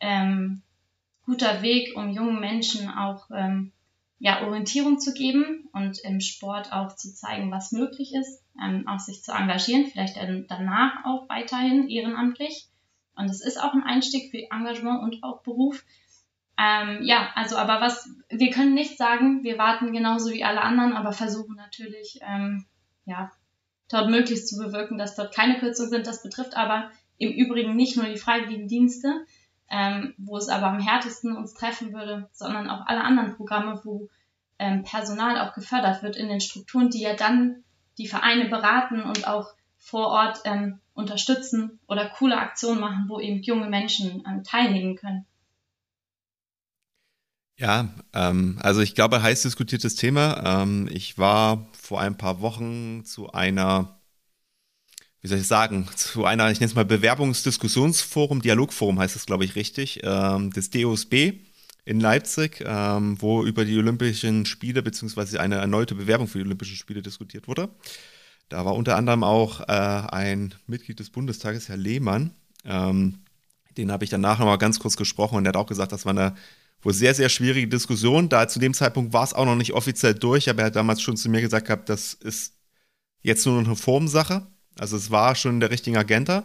ähm, 0.00 0.62
guter 1.24 1.62
Weg, 1.62 1.96
um 1.96 2.10
jungen 2.10 2.40
Menschen 2.40 2.88
auch 2.90 3.30
ähm, 3.30 3.72
ja, 4.18 4.42
Orientierung 4.46 4.98
zu 4.98 5.12
geben 5.12 5.68
und 5.72 5.98
im 6.00 6.20
Sport 6.20 6.72
auch 6.72 6.94
zu 6.96 7.14
zeigen, 7.14 7.50
was 7.50 7.72
möglich 7.72 8.14
ist, 8.14 8.42
ähm, 8.62 8.86
auch 8.88 8.98
sich 8.98 9.22
zu 9.22 9.32
engagieren, 9.32 9.86
vielleicht 9.86 10.16
dann 10.16 10.46
danach 10.48 11.04
auch 11.04 11.28
weiterhin 11.28 11.88
ehrenamtlich. 11.88 12.68
Und 13.16 13.26
es 13.26 13.44
ist 13.44 13.62
auch 13.62 13.74
ein 13.74 13.82
Einstieg 13.82 14.30
für 14.30 14.50
Engagement 14.50 15.02
und 15.02 15.22
auch 15.22 15.42
Beruf. 15.42 15.84
Ähm, 16.58 17.00
ja, 17.02 17.30
also 17.34 17.56
aber 17.56 17.80
was, 17.80 18.08
wir 18.28 18.50
können 18.50 18.74
nicht 18.74 18.96
sagen, 18.96 19.42
wir 19.42 19.58
warten 19.58 19.92
genauso 19.92 20.30
wie 20.32 20.44
alle 20.44 20.62
anderen, 20.62 20.92
aber 20.92 21.12
versuchen 21.12 21.56
natürlich, 21.56 22.20
ähm, 22.22 22.64
ja, 23.06 23.30
dort 23.88 24.08
möglichst 24.10 24.48
zu 24.48 24.56
bewirken, 24.56 24.98
dass 24.98 25.16
dort 25.16 25.34
keine 25.34 25.58
Kürzungen 25.58 25.90
sind. 25.90 26.06
Das 26.06 26.22
betrifft 26.22 26.56
aber 26.56 26.90
im 27.18 27.32
Übrigen 27.32 27.76
nicht 27.76 27.96
nur 27.96 28.06
die 28.06 28.16
freiwilligen 28.16 28.68
Dienste, 28.68 29.26
ähm, 29.70 30.14
wo 30.18 30.36
es 30.36 30.48
aber 30.48 30.66
am 30.66 30.80
härtesten 30.80 31.36
uns 31.36 31.54
treffen 31.54 31.92
würde, 31.92 32.28
sondern 32.32 32.70
auch 32.70 32.86
alle 32.86 33.02
anderen 33.02 33.36
Programme, 33.36 33.80
wo 33.84 34.08
ähm, 34.58 34.82
Personal 34.82 35.38
auch 35.38 35.54
gefördert 35.54 36.02
wird 36.02 36.16
in 36.16 36.28
den 36.28 36.40
Strukturen, 36.40 36.90
die 36.90 37.00
ja 37.00 37.14
dann 37.14 37.64
die 37.98 38.08
Vereine 38.08 38.48
beraten 38.48 39.02
und 39.02 39.26
auch 39.26 39.48
vor 39.78 40.08
Ort 40.08 40.40
ähm, 40.44 40.80
unterstützen 40.94 41.80
oder 41.86 42.08
coole 42.08 42.38
Aktionen 42.38 42.80
machen, 42.80 43.04
wo 43.08 43.20
eben 43.20 43.42
junge 43.42 43.68
Menschen 43.68 44.22
ähm, 44.26 44.42
teilnehmen 44.44 44.96
können. 44.96 45.26
Ja, 47.56 47.88
ähm, 48.12 48.58
also 48.62 48.80
ich 48.80 48.94
glaube, 48.94 49.22
heiß 49.22 49.42
diskutiertes 49.42 49.94
Thema. 49.94 50.62
Ähm, 50.62 50.88
ich 50.90 51.18
war 51.18 51.68
vor 51.72 52.00
ein 52.00 52.16
paar 52.16 52.40
Wochen 52.40 53.04
zu 53.04 53.30
einer 53.32 54.00
wie 55.24 55.28
soll 55.28 55.38
ich 55.38 55.46
sagen, 55.46 55.88
zu 55.96 56.26
einer, 56.26 56.50
ich 56.50 56.60
nenne 56.60 56.68
es 56.68 56.74
mal 56.74 56.84
Bewerbungsdiskussionsforum, 56.84 58.42
Dialogforum 58.42 58.98
heißt 58.98 59.16
es, 59.16 59.24
glaube 59.24 59.46
ich, 59.46 59.56
richtig, 59.56 60.00
ähm, 60.02 60.50
des 60.50 60.68
DOSB 60.68 61.32
in 61.86 61.98
Leipzig, 61.98 62.62
ähm, 62.62 63.16
wo 63.22 63.42
über 63.42 63.64
die 63.64 63.78
Olympischen 63.78 64.44
Spiele 64.44 64.82
beziehungsweise 64.82 65.40
eine 65.40 65.54
erneute 65.54 65.94
Bewerbung 65.94 66.28
für 66.28 66.36
die 66.36 66.44
Olympischen 66.44 66.76
Spiele 66.76 67.00
diskutiert 67.00 67.48
wurde. 67.48 67.70
Da 68.50 68.66
war 68.66 68.74
unter 68.74 68.96
anderem 68.96 69.24
auch 69.24 69.60
äh, 69.60 69.64
ein 70.12 70.54
Mitglied 70.66 71.00
des 71.00 71.08
Bundestages, 71.08 71.70
Herr 71.70 71.78
Lehmann. 71.78 72.32
Ähm, 72.66 73.20
den 73.78 73.90
habe 73.90 74.04
ich 74.04 74.10
danach 74.10 74.38
nochmal 74.38 74.58
ganz 74.58 74.78
kurz 74.78 74.94
gesprochen 74.94 75.38
und 75.38 75.46
er 75.46 75.48
hat 75.48 75.56
auch 75.56 75.66
gesagt, 75.66 75.92
das 75.92 76.04
war 76.04 76.10
eine 76.10 76.34
wohl 76.82 76.92
sehr, 76.92 77.14
sehr 77.14 77.30
schwierige 77.30 77.68
Diskussion. 77.68 78.28
Da 78.28 78.46
zu 78.46 78.58
dem 78.58 78.74
Zeitpunkt 78.74 79.14
war 79.14 79.24
es 79.24 79.32
auch 79.32 79.46
noch 79.46 79.56
nicht 79.56 79.72
offiziell 79.72 80.14
durch, 80.14 80.50
aber 80.50 80.60
er 80.60 80.66
hat 80.66 80.76
damals 80.76 81.00
schon 81.00 81.16
zu 81.16 81.30
mir 81.30 81.40
gesagt 81.40 81.68
gehabt, 81.68 81.88
das 81.88 82.12
ist 82.12 82.52
jetzt 83.22 83.46
nur 83.46 83.58
eine 83.58 83.74
Formsache. 83.74 84.46
Also 84.78 84.96
es 84.96 85.10
war 85.10 85.34
schon 85.34 85.60
der 85.60 85.70
richtige 85.70 85.98
Agenda. 85.98 86.44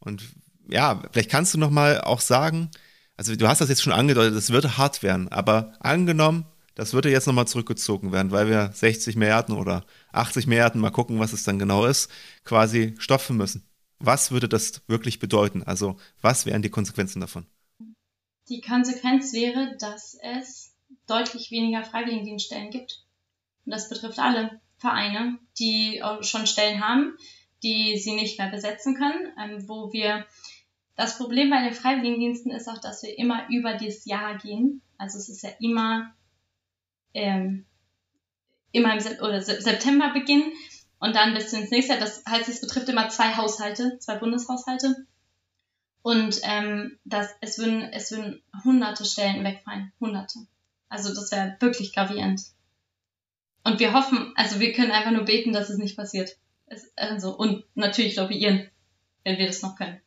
Und 0.00 0.22
ja, 0.68 1.02
vielleicht 1.12 1.30
kannst 1.30 1.54
du 1.54 1.58
noch 1.58 1.70
mal 1.70 2.00
auch 2.00 2.20
sagen, 2.20 2.70
also 3.16 3.34
du 3.34 3.48
hast 3.48 3.60
das 3.60 3.68
jetzt 3.68 3.82
schon 3.82 3.92
angedeutet, 3.92 4.34
es 4.36 4.50
würde 4.50 4.78
hart 4.78 5.02
werden, 5.02 5.28
aber 5.28 5.72
angenommen, 5.80 6.46
das 6.76 6.92
würde 6.92 7.10
jetzt 7.10 7.26
nochmal 7.26 7.48
zurückgezogen 7.48 8.12
werden, 8.12 8.30
weil 8.30 8.48
wir 8.48 8.70
60 8.72 9.16
Milliarden 9.16 9.56
oder 9.56 9.84
80 10.12 10.46
Milliarden, 10.46 10.80
mal 10.80 10.90
gucken, 10.90 11.18
was 11.18 11.32
es 11.32 11.42
dann 11.42 11.58
genau 11.58 11.86
ist, 11.86 12.08
quasi 12.44 12.94
stopfen 12.98 13.36
müssen. 13.36 13.68
Was 13.98 14.30
würde 14.30 14.48
das 14.48 14.82
wirklich 14.86 15.18
bedeuten? 15.18 15.64
Also 15.64 15.96
was 16.20 16.46
wären 16.46 16.62
die 16.62 16.70
Konsequenzen 16.70 17.18
davon? 17.20 17.46
Die 18.48 18.60
Konsequenz 18.60 19.32
wäre, 19.32 19.76
dass 19.80 20.16
es 20.22 20.72
deutlich 21.08 21.50
weniger 21.50 21.82
Freiwilligendienststellen 21.84 22.70
gibt. 22.70 23.02
Und 23.66 23.72
das 23.72 23.88
betrifft 23.88 24.20
alle 24.20 24.60
Vereine, 24.76 25.38
die 25.58 26.00
schon 26.20 26.46
Stellen 26.46 26.80
haben, 26.80 27.16
die 27.62 27.98
sie 27.98 28.14
nicht 28.14 28.38
mehr 28.38 28.50
besetzen 28.50 28.94
können, 28.94 29.32
ähm, 29.40 29.68
wo 29.68 29.92
wir 29.92 30.26
das 30.96 31.16
Problem 31.16 31.50
bei 31.50 31.62
den 31.62 31.74
Freiwilligendiensten 31.74 32.50
ist 32.50 32.68
auch, 32.68 32.78
dass 32.78 33.04
wir 33.04 33.16
immer 33.18 33.48
über 33.50 33.74
das 33.74 34.04
Jahr 34.04 34.36
gehen. 34.38 34.82
Also 34.96 35.18
es 35.18 35.28
ist 35.28 35.42
ja 35.42 35.50
immer, 35.60 36.12
ähm, 37.14 37.66
immer 38.72 38.94
im 38.94 39.00
Se 39.00 39.18
oder 39.22 39.40
Se 39.40 39.60
September 39.60 40.12
beginnen 40.12 40.52
und 40.98 41.14
dann 41.14 41.34
bis 41.34 41.52
ins 41.52 41.70
nächste 41.70 41.92
Jahr. 41.92 42.00
Das 42.00 42.24
heißt, 42.28 42.48
es 42.48 42.60
betrifft 42.60 42.88
immer 42.88 43.08
zwei 43.10 43.36
Haushalte, 43.36 43.98
zwei 44.00 44.16
Bundeshaushalte. 44.16 45.06
Und 46.02 46.40
ähm, 46.42 46.98
das, 47.04 47.28
es, 47.42 47.58
würden, 47.58 47.82
es 47.92 48.10
würden 48.10 48.42
hunderte 48.64 49.04
Stellen 49.04 49.44
wegfallen. 49.44 49.92
Hunderte. 50.00 50.40
Also 50.88 51.14
das 51.14 51.30
wäre 51.30 51.56
wirklich 51.60 51.94
gravierend. 51.94 52.40
Und 53.62 53.78
wir 53.78 53.92
hoffen, 53.92 54.32
also 54.34 54.58
wir 54.58 54.72
können 54.72 54.90
einfach 54.90 55.10
nur 55.10 55.24
beten, 55.24 55.52
dass 55.52 55.70
es 55.70 55.78
nicht 55.78 55.96
passiert. 55.96 56.36
Es, 56.70 56.92
also, 56.96 57.36
und 57.36 57.64
natürlich 57.74 58.16
lobbyieren, 58.16 58.68
wenn 59.24 59.38
wir 59.38 59.46
das 59.46 59.62
noch 59.62 59.76
können. 59.76 60.00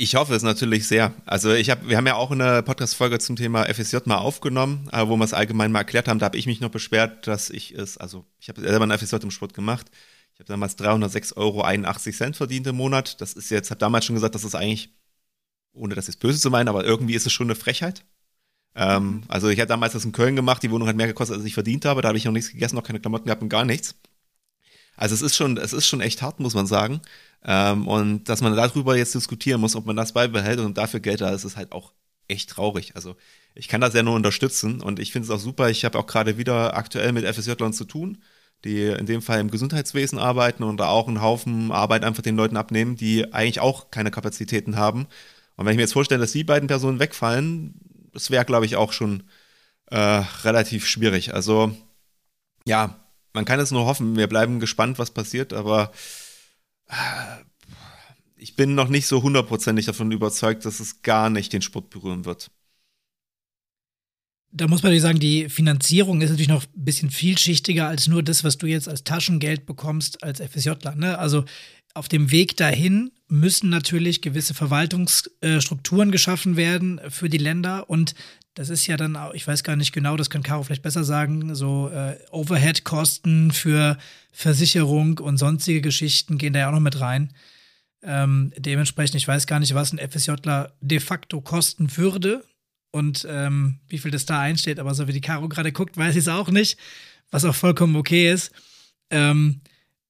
Ich 0.00 0.14
hoffe 0.14 0.32
es 0.32 0.44
natürlich 0.44 0.86
sehr. 0.86 1.12
Also 1.26 1.52
ich 1.52 1.70
habe, 1.70 1.88
wir 1.88 1.96
haben 1.96 2.06
ja 2.06 2.14
auch 2.14 2.30
eine 2.30 2.62
Podcast-Folge 2.62 3.18
zum 3.18 3.34
Thema 3.34 3.64
FSJ 3.64 3.96
mal 4.04 4.18
aufgenommen, 4.18 4.88
äh, 4.92 5.08
wo 5.08 5.16
wir 5.16 5.24
es 5.24 5.34
allgemein 5.34 5.72
mal 5.72 5.80
erklärt 5.80 6.06
haben. 6.06 6.20
Da 6.20 6.26
habe 6.26 6.38
ich 6.38 6.46
mich 6.46 6.60
noch 6.60 6.70
beschwert, 6.70 7.26
dass 7.26 7.50
ich 7.50 7.74
es, 7.74 7.98
also 7.98 8.24
ich 8.38 8.48
habe 8.48 8.60
selber 8.60 8.86
ein 8.86 8.96
FSJ 8.96 9.16
im 9.16 9.32
Sport 9.32 9.54
gemacht. 9.54 9.90
Ich 10.34 10.38
habe 10.38 10.52
damals 10.52 10.78
306,81 10.78 11.36
Euro 11.36 12.32
verdient 12.32 12.68
im 12.68 12.76
Monat. 12.76 13.20
Das 13.20 13.32
ist 13.32 13.50
jetzt, 13.50 13.72
habe 13.72 13.80
damals 13.80 14.04
schon 14.04 14.14
gesagt, 14.14 14.36
das 14.36 14.44
ist 14.44 14.54
eigentlich, 14.54 14.94
ohne 15.72 15.96
das 15.96 16.06
jetzt 16.06 16.20
böse 16.20 16.38
zu 16.38 16.48
meinen, 16.50 16.68
aber 16.68 16.84
irgendwie 16.84 17.14
ist 17.16 17.26
es 17.26 17.32
schon 17.32 17.48
eine 17.48 17.56
Frechheit. 17.56 18.04
Ähm, 18.78 19.22
also 19.28 19.48
ich 19.48 19.58
habe 19.60 19.68
damals 19.68 19.92
das 19.92 20.04
in 20.04 20.12
Köln 20.12 20.36
gemacht, 20.36 20.62
die 20.62 20.70
Wohnung 20.70 20.88
hat 20.88 20.96
mehr 20.96 21.06
gekostet, 21.06 21.36
als 21.36 21.44
ich 21.44 21.54
verdient 21.54 21.84
habe. 21.84 22.00
Da 22.00 22.08
habe 22.08 22.18
ich 22.18 22.24
noch 22.24 22.32
nichts 22.32 22.50
gegessen, 22.50 22.76
noch 22.76 22.84
keine 22.84 23.00
Klamotten 23.00 23.26
gehabt 23.26 23.42
und 23.42 23.50
gar 23.50 23.64
nichts. 23.64 23.96
Also 24.96 25.14
es 25.14 25.22
ist 25.22 25.36
schon, 25.36 25.56
es 25.58 25.72
ist 25.72 25.86
schon 25.86 26.00
echt 26.00 26.22
hart, 26.22 26.40
muss 26.40 26.54
man 26.54 26.66
sagen. 26.66 27.00
Ähm, 27.44 27.86
und 27.86 28.24
dass 28.28 28.40
man 28.40 28.56
darüber 28.56 28.96
jetzt 28.96 29.14
diskutieren 29.14 29.60
muss, 29.60 29.76
ob 29.76 29.84
man 29.86 29.96
das 29.96 30.12
beibehält 30.12 30.60
und 30.60 30.78
dafür 30.78 31.00
Geld 31.00 31.20
da 31.20 31.30
ist, 31.30 31.44
ist 31.44 31.56
halt 31.56 31.72
auch 31.72 31.92
echt 32.28 32.50
traurig. 32.50 32.92
Also 32.94 33.16
ich 33.54 33.68
kann 33.68 33.80
das 33.80 33.94
ja 33.94 34.02
nur 34.02 34.14
unterstützen 34.14 34.80
und 34.80 34.98
ich 34.98 35.12
finde 35.12 35.26
es 35.26 35.30
auch 35.30 35.40
super. 35.40 35.70
Ich 35.70 35.84
habe 35.84 35.98
auch 35.98 36.06
gerade 36.06 36.38
wieder 36.38 36.76
aktuell 36.76 37.12
mit 37.12 37.26
FSJ-Lern 37.26 37.72
zu 37.72 37.84
tun 37.84 38.18
die 38.64 38.86
in 38.86 39.06
dem 39.06 39.22
Fall 39.22 39.40
im 39.40 39.50
Gesundheitswesen 39.50 40.18
arbeiten 40.18 40.62
und 40.62 40.78
da 40.78 40.88
auch 40.88 41.08
einen 41.08 41.22
Haufen 41.22 41.70
Arbeit 41.70 42.04
einfach 42.04 42.22
den 42.22 42.36
Leuten 42.36 42.56
abnehmen, 42.56 42.96
die 42.96 43.32
eigentlich 43.32 43.60
auch 43.60 43.90
keine 43.90 44.10
Kapazitäten 44.10 44.76
haben. 44.76 45.06
Und 45.56 45.64
wenn 45.64 45.72
ich 45.72 45.76
mir 45.76 45.82
jetzt 45.82 45.92
vorstelle, 45.92 46.20
dass 46.20 46.32
die 46.32 46.44
beiden 46.44 46.68
Personen 46.68 46.98
wegfallen, 46.98 47.74
das 48.18 48.30
wäre, 48.32 48.44
glaube 48.44 48.66
ich, 48.66 48.74
auch 48.74 48.92
schon 48.92 49.22
äh, 49.92 49.96
relativ 49.96 50.86
schwierig. 50.86 51.34
Also 51.34 51.72
ja, 52.66 52.98
man 53.32 53.44
kann 53.44 53.60
es 53.60 53.70
nur 53.70 53.86
hoffen. 53.86 54.16
Wir 54.16 54.26
bleiben 54.26 54.58
gespannt, 54.58 54.98
was 54.98 55.12
passiert, 55.12 55.52
aber 55.52 55.92
äh, 56.88 56.94
ich 58.36 58.56
bin 58.56 58.74
noch 58.74 58.88
nicht 58.88 59.06
so 59.06 59.22
hundertprozentig 59.22 59.86
davon 59.86 60.10
überzeugt, 60.10 60.64
dass 60.64 60.80
es 60.80 61.02
gar 61.02 61.30
nicht 61.30 61.52
den 61.52 61.62
Sport 61.62 61.90
berühren 61.90 62.24
wird 62.24 62.50
da 64.50 64.66
muss 64.66 64.82
man 64.82 64.98
sagen, 64.98 65.18
die 65.18 65.48
Finanzierung 65.48 66.20
ist 66.22 66.30
natürlich 66.30 66.48
noch 66.48 66.64
ein 66.64 66.84
bisschen 66.84 67.10
vielschichtiger 67.10 67.86
als 67.86 68.08
nur 68.08 68.22
das, 68.22 68.44
was 68.44 68.56
du 68.56 68.66
jetzt 68.66 68.88
als 68.88 69.04
Taschengeld 69.04 69.66
bekommst 69.66 70.22
als 70.22 70.40
FSJler. 70.40 70.94
Ne? 70.94 71.18
Also 71.18 71.44
auf 71.94 72.08
dem 72.08 72.30
Weg 72.30 72.56
dahin 72.56 73.10
müssen 73.28 73.70
natürlich 73.70 74.22
gewisse 74.22 74.54
Verwaltungsstrukturen 74.54 76.10
geschaffen 76.10 76.56
werden 76.56 77.00
für 77.08 77.28
die 77.28 77.38
Länder 77.38 77.90
und 77.90 78.14
das 78.54 78.70
ist 78.70 78.86
ja 78.86 78.96
dann 78.96 79.14
auch, 79.14 79.34
ich 79.34 79.46
weiß 79.46 79.62
gar 79.62 79.76
nicht 79.76 79.92
genau, 79.92 80.16
das 80.16 80.30
kann 80.30 80.42
Caro 80.42 80.64
vielleicht 80.64 80.82
besser 80.82 81.04
sagen, 81.04 81.54
so 81.54 81.90
äh, 81.90 82.16
Overhead-Kosten 82.32 83.52
für 83.52 83.98
Versicherung 84.32 85.18
und 85.18 85.36
sonstige 85.36 85.80
Geschichten 85.80 86.38
gehen 86.38 86.54
da 86.54 86.60
ja 86.60 86.68
auch 86.68 86.72
noch 86.72 86.80
mit 86.80 86.98
rein. 86.98 87.32
Ähm, 88.02 88.52
dementsprechend, 88.56 89.16
ich 89.16 89.28
weiß 89.28 89.46
gar 89.46 89.60
nicht, 89.60 89.74
was 89.74 89.92
ein 89.92 89.98
FSJler 89.98 90.72
de 90.80 90.98
facto 90.98 91.40
kosten 91.40 91.96
würde, 91.96 92.42
und 92.90 93.26
ähm, 93.28 93.80
wie 93.88 93.98
viel 93.98 94.10
das 94.10 94.26
da 94.26 94.40
einsteht, 94.40 94.78
aber 94.78 94.94
so 94.94 95.06
wie 95.08 95.12
die 95.12 95.20
Caro 95.20 95.48
gerade 95.48 95.72
guckt, 95.72 95.96
weiß 95.96 96.14
ich 96.14 96.22
es 96.22 96.28
auch 96.28 96.50
nicht, 96.50 96.78
was 97.30 97.44
auch 97.44 97.54
vollkommen 97.54 97.96
okay 97.96 98.32
ist. 98.32 98.52
Ähm, 99.10 99.60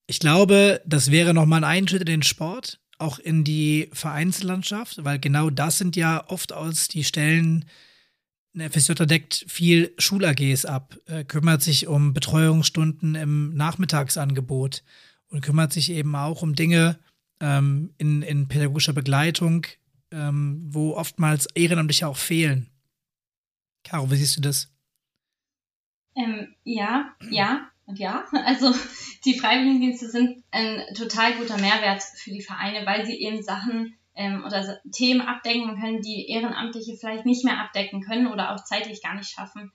ich 0.09 0.21
glaube, 0.21 0.81
das 0.87 1.11
wäre 1.11 1.35
nochmal 1.35 1.63
ein 1.63 1.79
Einschnitt 1.79 2.01
in 2.01 2.07
den 2.07 2.23
Sport, 2.23 2.81
auch 2.97 3.19
in 3.19 3.45
die 3.45 3.91
Vereinslandschaft, 3.93 5.05
weil 5.05 5.19
genau 5.19 5.51
das 5.51 5.77
sind 5.77 5.97
ja 5.97 6.25
oft 6.29 6.53
aus 6.55 6.89
die 6.89 7.05
Stellen, 7.05 7.67
eine 8.55 8.71
FSJ 8.71 8.95
deckt 9.05 9.45
viel 9.47 9.95
Schul-AGs 9.99 10.65
ab, 10.65 10.97
äh, 11.05 11.25
kümmert 11.25 11.63
sich 11.63 11.87
um 11.87 12.15
Betreuungsstunden 12.15 13.15
im 13.15 13.55
Nachmittagsangebot 13.55 14.83
und 15.29 15.43
kümmert 15.43 15.75
sich 15.75 15.91
eben 15.91 16.17
auch 16.17 16.41
um 16.41 16.55
Dinge 16.55 16.99
ähm, 17.41 17.93
in, 17.99 18.23
in 18.23 18.49
pädagogischer 18.49 18.95
Begleitung, 18.95 19.67
ähm, 20.11 20.65
wo 20.71 20.95
oftmals 20.95 21.47
Ehrenamtliche 21.55 22.09
auch 22.09 22.17
fehlen. 22.17 22.71
Caro, 23.85 24.11
wie 24.11 24.17
siehst 24.17 24.39
du 24.39 24.41
das? 24.41 24.73
Ähm, 26.17 26.55
ja, 26.65 27.15
ja 27.31 27.71
und 27.89 27.99
ja. 27.99 28.25
Also 28.45 28.73
die 29.25 29.39
Freiwilligendienste 29.39 30.09
sind 30.09 30.45
ein 30.53 30.85
total 30.95 31.35
guter 31.35 31.59
Mehrwert 31.59 32.03
für 32.03 32.31
die 32.31 32.43
Vereine, 32.43 32.87
weil 32.87 33.05
sie 33.05 33.21
eben 33.21 33.43
Sachen 33.43 33.97
ähm, 34.15 34.45
oder 34.45 34.79
Themen 34.93 35.23
abdecken 35.23 35.81
können, 35.81 36.03
die 36.03 36.29
Ehrenamtliche 36.29 36.97
vielleicht 36.97 37.27
nicht 37.27 37.45
mehr 37.45 37.59
abdecken 37.59 38.03
können 38.03 38.27
oder 38.29 38.55
auch 38.55 38.63
zeitlich 38.63 39.03
gar 39.03 39.15
nicht 39.15 39.31
schaffen. 39.31 39.73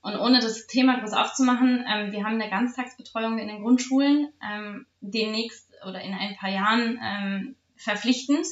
Und 0.00 0.16
ohne 0.16 0.40
das 0.40 0.66
Thema 0.66 0.98
groß 0.98 1.12
aufzumachen, 1.12 1.84
ähm, 1.88 2.10
wir 2.10 2.24
haben 2.24 2.40
eine 2.40 2.50
Ganztagsbetreuung 2.50 3.38
in 3.38 3.46
den 3.46 3.62
Grundschulen, 3.62 4.32
ähm, 4.44 4.86
demnächst 5.00 5.70
oder 5.86 6.02
in 6.02 6.12
ein 6.12 6.36
paar 6.36 6.50
Jahren 6.50 6.98
ähm, 7.00 7.56
verpflichtend. 7.76 8.46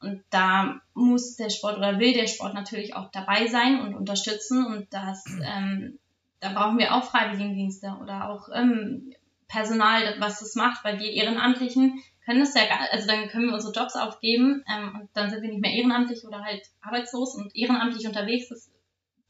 Und 0.00 0.24
da 0.30 0.80
muss 0.94 1.36
der 1.36 1.50
Sport 1.50 1.78
oder 1.78 2.00
will 2.00 2.12
der 2.12 2.26
Sport 2.26 2.54
natürlich 2.54 2.94
auch 2.94 3.10
dabei 3.12 3.46
sein 3.46 3.80
und 3.80 3.94
unterstützen. 3.94 4.66
Und 4.66 4.92
das, 4.92 5.24
ähm, 5.44 6.00
da 6.40 6.52
brauchen 6.52 6.78
wir 6.78 6.94
auch 6.94 7.04
Freiwilligendienste 7.04 7.96
oder 8.00 8.30
auch 8.30 8.48
ähm, 8.54 9.12
Personal, 9.48 10.16
was 10.18 10.40
das 10.40 10.54
macht, 10.54 10.84
weil 10.84 10.98
wir 11.00 11.10
Ehrenamtlichen 11.10 12.02
können 12.28 12.40
das 12.40 12.52
ja, 12.52 12.64
also 12.92 13.06
dann 13.06 13.28
können 13.28 13.46
wir 13.46 13.54
unsere 13.54 13.72
Jobs 13.72 13.96
aufgeben 13.96 14.62
ähm, 14.70 15.00
und 15.00 15.08
dann 15.14 15.30
sind 15.30 15.40
wir 15.40 15.48
nicht 15.48 15.62
mehr 15.62 15.72
ehrenamtlich 15.72 16.26
oder 16.26 16.44
halt 16.44 16.60
arbeitslos 16.82 17.34
und 17.34 17.56
ehrenamtlich 17.56 18.06
unterwegs. 18.06 18.50
Das, 18.50 18.70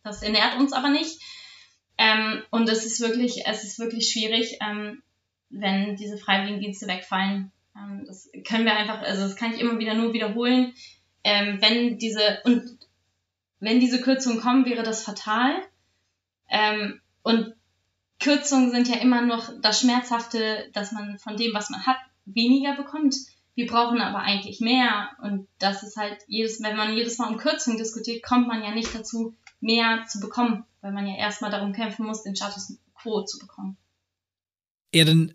das 0.02 0.20
ernährt 0.20 0.59
uns 0.59 0.72
aber 0.72 0.88
nicht. 0.88 1.22
Ähm, 1.96 2.42
und 2.50 2.68
es 2.68 2.84
ist 2.84 2.98
wirklich, 2.98 3.46
es 3.46 3.62
ist 3.62 3.78
wirklich 3.78 4.11
schwierig, 4.11 4.59
ähm, 4.61 5.04
wenn 5.48 5.94
diese 5.94 6.18
Freiwilligendienste 6.18 6.88
wegfallen. 6.88 7.52
Ähm, 7.76 8.02
das 8.04 8.28
können 8.44 8.64
wir 8.64 8.74
einfach, 8.74 9.00
also 9.02 9.22
das 9.22 9.36
kann 9.36 9.54
ich 9.54 9.61
immer 9.61 9.78
wieder 9.78 9.94
nur 9.94 10.12
wiederholen. 10.12 10.74
Ähm, 11.22 11.59
wenn 11.61 11.98
diese 11.98 12.40
und 12.42 12.80
wenn 13.61 13.78
diese 13.78 14.00
Kürzungen 14.00 14.40
kommen, 14.40 14.64
wäre 14.64 14.82
das 14.82 15.04
fatal. 15.04 15.54
Ähm, 16.49 17.01
und 17.22 17.55
Kürzungen 18.20 18.70
sind 18.70 18.88
ja 18.88 18.96
immer 18.96 19.22
noch 19.22 19.51
das 19.61 19.80
Schmerzhafte, 19.80 20.70
dass 20.72 20.92
man 20.92 21.18
von 21.18 21.36
dem, 21.36 21.55
was 21.55 21.70
man 21.70 21.86
hat, 21.86 21.99
weniger 22.24 22.76
bekommt. 22.76 23.14
Wir 23.55 23.66
brauchen 23.66 24.01
aber 24.01 24.20
eigentlich 24.20 24.61
mehr. 24.61 25.11
Und 25.22 25.49
das 25.59 25.82
ist 25.82 25.96
halt 25.96 26.18
jedes, 26.26 26.62
wenn 26.62 26.76
man 26.76 26.94
jedes 26.94 27.18
Mal 27.18 27.28
um 27.28 27.38
Kürzungen 27.38 27.78
diskutiert, 27.78 28.22
kommt 28.22 28.49
man 28.49 28.62
ja 28.62 28.72
nicht 28.72 28.94
dazu, 28.94 29.34
mehr 29.61 30.05
zu 30.09 30.20
bekommen, 30.20 30.64
weil 30.80 30.92
man 30.92 31.07
ja 31.07 31.16
erstmal 31.16 31.51
darum 31.51 31.72
kämpfen 31.72 32.07
muss, 32.07 32.22
den 32.22 32.36
Status 32.36 32.78
quo 32.94 33.24
zu 33.24 33.38
bekommen. 33.38 33.76
Ja, 34.94 35.05
dann 35.05 35.34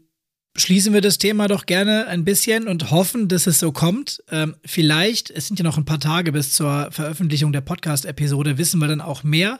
schließen 0.55 0.93
wir 0.93 1.01
das 1.01 1.17
Thema 1.17 1.47
doch 1.47 1.65
gerne 1.65 2.07
ein 2.07 2.25
bisschen 2.25 2.67
und 2.67 2.91
hoffen, 2.91 3.27
dass 3.27 3.47
es 3.47 3.59
so 3.59 3.71
kommt. 3.71 4.23
Ähm, 4.29 4.55
vielleicht, 4.65 5.29
es 5.29 5.47
sind 5.47 5.59
ja 5.59 5.63
noch 5.63 5.77
ein 5.77 5.85
paar 5.85 5.99
Tage 5.99 6.31
bis 6.31 6.53
zur 6.53 6.91
Veröffentlichung 6.91 7.51
der 7.51 7.61
Podcast-Episode, 7.61 8.57
wissen 8.57 8.79
wir 8.79 8.87
dann 8.87 9.01
auch 9.01 9.23
mehr. 9.23 9.59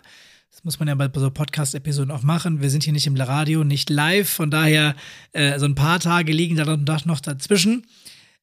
Das 0.54 0.64
muss 0.64 0.78
man 0.78 0.88
ja 0.88 0.94
bei 0.94 1.10
so 1.12 1.32
Podcast-Episoden 1.32 2.12
auch 2.12 2.22
machen. 2.22 2.62
Wir 2.62 2.70
sind 2.70 2.84
hier 2.84 2.94
nicht 2.94 3.08
im 3.08 3.16
Radio, 3.16 3.64
nicht 3.64 3.90
live, 3.90 4.30
von 4.30 4.52
daher 4.52 4.96
äh, 5.32 5.58
so 5.58 5.66
ein 5.66 5.74
paar 5.74 6.00
Tage 6.00 6.32
liegen 6.32 6.56
da 6.56 6.78
noch 7.06 7.20
dazwischen. 7.22 7.88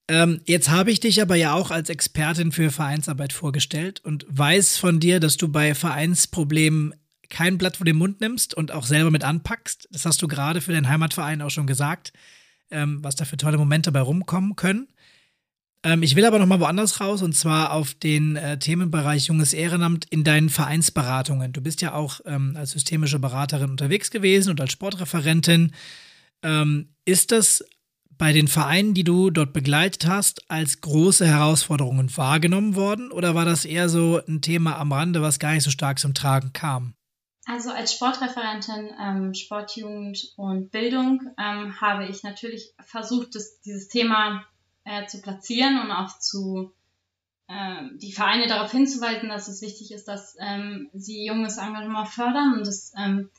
Ähm, 0.09 0.41
jetzt 0.45 0.71
habe 0.71 0.91
ich 0.91 0.99
dich 0.99 1.23
aber 1.23 1.37
ja 1.37 1.55
auch 1.55 1.71
als 1.71 1.89
Expertin 1.89 2.51
für 2.51 2.73
Vereinsarbeit 2.73 3.33
vorgestellt 3.33 4.01
und 4.05 4.27
weiß 4.29 4.77
von 4.77 4.99
dir, 4.99 5.21
dass 5.21 5.37
du 5.37 5.47
bei 5.47 5.73
Vereinsproblemen 5.73 6.95
kein 7.29 7.59
Blatt 7.59 7.77
vor 7.77 7.85
den 7.85 7.97
Mund 7.97 8.21
nimmst 8.21 8.55
und 8.55 8.73
auch 8.73 8.87
selber 8.87 9.13
mit 9.13 9.23
anpackst. 9.23 9.87
Das 9.93 10.05
hast 10.05 10.21
du 10.21 10.27
gerade 10.27 10.61
für 10.61 10.73
deinen 10.73 10.89
Heimatverein 10.89 11.43
auch 11.43 11.51
schon 11.51 11.69
gesagt 11.69 12.13
ähm, 12.71 13.03
was 13.03 13.17
da 13.17 13.25
für 13.25 13.37
tolle 13.37 13.59
Momente 13.59 13.93
bei 13.93 14.01
rumkommen 14.01 14.57
können. 14.57 14.89
Ähm, 15.83 16.03
ich 16.03 16.15
will 16.15 16.25
aber 16.25 16.39
noch 16.39 16.47
mal 16.47 16.61
woanders 16.61 17.01
raus 17.01 17.23
und 17.23 17.35
zwar 17.35 17.73
auf 17.73 17.95
den 17.95 18.37
äh, 18.37 18.59
Themenbereich 18.59 19.27
Junges 19.27 19.55
Ehrenamt 19.55 20.07
in 20.11 20.25
deinen 20.25 20.51
Vereinsberatungen. 20.51 21.53
Du 21.53 21.63
bist 21.63 21.81
ja 21.81 21.95
auch 21.95 22.21
ähm, 22.27 22.55
als 22.57 22.73
systemische 22.73 23.19
Beraterin 23.19 23.71
unterwegs 23.71 24.11
gewesen 24.11 24.51
und 24.51 24.61
als 24.61 24.73
Sportreferentin. 24.73 25.73
Ähm, 26.43 26.89
ist 27.05 27.33
das 27.33 27.65
bei 28.21 28.35
den 28.35 28.49
Vereinen, 28.49 28.93
die 28.93 29.05
du 29.05 29.31
dort 29.31 29.55
begleitet 29.55 30.07
hast, 30.07 30.51
als 30.51 30.83
große 30.83 31.27
Herausforderungen 31.27 32.15
wahrgenommen 32.15 32.77
worden 32.77 33.11
oder 33.11 33.35
war 33.35 33.47
das 33.47 33.65
eher 33.65 33.89
so 33.89 34.21
ein 34.29 34.43
Thema 34.43 34.77
am 34.77 34.93
Rande, 34.93 35.23
was 35.23 35.39
gar 35.39 35.55
nicht 35.55 35.65
so 35.65 35.71
stark 35.71 35.99
zum 35.99 36.13
Tragen 36.13 36.53
kam? 36.53 36.95
Also 37.47 37.71
als 37.71 37.95
Sportreferentin 37.95 38.91
ähm, 39.03 39.35
Sportjugend 39.35 40.35
und 40.37 40.71
Bildung 40.71 41.23
ähm, 41.39 41.81
habe 41.81 42.07
ich 42.07 42.23
natürlich 42.23 42.75
versucht, 42.85 43.35
das, 43.35 43.61
dieses 43.63 43.89
Thema 43.89 44.45
äh, 44.85 45.07
zu 45.07 45.21
platzieren 45.21 45.81
und 45.81 45.91
auch 45.91 46.19
zu 46.19 46.73
äh, 47.49 47.83
die 47.97 48.13
Vereine 48.13 48.47
darauf 48.47 48.71
hinzuweisen, 48.71 49.29
dass 49.29 49.49
es 49.49 49.63
wichtig 49.63 49.93
ist, 49.93 50.07
dass 50.07 50.37
ähm, 50.41 50.89
sie 50.95 51.27
junges 51.27 51.59
Engagement 51.59 52.09
fördern 52.09 52.55
und 52.55 52.67
das 52.67 52.93
ähm, 52.97 53.31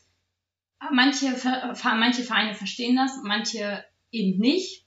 manche, 0.91 1.27
manche 1.83 2.23
Vereine 2.23 2.55
verstehen 2.55 2.95
das, 2.95 3.19
manche 3.23 3.83
eben 4.11 4.39
nicht. 4.39 4.85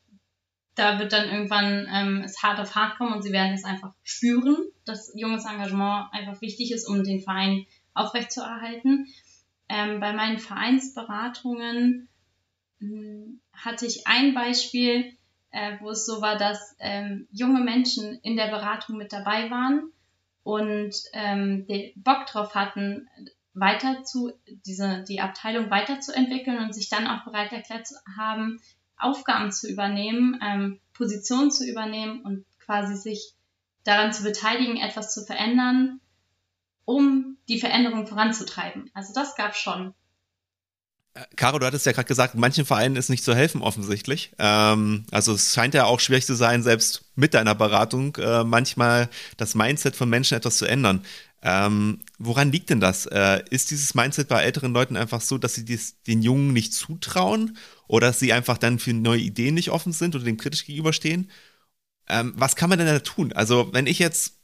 Da 0.75 0.99
wird 0.99 1.13
dann 1.13 1.29
irgendwann 1.29 1.87
ähm, 1.91 2.23
es 2.25 2.43
hart 2.43 2.59
auf 2.59 2.75
hart 2.75 2.99
kommen 2.99 3.13
und 3.13 3.23
sie 3.23 3.33
werden 3.33 3.55
es 3.55 3.65
einfach 3.65 3.95
spüren, 4.03 4.57
dass 4.85 5.13
junges 5.15 5.45
Engagement 5.45 6.13
einfach 6.13 6.41
wichtig 6.41 6.73
ist, 6.73 6.89
um 6.89 7.05
den 7.05 7.21
Verein 7.21 7.65
aufrechtzuerhalten. 7.95 9.07
Ähm, 9.69 10.01
bei 10.01 10.13
meinen 10.13 10.39
Vereinsberatungen 10.39 12.09
mh, 12.81 12.89
hm, 12.89 13.41
hatte 13.53 13.87
ich 13.87 14.07
ein 14.09 14.35
Beispiel, 14.35 15.17
äh, 15.55 15.79
wo 15.81 15.91
es 15.91 16.05
so 16.05 16.21
war, 16.21 16.37
dass 16.37 16.77
ähm, 16.81 17.29
junge 17.31 17.61
Menschen 17.61 18.19
in 18.23 18.37
der 18.37 18.49
Beratung 18.49 18.97
mit 18.97 19.13
dabei 19.13 19.51
waren 19.51 19.93
und 20.43 20.95
ähm, 21.13 21.67
Bock 21.95 22.27
drauf 22.27 22.55
hatten, 22.57 23.09
weiter 23.55 24.03
zu, 24.03 24.33
diese, 24.67 25.05
die 25.09 25.21
Abteilung 25.21 25.71
weiterzuentwickeln 25.71 26.59
und 26.59 26.75
sich 26.75 26.89
dann 26.89 27.07
auch 27.07 27.25
bereit 27.25 27.53
erklärt 27.53 27.89
haben, 28.19 28.61
Aufgaben 28.99 29.53
zu 29.53 29.71
übernehmen, 29.71 30.41
ähm, 30.43 30.81
Positionen 30.93 31.53
zu 31.53 31.65
übernehmen 31.65 32.23
und 32.23 32.45
quasi 32.59 32.97
sich 32.97 33.35
daran 33.85 34.13
zu 34.13 34.25
beteiligen, 34.25 34.77
etwas 34.77 35.15
zu 35.15 35.25
verändern, 35.25 36.01
um 36.85 37.37
die 37.49 37.61
Veränderung 37.61 38.09
voranzutreiben. 38.09 38.91
Also 38.93 39.15
das 39.15 39.37
gab 39.37 39.55
schon. 39.55 39.95
Caro, 41.37 41.61
du 41.61 41.67
hattest 41.67 41.87
ja 41.87 41.93
gerade 41.93 42.09
gesagt, 42.09 42.35
manchen 42.35 42.65
Vereinen 42.65 42.97
ist 42.97 43.09
nicht 43.09 43.23
zu 43.23 43.37
helfen 43.37 43.63
offensichtlich. 43.63 44.33
Ähm, 44.39 45.05
also 45.13 45.35
es 45.35 45.55
scheint 45.55 45.75
ja 45.75 45.85
auch 45.85 46.01
schwierig 46.01 46.27
zu 46.27 46.35
sein, 46.35 46.63
selbst 46.65 47.05
mit 47.15 47.35
deiner 47.35 47.55
Beratung 47.55 48.17
äh, 48.17 48.43
manchmal 48.43 49.09
das 49.37 49.55
Mindset 49.55 49.95
von 49.95 50.09
Menschen 50.09 50.37
etwas 50.37 50.57
zu 50.57 50.67
ändern. 50.67 51.05
Ähm, 51.41 52.01
woran 52.19 52.51
liegt 52.51 52.71
denn 52.71 52.81
das? 52.81 53.07
Äh, 53.07 53.45
ist 53.51 53.71
dieses 53.71 53.95
Mindset 53.95 54.27
bei 54.29 54.43
älteren 54.43 54.73
Leuten 54.73 54.97
einfach 54.97 55.21
so, 55.21 55.39
dass 55.39 55.55
sie 55.55 55.65
dies, 55.65 56.03
den 56.03 56.21
Jungen 56.21 56.53
nicht 56.53 56.73
zutrauen 56.73 57.57
oder 57.87 58.09
dass 58.09 58.19
sie 58.19 58.33
einfach 58.33 58.59
dann 58.59 58.81
für 58.81 58.93
neue 58.93 59.21
Ideen 59.21 59.55
nicht 59.55 59.71
offen 59.71 59.93
sind 59.93 60.17
oder 60.17 60.25
dem 60.25 60.37
kritisch 60.37 60.65
gegenüberstehen? 60.65 61.31
Ähm, 62.09 62.33
was 62.37 62.57
kann 62.57 62.71
man 62.71 62.79
denn 62.79 62.89
da 62.89 62.99
tun? 62.99 63.33
Also 63.33 63.73
wenn 63.73 63.87
ich 63.87 64.01
jetzt 64.01 64.35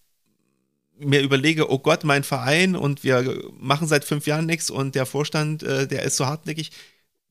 mir 1.00 1.22
überlege, 1.22 1.70
oh 1.70 1.78
Gott, 1.78 2.04
mein 2.04 2.24
Verein 2.24 2.76
und 2.76 3.04
wir 3.04 3.42
machen 3.58 3.88
seit 3.88 4.04
fünf 4.04 4.26
Jahren 4.26 4.46
nichts 4.46 4.70
und 4.70 4.94
der 4.94 5.06
Vorstand, 5.06 5.62
äh, 5.62 5.88
der 5.88 6.02
ist 6.02 6.16
so 6.16 6.26
hartnäckig, 6.26 6.70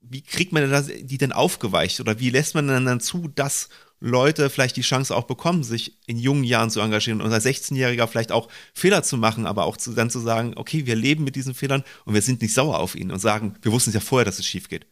wie 0.01 0.21
kriegt 0.21 0.51
man 0.51 0.69
das, 0.69 0.87
die 0.87 1.17
denn 1.17 1.31
aufgeweicht 1.31 1.99
oder 1.99 2.19
wie 2.19 2.29
lässt 2.29 2.55
man 2.55 2.67
dann, 2.67 2.85
dann 2.85 3.01
zu, 3.01 3.27
dass 3.27 3.69
Leute 3.99 4.49
vielleicht 4.49 4.77
die 4.77 4.81
Chance 4.81 5.15
auch 5.15 5.25
bekommen, 5.25 5.63
sich 5.63 5.97
in 6.07 6.17
jungen 6.17 6.45
Jahren 6.45 6.69
zu 6.69 6.79
engagieren 6.79 7.21
und 7.21 7.33
als 7.33 7.45
16-Jähriger 7.45 8.07
vielleicht 8.07 8.31
auch 8.31 8.47
Fehler 8.73 9.03
zu 9.03 9.17
machen, 9.17 9.45
aber 9.45 9.65
auch 9.65 9.75
zu, 9.75 9.93
dann 9.93 10.09
zu 10.09 10.19
sagen, 10.19 10.53
okay, 10.55 10.85
wir 10.85 10.95
leben 10.95 11.25
mit 11.25 11.35
diesen 11.35 11.53
Fehlern 11.53 11.83
und 12.05 12.13
wir 12.13 12.21
sind 12.21 12.41
nicht 12.41 12.53
sauer 12.53 12.79
auf 12.79 12.95
ihn 12.95 13.11
und 13.11 13.19
sagen, 13.19 13.55
wir 13.61 13.71
wussten 13.71 13.89
es 13.89 13.95
ja 13.95 13.99
vorher, 13.99 14.25
dass 14.25 14.39
es 14.39 14.45
schief 14.45 14.69
geht. 14.69 14.87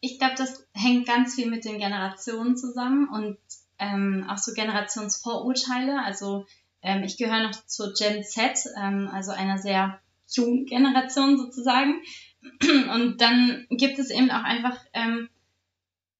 Ich 0.00 0.18
glaube, 0.18 0.34
das 0.38 0.66
hängt 0.72 1.06
ganz 1.06 1.34
viel 1.34 1.50
mit 1.50 1.64
den 1.64 1.78
Generationen 1.78 2.56
zusammen 2.56 3.08
und 3.08 3.36
ähm, 3.78 4.24
auch 4.28 4.38
so 4.38 4.52
Generationsvorurteile. 4.52 6.02
Also 6.04 6.46
ähm, 6.82 7.02
ich 7.02 7.16
gehöre 7.16 7.42
noch 7.42 7.52
zur 7.66 7.92
Gen 7.92 8.24
Z, 8.24 8.66
ähm, 8.76 9.10
also 9.12 9.32
einer 9.32 9.58
sehr 9.58 10.00
jungen 10.28 10.66
Generation 10.66 11.38
sozusagen. 11.38 12.02
Und 12.92 13.20
dann 13.20 13.66
gibt 13.70 13.98
es 13.98 14.10
eben 14.10 14.30
auch 14.30 14.44
einfach 14.44 14.78
ähm, 14.92 15.28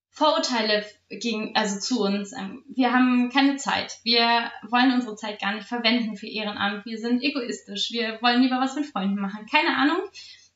Vorurteile 0.09 0.85
gegen, 1.09 1.55
also 1.55 1.79
zu 1.79 2.03
uns. 2.03 2.33
Ähm, 2.33 2.63
wir 2.67 2.91
haben 2.91 3.29
keine 3.29 3.55
Zeit. 3.55 3.99
Wir 4.03 4.51
wollen 4.69 4.91
unsere 4.93 5.15
Zeit 5.15 5.39
gar 5.39 5.55
nicht 5.55 5.67
verwenden 5.67 6.15
für 6.15 6.27
Ehrenamt. 6.27 6.85
Wir 6.85 6.99
sind 6.99 7.23
egoistisch. 7.23 7.91
Wir 7.91 8.21
wollen 8.21 8.41
lieber 8.41 8.59
was 8.59 8.75
mit 8.75 8.85
Freunden 8.85 9.19
machen. 9.19 9.45
Keine 9.49 9.75
Ahnung. 9.77 10.01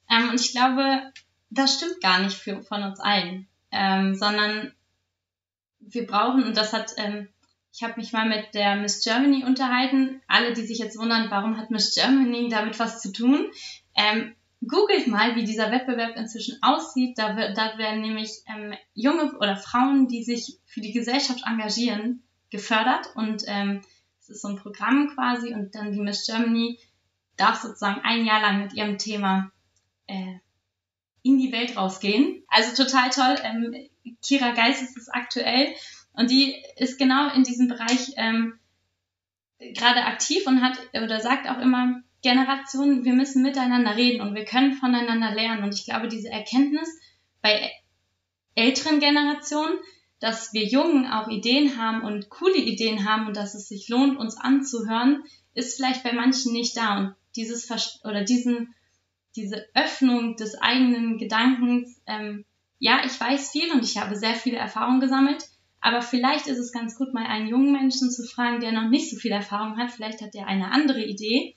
Ähm, 0.09 0.29
und 0.29 0.39
ich 0.39 0.51
glaube, 0.51 1.11
das 1.49 1.75
stimmt 1.75 2.01
gar 2.01 2.21
nicht 2.21 2.35
für, 2.35 2.61
von 2.63 2.83
uns 2.83 2.99
allen, 2.99 3.47
ähm, 3.71 4.13
sondern 4.13 4.73
wir 5.79 6.05
brauchen, 6.05 6.43
und 6.43 6.57
das 6.57 6.73
hat 6.73 6.91
ähm, 6.97 7.29
ich 7.75 7.83
habe 7.83 7.95
mich 7.97 8.13
mal 8.13 8.27
mit 8.27 8.53
der 8.53 8.77
Miss 8.77 9.03
Germany 9.03 9.43
unterhalten. 9.43 10.21
Alle, 10.27 10.53
die 10.53 10.65
sich 10.65 10.77
jetzt 10.77 10.97
wundern, 10.97 11.29
warum 11.29 11.57
hat 11.57 11.71
Miss 11.71 11.93
Germany 11.93 12.47
damit 12.47 12.79
was 12.79 13.01
zu 13.01 13.11
tun, 13.11 13.51
ähm, 13.95 14.33
googelt 14.65 15.07
mal, 15.07 15.35
wie 15.35 15.43
dieser 15.43 15.71
Wettbewerb 15.71 16.15
inzwischen 16.15 16.57
aussieht. 16.61 17.17
Da, 17.17 17.33
da 17.33 17.77
werden 17.77 17.99
nämlich 17.99 18.29
ähm, 18.47 18.73
junge 18.93 19.37
oder 19.39 19.57
Frauen, 19.57 20.07
die 20.07 20.23
sich 20.23 20.57
für 20.65 20.79
die 20.79 20.93
Gesellschaft 20.93 21.43
engagieren, 21.45 22.23
gefördert. 22.49 23.13
Und 23.15 23.43
ähm, 23.47 23.81
es 24.21 24.29
ist 24.29 24.41
so 24.41 24.47
ein 24.47 24.55
Programm 24.55 25.09
quasi. 25.13 25.53
Und 25.53 25.75
dann 25.75 25.91
die 25.91 25.99
Miss 25.99 26.25
Germany 26.25 26.79
darf 27.35 27.61
sozusagen 27.61 27.99
ein 28.05 28.25
Jahr 28.25 28.39
lang 28.39 28.63
mit 28.63 28.73
ihrem 28.73 28.97
Thema 28.97 29.51
äh, 30.07 30.35
in 31.23 31.39
die 31.39 31.51
Welt 31.51 31.75
rausgehen. 31.75 32.41
Also 32.47 32.81
total 32.81 33.09
toll. 33.09 33.35
Ähm, 33.43 33.89
Kira 34.21 34.51
Geis 34.51 34.81
ist 34.81 34.95
es 34.95 35.09
aktuell 35.09 35.75
und 36.17 36.31
die 36.31 36.55
ist 36.77 36.97
genau 36.97 37.33
in 37.33 37.43
diesem 37.43 37.67
Bereich 37.67 38.13
ähm, 38.17 38.59
gerade 39.59 40.05
aktiv 40.05 40.45
und 40.47 40.61
hat 40.61 40.77
oder 40.93 41.19
sagt 41.19 41.49
auch 41.49 41.59
immer, 41.59 42.01
Generationen, 42.21 43.05
wir 43.05 43.13
müssen 43.13 43.43
miteinander 43.43 43.95
reden 43.95 44.21
und 44.21 44.33
wir 44.33 44.45
können 44.45 44.73
voneinander 44.73 45.31
lernen. 45.31 45.63
Und 45.63 45.75
ich 45.75 45.85
glaube, 45.85 46.07
diese 46.07 46.29
Erkenntnis 46.29 46.89
bei 47.41 47.71
älteren 48.55 48.99
Generationen, 48.99 49.77
dass 50.19 50.51
wir 50.51 50.63
Jungen 50.63 51.05
auch 51.05 51.27
Ideen 51.27 51.77
haben 51.77 52.01
und 52.01 52.29
coole 52.29 52.57
Ideen 52.57 53.07
haben 53.07 53.27
und 53.27 53.37
dass 53.37 53.53
es 53.53 53.67
sich 53.67 53.89
lohnt, 53.89 54.17
uns 54.17 54.37
anzuhören, 54.37 55.23
ist 55.53 55.75
vielleicht 55.75 56.03
bei 56.03 56.13
manchen 56.13 56.51
nicht 56.51 56.75
da. 56.75 56.97
Und 56.97 57.15
dieses 57.35 57.69
oder 58.03 58.23
diesen, 58.23 58.73
diese 59.35 59.67
Öffnung 59.75 60.35
des 60.35 60.55
eigenen 60.55 61.19
Gedankens, 61.19 62.01
ähm, 62.07 62.45
ja, 62.79 63.01
ich 63.05 63.19
weiß 63.19 63.51
viel 63.51 63.71
und 63.71 63.83
ich 63.83 63.97
habe 63.97 64.15
sehr 64.15 64.33
viele 64.33 64.57
Erfahrungen 64.57 64.99
gesammelt, 64.99 65.45
aber 65.85 66.01
vielleicht 66.01 66.47
ist 66.47 66.57
es 66.57 66.71
ganz 66.71 66.95
gut, 66.95 67.13
mal 67.13 67.27
einen 67.27 67.47
jungen 67.47 67.71
Menschen 67.71 68.09
zu 68.09 68.23
fragen, 68.23 68.59
der 68.59 68.71
noch 68.71 68.89
nicht 68.89 69.11
so 69.11 69.17
viel 69.17 69.31
Erfahrung 69.31 69.77
hat. 69.77 69.91
Vielleicht 69.91 70.19
hat 70.19 70.33
der 70.33 70.47
eine 70.47 70.71
andere 70.71 71.05
Idee. 71.05 71.55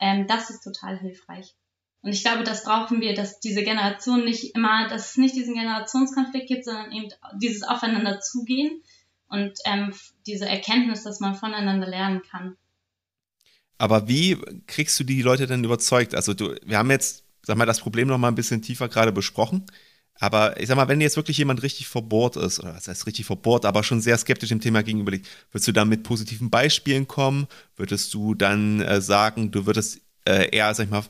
Ähm, 0.00 0.26
das 0.26 0.48
ist 0.48 0.64
total 0.64 0.98
hilfreich. 0.98 1.54
Und 2.00 2.12
ich 2.12 2.24
glaube, 2.24 2.42
das 2.42 2.64
brauchen 2.64 3.02
wir, 3.02 3.14
dass 3.14 3.38
diese 3.38 3.62
Generation 3.62 4.24
nicht 4.24 4.54
immer, 4.54 4.88
dass 4.88 5.10
es 5.10 5.16
nicht 5.18 5.36
diesen 5.36 5.56
Generationskonflikt 5.56 6.48
gibt, 6.48 6.64
sondern 6.64 6.90
eben 6.90 7.08
dieses 7.34 7.64
Aufeinander 7.64 8.20
zugehen 8.20 8.80
und 9.28 9.52
ähm, 9.66 9.92
diese 10.26 10.48
Erkenntnis, 10.48 11.02
dass 11.02 11.20
man 11.20 11.34
voneinander 11.34 11.86
lernen 11.86 12.22
kann. 12.22 12.56
Aber 13.76 14.08
wie 14.08 14.38
kriegst 14.66 14.98
du 14.98 15.04
die 15.04 15.20
Leute 15.20 15.46
denn 15.46 15.62
überzeugt? 15.62 16.14
Also 16.14 16.32
du, 16.32 16.54
wir 16.64 16.78
haben 16.78 16.90
jetzt, 16.90 17.26
sag 17.42 17.58
mal, 17.58 17.66
das 17.66 17.80
Problem 17.80 18.08
noch 18.08 18.16
mal 18.16 18.28
ein 18.28 18.36
bisschen 18.36 18.62
tiefer 18.62 18.88
gerade 18.88 19.12
besprochen. 19.12 19.66
Aber 20.18 20.58
ich 20.60 20.68
sag 20.68 20.76
mal, 20.76 20.88
wenn 20.88 21.00
jetzt 21.00 21.16
wirklich 21.16 21.38
jemand 21.38 21.62
richtig 21.62 21.88
verbohrt 21.88 22.36
ist, 22.36 22.58
oder 22.60 22.72
das 22.72 22.88
heißt 22.88 23.06
richtig 23.06 23.26
verbohrt, 23.26 23.64
aber 23.64 23.82
schon 23.82 24.00
sehr 24.00 24.16
skeptisch 24.16 24.48
dem 24.48 24.60
Thema 24.60 24.82
gegenüber 24.82 25.10
liegt, 25.10 25.28
würdest 25.50 25.68
du 25.68 25.72
dann 25.72 25.88
mit 25.88 26.02
positiven 26.02 26.50
Beispielen 26.50 27.06
kommen? 27.06 27.46
Würdest 27.76 28.14
du 28.14 28.34
dann 28.34 28.80
äh, 28.80 29.00
sagen, 29.00 29.50
du 29.50 29.66
würdest 29.66 30.00
äh, 30.24 30.48
eher, 30.50 30.72
sag 30.74 30.84
ich 30.84 30.90
mal, 30.90 31.04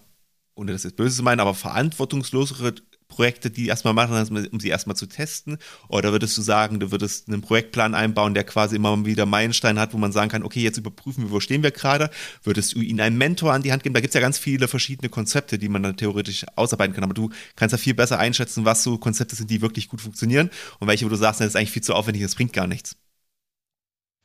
ohne 0.54 0.72
das 0.72 0.84
jetzt 0.84 0.96
böse 0.96 1.16
zu 1.16 1.22
meinen, 1.22 1.40
aber 1.40 1.54
verantwortungslosere 1.54 2.74
Projekte, 3.08 3.50
die 3.50 3.66
erstmal 3.66 3.94
machen, 3.94 4.48
um 4.50 4.60
sie 4.60 4.68
erstmal 4.68 4.96
zu 4.96 5.06
testen? 5.06 5.58
Oder 5.88 6.12
würdest 6.12 6.36
du 6.36 6.42
sagen, 6.42 6.80
du 6.80 6.90
würdest 6.90 7.28
einen 7.28 7.40
Projektplan 7.40 7.94
einbauen, 7.94 8.34
der 8.34 8.44
quasi 8.44 8.76
immer 8.76 9.04
wieder 9.06 9.26
Meilenstein 9.26 9.78
hat, 9.78 9.94
wo 9.94 9.98
man 9.98 10.12
sagen 10.12 10.30
kann, 10.30 10.42
okay, 10.42 10.60
jetzt 10.60 10.78
überprüfen 10.78 11.24
wir, 11.24 11.30
wo 11.30 11.40
stehen 11.40 11.62
wir 11.62 11.70
gerade? 11.70 12.10
Würdest 12.42 12.74
du 12.74 12.80
ihnen 12.80 13.00
einen 13.00 13.16
Mentor 13.16 13.52
an 13.52 13.62
die 13.62 13.72
Hand 13.72 13.82
geben? 13.82 13.94
Da 13.94 14.00
gibt 14.00 14.10
es 14.10 14.14
ja 14.14 14.20
ganz 14.20 14.38
viele 14.38 14.68
verschiedene 14.68 15.08
Konzepte, 15.08 15.58
die 15.58 15.68
man 15.68 15.82
dann 15.82 15.96
theoretisch 15.96 16.44
ausarbeiten 16.56 16.94
kann. 16.94 17.04
Aber 17.04 17.14
du 17.14 17.30
kannst 17.54 17.72
ja 17.72 17.78
viel 17.78 17.94
besser 17.94 18.18
einschätzen, 18.18 18.64
was 18.64 18.82
so 18.82 18.98
Konzepte 18.98 19.36
sind, 19.36 19.50
die 19.50 19.62
wirklich 19.62 19.88
gut 19.88 20.00
funktionieren 20.00 20.50
und 20.80 20.88
welche, 20.88 21.04
wo 21.04 21.08
du 21.08 21.16
sagst, 21.16 21.40
das 21.40 21.48
ist 21.48 21.56
eigentlich 21.56 21.70
viel 21.70 21.82
zu 21.82 21.94
aufwendig, 21.94 22.22
das 22.22 22.34
bringt 22.34 22.52
gar 22.52 22.66
nichts. 22.66 22.96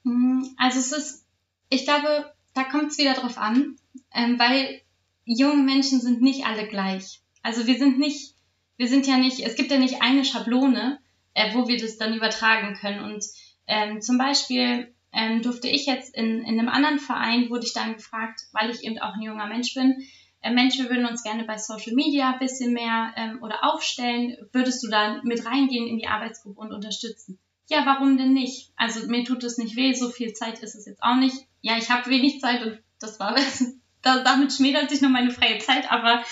Hm, 0.04 0.50
also 0.58 0.80
es 0.80 0.92
ist, 0.92 1.26
ich 1.70 1.86
glaube, 1.86 2.32
da 2.54 2.64
kommt 2.64 2.92
es 2.92 2.98
wieder 2.98 3.14
drauf 3.14 3.38
an, 3.38 3.76
ähm, 4.14 4.38
weil 4.40 4.82
junge 5.26 5.64
Menschen 5.64 6.02
sind 6.02 6.22
nicht 6.22 6.46
alle 6.46 6.68
gleich. 6.68 7.22
Also 7.44 7.68
wir 7.68 7.78
sind 7.78 8.00
nicht 8.00 8.36
wir 8.82 8.88
sind 8.88 9.06
ja 9.06 9.18
nicht, 9.18 9.42
es 9.42 9.54
gibt 9.54 9.70
ja 9.70 9.78
nicht 9.78 10.02
eine 10.02 10.26
Schablone, 10.26 10.98
äh, 11.36 11.54
wo 11.54 11.68
wir 11.68 11.80
das 11.80 11.98
dann 11.98 12.16
übertragen 12.16 12.76
können. 12.82 13.14
Und 13.14 13.24
ähm, 13.68 14.02
zum 14.02 14.18
Beispiel 14.18 14.92
ähm, 15.14 15.44
durfte 15.44 15.68
ich 15.68 15.86
jetzt 15.86 16.16
in, 16.16 16.44
in 16.44 16.60
einem 16.60 16.68
anderen 16.68 16.98
Verein, 16.98 17.52
wurde 17.52 17.64
ich 17.68 17.74
dann 17.74 17.94
gefragt, 17.94 18.42
weil 18.54 18.72
ich 18.72 18.84
eben 18.84 18.98
auch 18.98 19.14
ein 19.14 19.22
junger 19.22 19.46
Mensch 19.46 19.76
bin, 19.76 20.04
äh, 20.42 20.50
Mensch, 20.50 20.80
wir 20.80 20.90
würden 20.90 21.06
uns 21.06 21.22
gerne 21.22 21.44
bei 21.44 21.60
Social 21.60 21.94
Media 21.94 22.32
ein 22.32 22.40
bisschen 22.40 22.74
mehr 22.74 23.14
ähm, 23.18 23.38
oder 23.44 23.64
aufstellen. 23.64 24.36
Würdest 24.52 24.84
du 24.84 24.90
da 24.90 25.22
mit 25.22 25.46
reingehen 25.46 25.88
in 25.88 26.00
die 26.00 26.08
Arbeitsgruppe 26.08 26.60
und 26.60 26.74
unterstützen? 26.74 27.38
Ja, 27.70 27.86
warum 27.86 28.18
denn 28.18 28.34
nicht? 28.34 28.72
Also 28.78 29.06
mir 29.06 29.24
tut 29.24 29.44
es 29.44 29.60
nicht 29.60 29.76
weh, 29.76 29.94
so 29.94 30.10
viel 30.10 30.34
Zeit 30.34 30.58
ist 30.58 30.74
es 30.74 30.88
jetzt 30.88 31.04
auch 31.04 31.18
nicht. 31.18 31.36
Ja, 31.62 31.78
ich 31.78 31.92
habe 31.92 32.10
wenig 32.10 32.40
Zeit 32.40 32.66
und 32.66 32.80
das 33.00 33.20
war 33.20 33.36
damit 34.02 34.54
schmälert 34.54 34.90
sich 34.90 35.02
nur 35.02 35.12
meine 35.12 35.30
freie 35.30 35.60
Zeit, 35.60 35.92
aber 35.92 36.24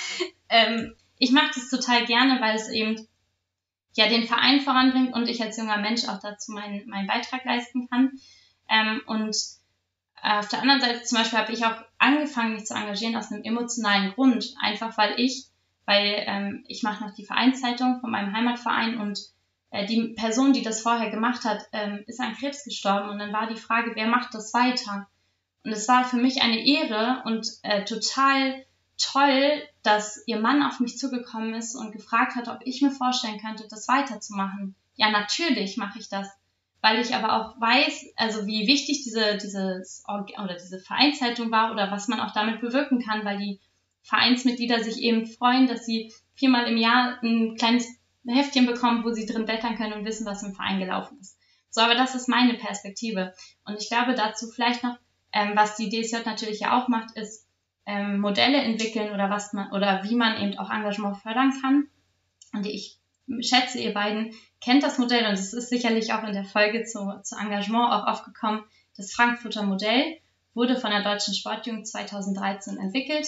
ähm, 0.50 0.95
ich 1.20 1.32
mache 1.32 1.51
das 1.53 1.70
total 1.70 2.05
gerne, 2.05 2.41
weil 2.41 2.55
es 2.55 2.70
eben 2.70 3.07
ja 3.93 4.07
den 4.07 4.24
Verein 4.24 4.61
voranbringt 4.61 5.13
und 5.13 5.28
ich 5.28 5.41
als 5.41 5.57
junger 5.57 5.78
Mensch 5.78 6.07
auch 6.07 6.20
dazu 6.20 6.53
meinen, 6.53 6.88
meinen 6.89 7.07
Beitrag 7.07 7.45
leisten 7.45 7.88
kann. 7.89 8.13
Ähm, 8.70 9.01
und 9.05 9.36
auf 10.22 10.47
der 10.47 10.61
anderen 10.61 10.82
Seite 10.82 11.03
zum 11.03 11.17
Beispiel 11.17 11.39
habe 11.39 11.51
ich 11.51 11.65
auch 11.65 11.76
angefangen, 11.97 12.53
mich 12.53 12.65
zu 12.65 12.74
engagieren 12.74 13.15
aus 13.15 13.32
einem 13.32 13.43
emotionalen 13.43 14.13
Grund, 14.13 14.53
einfach 14.61 14.97
weil 14.97 15.20
ich, 15.20 15.45
weil 15.86 16.24
ähm, 16.26 16.63
ich 16.67 16.84
mache 16.84 17.03
noch 17.03 17.13
die 17.13 17.26
Vereinszeitung 17.26 17.99
von 17.99 18.11
meinem 18.11 18.34
Heimatverein 18.34 18.99
und 18.99 19.20
äh, 19.72 19.86
die 19.86 20.13
Person, 20.15 20.53
die 20.53 20.61
das 20.61 20.82
vorher 20.82 21.09
gemacht 21.09 21.43
hat, 21.45 21.61
ähm, 21.74 22.03
ist 22.07 22.20
an 22.20 22.36
Krebs 22.36 22.63
gestorben 22.63 23.09
und 23.09 23.20
dann 23.20 23.34
war 23.34 23.47
die 23.47 23.59
Frage, 23.59 23.91
wer 23.95 24.07
macht 24.07 24.34
das 24.34 24.53
weiter? 24.53 25.07
Und 25.63 25.72
es 25.72 25.88
war 25.88 26.05
für 26.05 26.17
mich 26.17 26.41
eine 26.41 26.65
Ehre 26.65 27.24
und 27.26 27.47
äh, 27.63 27.84
total 27.84 28.65
toll, 29.00 29.64
dass 29.82 30.24
ihr 30.28 30.39
Mann 30.39 30.62
auf 30.62 30.80
mich 30.80 30.97
zugekommen 30.97 31.54
ist 31.54 31.76
und 31.76 31.91
gefragt 31.91 32.36
hat, 32.36 32.47
ob 32.47 32.60
ich 32.66 32.82
mir 32.82 32.91
vorstellen 32.91 33.39
könnte, 33.39 33.68
das 33.70 33.88
weiterzumachen. 33.88 34.76
Ja, 34.95 35.10
natürlich 35.10 35.78
mache 35.78 36.00
ich 36.00 36.10
das, 36.10 36.28
weil 36.82 37.00
ich 37.00 37.16
aber 37.16 37.34
auch 37.34 37.60
weiß, 37.60 38.14
also 38.18 38.45
wie 38.45 38.68
wichtig 38.68 39.04
diese, 39.04 39.38
dieses, 39.38 40.04
oder 40.08 40.54
diese 40.54 40.80
Vereinszeitung 40.80 41.52
war 41.52 41.72
oder 41.72 41.91
was 41.91 42.08
man 42.08 42.20
auch 42.20 42.34
damit 42.34 42.62
bewirken 42.62 43.02
kann, 43.02 43.26
weil 43.26 43.38
die 43.38 43.60
Vereinsmitglieder 44.04 44.84
sich 44.84 45.02
eben 45.02 45.26
freuen, 45.26 45.68
dass 45.68 45.86
sie 45.86 46.14
viermal 46.36 46.68
im 46.68 46.78
Jahr 46.78 47.20
ein 47.24 47.56
kleines 47.58 47.88
Heftchen 48.28 48.66
bekommen, 48.66 49.04
wo 49.04 49.12
sie 49.12 49.26
drin 49.26 49.45
blättern 49.45 49.78
können 49.78 49.93
und 49.93 50.06
wissen, 50.06 50.26
was 50.26 50.43
im 50.43 50.54
Verein 50.54 50.80
gelaufen 50.80 51.18
ist. 51.20 51.38
So, 51.70 51.82
aber 51.82 51.95
das 51.95 52.16
ist 52.16 52.28
meine 52.28 52.56
Perspektive. 52.56 53.34
Und 53.66 53.80
ich 53.80 53.89
glaube 53.89 54.16
dazu 54.16 54.47
vielleicht 54.47 54.84
noch, 54.84 54.97
ähm, 55.32 55.52
was 55.56 55.76
die 55.76 55.89
DSJ 55.89 56.18
natürlich 56.26 56.62
ja 56.62 56.78
auch 56.78 56.88
macht, 56.88 57.16
ist 57.16 57.45
ähm, 57.90 58.20
Modelle 58.20 58.58
entwickeln 58.58 59.12
oder 59.12 59.32
was 59.32 59.52
man 59.52 59.72
oder 59.72 60.04
wie 60.04 60.16
man 60.16 60.40
eben 60.40 60.58
auch 60.60 60.70
Engagement 60.70 61.18
fördern 61.18 61.54
kann. 61.60 61.88
Und 62.54 62.68
ich 62.68 63.00
schätze, 63.42 63.80
ihr 63.80 63.94
beiden 63.94 64.36
kennt 64.62 64.84
das 64.84 65.00
Modell 65.00 65.26
und 65.26 65.34
es 65.34 65.54
ist 65.54 65.70
sicherlich 65.70 66.14
auch 66.14 66.24
in 66.24 66.34
der 66.34 66.46
Folge 66.46 66.84
zu, 66.84 67.20
zu 67.24 67.36
Engagement 67.36 67.92
auch 67.92 68.06
aufgekommen. 68.06 68.64
Das 68.96 69.12
Frankfurter 69.12 69.64
Modell 69.64 70.20
wurde 70.54 70.76
von 70.76 70.92
der 70.92 71.04
Deutschen 71.04 71.34
Sportjugend 71.34 71.88
2013 71.88 72.78
entwickelt, 72.78 73.28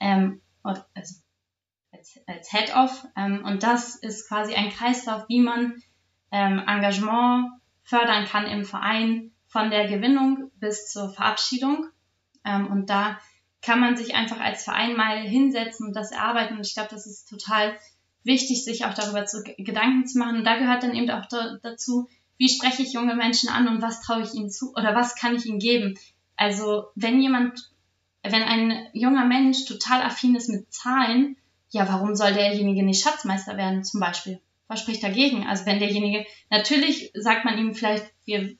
ähm, 0.00 0.40
also 0.62 0.82
als, 0.94 2.22
als 2.26 2.50
Head-Off. 2.50 3.04
Ähm, 3.14 3.44
und 3.44 3.62
das 3.62 3.94
ist 3.96 4.26
quasi 4.26 4.54
ein 4.54 4.70
Kreislauf, 4.70 5.28
wie 5.28 5.40
man 5.40 5.82
ähm, 6.30 6.62
Engagement 6.66 7.50
fördern 7.82 8.24
kann 8.24 8.46
im 8.46 8.64
Verein 8.64 9.32
von 9.48 9.70
der 9.70 9.86
Gewinnung 9.86 10.50
bis 10.54 10.90
zur 10.90 11.12
Verabschiedung. 11.12 11.88
Ähm, 12.44 12.68
und 12.68 12.88
da 12.88 13.18
kann 13.62 13.80
man 13.80 13.96
sich 13.96 14.14
einfach 14.14 14.40
als 14.40 14.64
Verein 14.64 14.96
mal 14.96 15.20
hinsetzen 15.20 15.88
und 15.88 15.94
das 15.94 16.12
erarbeiten. 16.12 16.56
Und 16.56 16.66
ich 16.66 16.74
glaube, 16.74 16.90
das 16.90 17.06
ist 17.06 17.28
total 17.28 17.76
wichtig, 18.22 18.64
sich 18.64 18.84
auch 18.84 18.94
darüber 18.94 19.24
zu, 19.26 19.42
Gedanken 19.58 20.06
zu 20.06 20.18
machen. 20.18 20.38
Und 20.38 20.44
da 20.44 20.58
gehört 20.58 20.82
dann 20.82 20.94
eben 20.94 21.10
auch 21.10 21.26
da, 21.26 21.58
dazu, 21.62 22.08
wie 22.36 22.48
spreche 22.48 22.82
ich 22.82 22.92
junge 22.92 23.16
Menschen 23.16 23.48
an 23.48 23.68
und 23.68 23.82
was 23.82 24.00
traue 24.00 24.22
ich 24.22 24.34
ihnen 24.34 24.50
zu 24.50 24.72
oder 24.74 24.94
was 24.94 25.16
kann 25.16 25.34
ich 25.34 25.46
ihnen 25.46 25.58
geben. 25.58 25.98
Also 26.36 26.84
wenn 26.94 27.20
jemand, 27.20 27.70
wenn 28.22 28.42
ein 28.42 28.88
junger 28.92 29.24
Mensch 29.24 29.64
total 29.64 30.02
affin 30.02 30.36
ist 30.36 30.48
mit 30.48 30.72
Zahlen, 30.72 31.36
ja, 31.70 31.86
warum 31.88 32.14
soll 32.14 32.32
derjenige 32.32 32.84
nicht 32.84 33.02
Schatzmeister 33.02 33.56
werden 33.56 33.84
zum 33.84 34.00
Beispiel? 34.00 34.40
Was 34.68 34.80
spricht 34.80 35.02
dagegen? 35.02 35.46
Also 35.46 35.66
wenn 35.66 35.80
derjenige, 35.80 36.24
natürlich 36.48 37.10
sagt 37.14 37.44
man 37.44 37.58
ihm 37.58 37.74
vielleicht, 37.74 38.06
wir, 38.24 38.56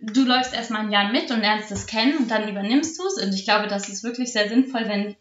du 0.00 0.24
läufst 0.24 0.54
erstmal 0.54 0.82
ein 0.82 0.92
Jahr 0.92 1.10
mit 1.10 1.30
und 1.30 1.40
lernst 1.40 1.70
es 1.70 1.86
kennen 1.86 2.16
und 2.18 2.30
dann 2.30 2.48
übernimmst 2.48 2.98
du 2.98 3.06
es. 3.06 3.22
Und 3.22 3.34
ich 3.34 3.44
glaube, 3.44 3.66
das 3.66 3.88
ist 3.88 4.04
wirklich 4.04 4.32
sehr 4.32 4.48
sinnvoll, 4.48 4.88
wenn, 4.88 5.16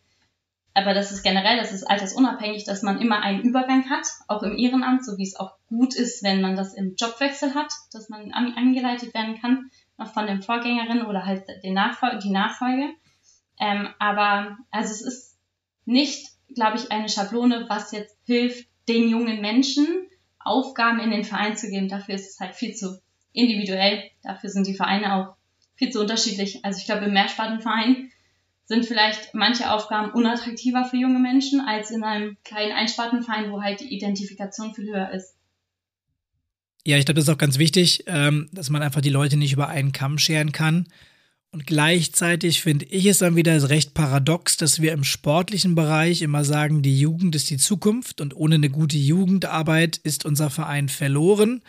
aber 0.73 0.93
das 0.93 1.11
ist 1.11 1.23
generell, 1.23 1.57
das 1.57 1.71
ist 1.71 1.83
altersunabhängig, 1.83 2.63
dass 2.63 2.83
man 2.83 3.01
immer 3.01 3.21
einen 3.21 3.41
Übergang 3.41 3.89
hat, 3.89 4.05
auch 4.27 4.43
im 4.43 4.57
Ehrenamt, 4.57 5.03
so 5.03 5.17
wie 5.17 5.23
es 5.23 5.35
auch 5.35 5.53
gut 5.67 5.95
ist, 5.95 6.23
wenn 6.23 6.41
man 6.41 6.55
das 6.55 6.73
im 6.73 6.95
Jobwechsel 6.95 7.55
hat, 7.55 7.73
dass 7.91 8.09
man 8.09 8.31
angeleitet 8.31 9.13
werden 9.13 9.39
kann, 9.41 9.71
noch 9.97 10.13
von 10.13 10.27
den 10.27 10.43
Vorgängerinnen 10.43 11.05
oder 11.05 11.25
halt 11.25 11.43
den 11.63 11.73
Nachfol 11.73 12.19
die 12.23 12.29
Nachfolge. 12.29 12.89
Ähm, 13.59 13.89
aber 13.97 14.57
also 14.69 14.93
es 14.93 15.01
ist 15.01 15.37
nicht, 15.85 16.27
glaube 16.53 16.77
ich, 16.77 16.91
eine 16.91 17.09
Schablone, 17.09 17.65
was 17.67 17.91
jetzt 17.91 18.15
hilft, 18.25 18.67
den 18.87 19.09
jungen 19.09 19.41
Menschen 19.41 19.87
Aufgaben 20.39 20.99
in 20.99 21.09
den 21.09 21.23
Verein 21.23 21.57
zu 21.57 21.69
geben. 21.69 21.89
Dafür 21.89 22.15
ist 22.15 22.29
es 22.29 22.39
halt 22.39 22.55
viel 22.55 22.75
zu 22.75 23.01
individuell. 23.37 24.03
Dafür 24.23 24.49
sind 24.49 24.67
die 24.67 24.73
Vereine 24.73 25.15
auch 25.15 25.35
viel 25.75 25.91
zu 25.91 26.01
unterschiedlich. 26.01 26.65
Also 26.65 26.79
ich 26.79 26.85
glaube, 26.85 27.05
im 27.05 27.13
Mehrspartenverein 27.13 28.11
sind 28.65 28.85
vielleicht 28.85 29.33
manche 29.33 29.71
Aufgaben 29.71 30.11
unattraktiver 30.11 30.85
für 30.85 30.97
junge 30.97 31.19
Menschen 31.19 31.61
als 31.61 31.91
in 31.91 32.03
einem 32.03 32.37
kleinen 32.43 32.73
Einspartenverein, 32.73 33.51
wo 33.51 33.61
halt 33.61 33.79
die 33.79 33.93
Identifikation 33.95 34.73
viel 34.73 34.87
höher 34.87 35.11
ist. 35.11 35.35
Ja, 36.85 36.97
ich 36.97 37.05
glaube, 37.05 37.15
das 37.15 37.27
ist 37.27 37.33
auch 37.33 37.37
ganz 37.37 37.59
wichtig, 37.59 38.03
ähm, 38.07 38.49
dass 38.51 38.69
man 38.69 38.81
einfach 38.81 39.01
die 39.01 39.09
Leute 39.09 39.37
nicht 39.37 39.53
über 39.53 39.67
einen 39.67 39.91
Kamm 39.91 40.17
scheren 40.17 40.51
kann. 40.51 40.87
Und 41.51 41.65
gleichzeitig 41.65 42.61
finde 42.61 42.85
ich 42.85 43.05
es 43.05 43.19
dann 43.19 43.35
wieder 43.35 43.69
recht 43.69 43.93
paradox, 43.93 44.57
dass 44.57 44.81
wir 44.81 44.91
im 44.91 45.03
sportlichen 45.03 45.75
Bereich 45.75 46.21
immer 46.21 46.43
sagen, 46.43 46.81
die 46.81 46.99
Jugend 46.99 47.35
ist 47.35 47.49
die 47.49 47.57
Zukunft 47.57 48.19
und 48.19 48.35
ohne 48.35 48.55
eine 48.55 48.69
gute 48.69 48.97
Jugendarbeit 48.97 49.97
ist 49.97 50.25
unser 50.25 50.49
Verein 50.49 50.89
verloren. 50.89 51.61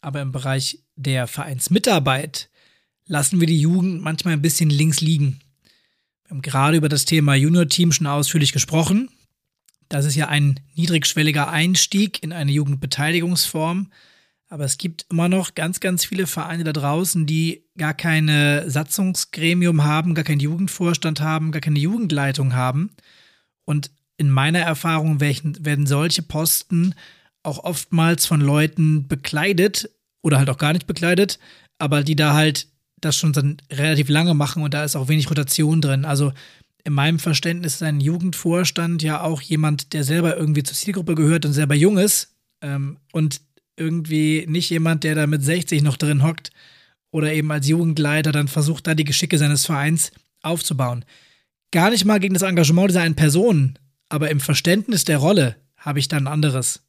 Aber 0.00 0.22
im 0.22 0.32
Bereich 0.32 0.80
der 0.96 1.26
Vereinsmitarbeit 1.26 2.48
lassen 3.06 3.40
wir 3.40 3.46
die 3.46 3.60
Jugend 3.60 4.02
manchmal 4.02 4.34
ein 4.34 4.42
bisschen 4.42 4.70
links 4.70 5.00
liegen. 5.00 5.40
Wir 6.24 6.30
haben 6.30 6.42
gerade 6.42 6.76
über 6.76 6.88
das 6.88 7.04
Thema 7.04 7.34
Junior-Team 7.34 7.92
schon 7.92 8.06
ausführlich 8.06 8.52
gesprochen. 8.52 9.10
Das 9.88 10.04
ist 10.04 10.14
ja 10.14 10.28
ein 10.28 10.60
niedrigschwelliger 10.76 11.50
Einstieg 11.50 12.22
in 12.22 12.32
eine 12.32 12.52
Jugendbeteiligungsform. 12.52 13.90
Aber 14.48 14.64
es 14.64 14.78
gibt 14.78 15.06
immer 15.10 15.28
noch 15.28 15.54
ganz, 15.54 15.80
ganz 15.80 16.04
viele 16.04 16.26
Vereine 16.26 16.64
da 16.64 16.72
draußen, 16.72 17.26
die 17.26 17.64
gar 17.76 17.94
keine 17.94 18.68
Satzungsgremium 18.68 19.84
haben, 19.84 20.14
gar 20.14 20.24
keinen 20.24 20.40
Jugendvorstand 20.40 21.20
haben, 21.20 21.52
gar 21.52 21.60
keine 21.60 21.78
Jugendleitung 21.78 22.54
haben. 22.54 22.90
Und 23.64 23.90
in 24.16 24.30
meiner 24.30 24.58
Erfahrung 24.58 25.20
werden 25.20 25.86
solche 25.86 26.22
Posten 26.22 26.94
auch 27.42 27.64
oftmals 27.64 28.26
von 28.26 28.40
Leuten 28.40 29.08
bekleidet 29.08 29.90
oder 30.22 30.38
halt 30.38 30.50
auch 30.50 30.58
gar 30.58 30.72
nicht 30.72 30.86
bekleidet, 30.86 31.38
aber 31.78 32.02
die 32.02 32.16
da 32.16 32.34
halt 32.34 32.68
das 33.00 33.16
schon 33.16 33.56
relativ 33.72 34.08
lange 34.08 34.34
machen 34.34 34.62
und 34.62 34.74
da 34.74 34.84
ist 34.84 34.96
auch 34.96 35.08
wenig 35.08 35.30
Rotation 35.30 35.80
drin. 35.80 36.04
Also 36.04 36.32
in 36.84 36.92
meinem 36.92 37.18
Verständnis 37.18 37.76
ist 37.76 37.82
ein 37.82 38.00
Jugendvorstand 38.00 39.02
ja 39.02 39.22
auch 39.22 39.40
jemand, 39.40 39.92
der 39.92 40.04
selber 40.04 40.36
irgendwie 40.36 40.62
zur 40.62 40.76
Zielgruppe 40.76 41.14
gehört 41.14 41.44
und 41.46 41.52
selber 41.52 41.74
jung 41.74 41.98
ist 41.98 42.34
ähm, 42.62 42.98
und 43.12 43.40
irgendwie 43.76 44.44
nicht 44.48 44.68
jemand, 44.70 45.04
der 45.04 45.14
da 45.14 45.26
mit 45.26 45.42
60 45.42 45.82
noch 45.82 45.96
drin 45.96 46.22
hockt 46.22 46.50
oder 47.10 47.32
eben 47.32 47.50
als 47.50 47.68
Jugendleiter 47.68 48.32
dann 48.32 48.48
versucht, 48.48 48.86
da 48.86 48.94
die 48.94 49.04
Geschicke 49.04 49.38
seines 49.38 49.66
Vereins 49.66 50.12
aufzubauen. 50.42 51.04
Gar 51.70 51.90
nicht 51.90 52.04
mal 52.04 52.20
gegen 52.20 52.34
das 52.34 52.42
Engagement 52.42 52.90
dieser 52.90 53.02
einen 53.02 53.16
Person, 53.16 53.78
aber 54.08 54.30
im 54.30 54.40
Verständnis 54.40 55.04
der 55.04 55.18
Rolle 55.18 55.56
habe 55.76 55.98
ich 55.98 56.08
dann 56.08 56.26
anderes 56.26 56.82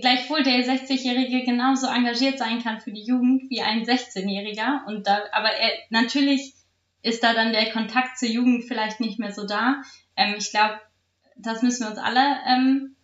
gleichwohl 0.00 0.42
der 0.42 0.64
60-Jährige 0.64 1.44
genauso 1.44 1.86
engagiert 1.86 2.38
sein 2.38 2.62
kann 2.62 2.80
für 2.80 2.92
die 2.92 3.04
Jugend 3.04 3.50
wie 3.50 3.62
ein 3.62 3.84
16-Jähriger. 3.84 4.86
Und 4.86 5.06
da, 5.06 5.22
aber 5.32 5.50
er, 5.50 5.70
natürlich 5.88 6.54
ist 7.02 7.22
da 7.22 7.32
dann 7.32 7.52
der 7.52 7.70
Kontakt 7.70 8.18
zur 8.18 8.28
Jugend 8.28 8.64
vielleicht 8.64 9.00
nicht 9.00 9.18
mehr 9.18 9.32
so 9.32 9.46
da. 9.46 9.82
Ähm, 10.16 10.34
ich 10.36 10.50
glaube, 10.50 10.80
das 11.36 11.62
müssen 11.62 11.84
wir 11.84 11.90
uns 11.90 11.98
alle 11.98 12.20
ähm, 12.46 12.94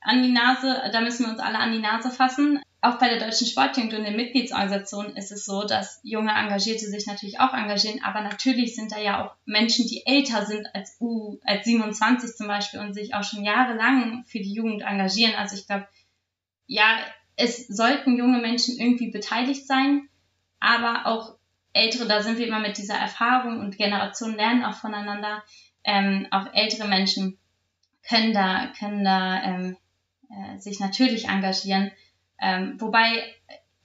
an 0.00 0.22
die 0.22 0.32
Nase, 0.32 0.90
da 0.92 1.00
müssen 1.00 1.24
wir 1.24 1.32
uns 1.32 1.40
alle 1.40 1.58
an 1.58 1.72
die 1.72 1.80
Nase 1.80 2.10
fassen. 2.10 2.60
Auch 2.80 2.98
bei 2.98 3.08
der 3.08 3.18
Deutschen 3.18 3.46
Sportjugend 3.46 3.94
und 3.94 4.04
den 4.04 4.14
Mitgliedsorganisationen 4.14 5.16
ist 5.16 5.32
es 5.32 5.44
so, 5.44 5.64
dass 5.64 5.98
junge 6.04 6.30
Engagierte 6.30 6.86
sich 6.86 7.06
natürlich 7.06 7.40
auch 7.40 7.52
engagieren, 7.52 8.04
aber 8.04 8.20
natürlich 8.20 8.76
sind 8.76 8.92
da 8.92 9.00
ja 9.00 9.24
auch 9.24 9.34
Menschen, 9.46 9.88
die 9.88 10.06
älter 10.06 10.46
sind 10.46 10.72
als 10.74 10.96
U, 11.00 11.38
als 11.42 11.64
27 11.64 12.36
zum 12.36 12.46
Beispiel 12.46 12.78
und 12.78 12.94
sich 12.94 13.14
auch 13.14 13.24
schon 13.24 13.42
jahrelang 13.42 14.24
für 14.26 14.38
die 14.38 14.52
Jugend 14.52 14.82
engagieren. 14.82 15.34
Also 15.34 15.56
ich 15.56 15.66
glaube, 15.66 15.88
ja, 16.68 16.98
es 17.36 17.66
sollten 17.66 18.16
junge 18.16 18.38
Menschen 18.38 18.78
irgendwie 18.78 19.10
beteiligt 19.10 19.66
sein, 19.66 20.08
aber 20.60 21.06
auch 21.06 21.36
ältere, 21.72 22.06
da 22.06 22.22
sind 22.22 22.38
wir 22.38 22.46
immer 22.46 22.60
mit 22.60 22.78
dieser 22.78 22.96
Erfahrung 22.96 23.58
und 23.60 23.76
Generation 23.76 24.36
lernen 24.36 24.64
auch 24.64 24.74
voneinander. 24.74 25.42
Ähm, 25.82 26.26
auch 26.30 26.52
ältere 26.52 26.86
Menschen 26.86 27.38
können 28.06 28.32
da, 28.32 28.72
können 28.78 29.04
da 29.04 29.42
ähm, 29.42 29.76
äh, 30.30 30.58
sich 30.58 30.78
natürlich 30.78 31.28
engagieren. 31.28 31.90
Ähm, 32.40 32.80
wobei, 32.80 33.22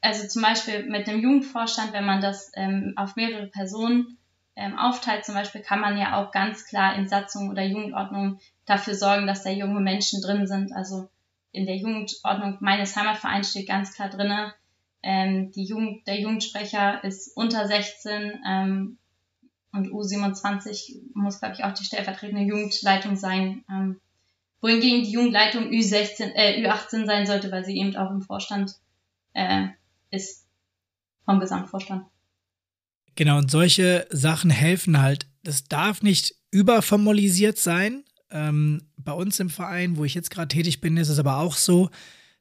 also 0.02 0.28
zum 0.28 0.42
Beispiel 0.42 0.86
mit 0.86 1.08
dem 1.08 1.22
Jugendvorstand, 1.22 1.94
wenn 1.94 2.06
man 2.06 2.22
das 2.22 2.52
ähm, 2.56 2.94
auf 2.96 3.16
mehrere 3.16 3.48
Personen 3.48 4.18
ähm, 4.56 4.78
aufteilt, 4.78 5.26
zum 5.26 5.36
Beispiel, 5.36 5.62
kann 5.62 5.80
man 5.80 5.98
ja 5.98 6.22
auch 6.22 6.32
ganz 6.32 6.66
klar 6.66 6.96
in 6.96 7.08
Satzungen 7.08 7.50
oder 7.50 7.64
Jugendordnungen 7.64 8.40
dafür 8.66 8.96
sorgen, 8.96 9.28
dass 9.28 9.44
da 9.44 9.50
junge 9.50 9.80
Menschen 9.80 10.22
drin 10.22 10.48
sind. 10.48 10.74
Also 10.74 11.10
in 11.54 11.66
der 11.66 11.78
Jugendordnung 11.78 12.58
meines 12.60 12.96
Heimatvereins 12.96 13.52
steht 13.52 13.68
ganz 13.68 13.94
klar 13.94 14.10
drinne, 14.10 14.54
ähm, 15.04 15.52
die 15.52 15.66
Jugend, 15.66 16.08
der 16.08 16.20
Jugendsprecher 16.20 17.04
ist 17.04 17.36
unter 17.36 17.68
16 17.68 18.42
ähm, 18.48 18.98
und 19.74 19.90
U27 19.90 21.02
muss, 21.14 21.40
glaube 21.40 21.56
ich, 21.56 21.64
auch 21.64 21.74
die 21.74 21.84
stellvertretende 21.84 22.44
Jugendleitung 22.44 23.16
sein. 23.18 23.66
Ähm, 23.70 24.00
wohingegen 24.62 25.04
die 25.04 25.12
Jugendleitung 25.12 25.70
Ü16, 25.70 26.32
äh, 26.36 26.66
Ü18 26.66 27.06
sein 27.06 27.26
sollte, 27.26 27.52
weil 27.52 27.66
sie 27.66 27.78
eben 27.78 27.96
auch 27.98 28.12
im 28.12 28.22
Vorstand 28.22 28.76
äh, 29.34 29.68
ist, 30.10 30.48
vom 31.26 31.40
Gesamtvorstand. 31.40 32.06
Genau, 33.16 33.38
und 33.38 33.52
solche 33.52 34.08
Sachen 34.10 34.50
helfen 34.50 35.02
halt. 35.02 35.28
Das 35.44 35.66
darf 35.66 36.02
nicht 36.02 36.36
überformalisiert 36.52 37.58
sein, 37.58 38.06
ähm, 38.34 38.82
bei 38.98 39.14
uns 39.14 39.40
im 39.40 39.50
Verein, 39.50 39.98
wo 39.98 40.04
ich 40.04 40.14
jetzt 40.14 40.32
gerade 40.32 40.48
tätig 40.48 40.82
bin, 40.82 40.98
ist 40.98 41.10
es 41.10 41.20
aber 41.20 41.38
auch 41.38 41.56
so, 41.56 41.90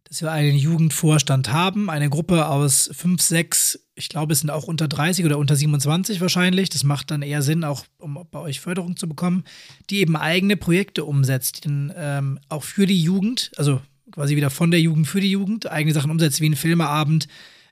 dass 0.04 0.20
wir 0.20 0.32
einen 0.32 0.56
Jugendvorstand 0.56 1.52
haben, 1.52 1.88
eine 1.88 2.10
Gruppe 2.10 2.46
aus 2.46 2.90
fünf, 2.92 3.22
sechs, 3.22 3.78
ich 3.94 4.08
glaube, 4.08 4.32
es 4.32 4.40
sind 4.40 4.50
auch 4.50 4.64
unter 4.64 4.88
30 4.88 5.24
oder 5.24 5.38
unter 5.38 5.56
27 5.56 6.20
wahrscheinlich. 6.20 6.68
Das 6.70 6.84
macht 6.84 7.10
dann 7.10 7.22
eher 7.22 7.42
Sinn, 7.42 7.64
auch 7.64 7.84
um 7.98 8.26
bei 8.30 8.40
euch 8.40 8.60
Förderung 8.60 8.96
zu 8.96 9.08
bekommen, 9.08 9.44
die 9.90 10.00
eben 10.00 10.16
eigene 10.16 10.56
Projekte 10.56 11.04
umsetzt, 11.04 11.58
die 11.58 11.68
dann 11.68 11.92
ähm, 11.96 12.38
auch 12.48 12.64
für 12.64 12.86
die 12.86 13.00
Jugend, 13.00 13.52
also 13.56 13.80
quasi 14.10 14.36
wieder 14.36 14.50
von 14.50 14.70
der 14.70 14.80
Jugend 14.80 15.06
für 15.06 15.20
die 15.20 15.30
Jugend, 15.30 15.70
eigene 15.70 15.94
Sachen 15.94 16.10
umsetzt, 16.10 16.40
wie 16.40 16.48
ein 16.48 16.56
Filmeabend, 16.56 17.28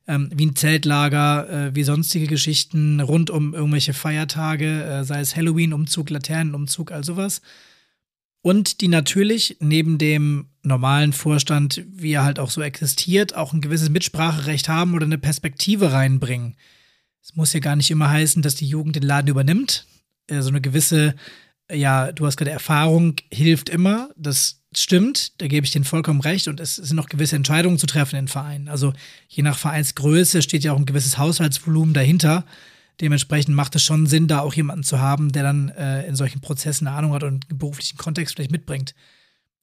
ähm, 0.07 0.31
wie 0.35 0.47
ein 0.47 0.57
Zeltlager, 0.57 1.49
äh, 1.49 1.75
wie 1.75 1.83
sonstige 1.83 2.27
Geschichten 2.27 3.01
rund 3.01 3.31
um 3.31 3.55
irgendwelche 3.55 3.93
Feiertage, 3.93 4.83
äh, 4.83 5.05
sei 5.05 5.21
es 5.21 5.37
Halloween-Umzug, 5.37 6.11
Laternenumzug, 6.11 6.91
all 6.93 7.05
sowas. 7.05 7.43
Und 8.43 8.81
die 8.81 8.89
natürlich 8.89 9.57
neben 9.61 9.99
dem 9.99 10.47
normalen 10.63 11.13
Vorstand, 11.13 11.85
wie 11.91 12.13
er 12.13 12.25
halt 12.25 12.39
auch 12.39 12.51
so 12.51 12.63
existiert, 12.63 13.35
auch 13.35 13.53
ein 13.53 13.61
gewisses 13.61 13.91
Mitspracherecht 13.91 14.69
haben 14.69 14.95
oder 14.95 15.07
eine 15.07 15.19
Perspektive 15.19 15.93
reinbringen. 15.93 16.57
Es 17.23 17.37
muss 17.37 17.53
ja 17.53 17.61
gar 17.61 17.77
nicht 17.77 17.91
immer 17.91 18.11
heißen, 18.11 18.43
dass 18.43 18.55
die 18.55 18.67
Jugend 18.67 18.97
den 18.97 19.03
Laden 19.03 19.29
übernimmt. 19.29 19.87
Äh, 20.27 20.35
so 20.35 20.37
also 20.37 20.49
eine 20.51 20.61
gewisse, 20.61 21.15
ja, 21.71 22.13
du 22.13 22.27
hast 22.27 22.37
gerade 22.37 22.51
Erfahrung, 22.51 23.17
hilft 23.33 23.69
immer. 23.69 24.11
Das 24.17 24.63
stimmt, 24.75 25.41
da 25.41 25.47
gebe 25.47 25.67
ich 25.67 25.73
dir 25.73 25.85
vollkommen 25.85 26.21
recht. 26.21 26.49
Und 26.49 26.61
es 26.61 26.77
sind 26.77 26.97
noch 26.97 27.09
gewisse 27.09 27.37
Entscheidungen 27.37 27.79
zu 27.79 27.87
treffen 27.87 28.17
in 28.17 28.29
Vereinen. 28.29 28.69
Also 28.69 28.93
je 29.29 29.43
nach 29.43 29.59
Vereinsgröße 29.59 30.43
steht 30.43 30.65
ja 30.65 30.73
auch 30.73 30.79
ein 30.79 30.87
gewisses 30.87 31.19
Haushaltsvolumen 31.19 31.95
dahinter. 31.95 32.45
Dementsprechend 33.01 33.55
macht 33.55 33.75
es 33.77 33.83
schon 33.83 34.07
Sinn, 34.07 34.29
da 34.29 34.41
auch 34.41 34.55
jemanden 34.55 34.85
zu 34.85 35.01
haben, 35.01 35.33
der 35.33 35.43
dann 35.43 35.71
äh, 35.71 36.07
in 36.07 36.17
solchen 36.17 36.41
Prozessen 36.41 36.87
eine 36.87 36.97
Ahnung 36.97 37.13
hat 37.15 37.23
und 37.23 37.47
einen 37.49 37.59
beruflichen 37.59 37.97
Kontext 37.97 38.35
vielleicht 38.35 38.51
mitbringt. 38.51 38.95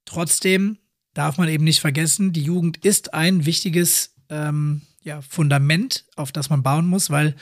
Trotzdem 0.06 0.78
darf 1.14 1.38
man 1.38 1.50
eben 1.50 1.64
nicht 1.64 1.80
vergessen, 1.80 2.34
die 2.34 2.44
Jugend 2.44 2.78
ist 2.78 3.14
ein 3.14 3.46
wichtiges 3.46 4.16
ähm, 4.30 4.82
ja, 5.04 5.22
Fundament, 5.22 6.06
auf 6.16 6.32
das 6.32 6.50
man 6.50 6.64
bauen 6.64 6.88
muss, 6.88 7.10
weil 7.10 7.36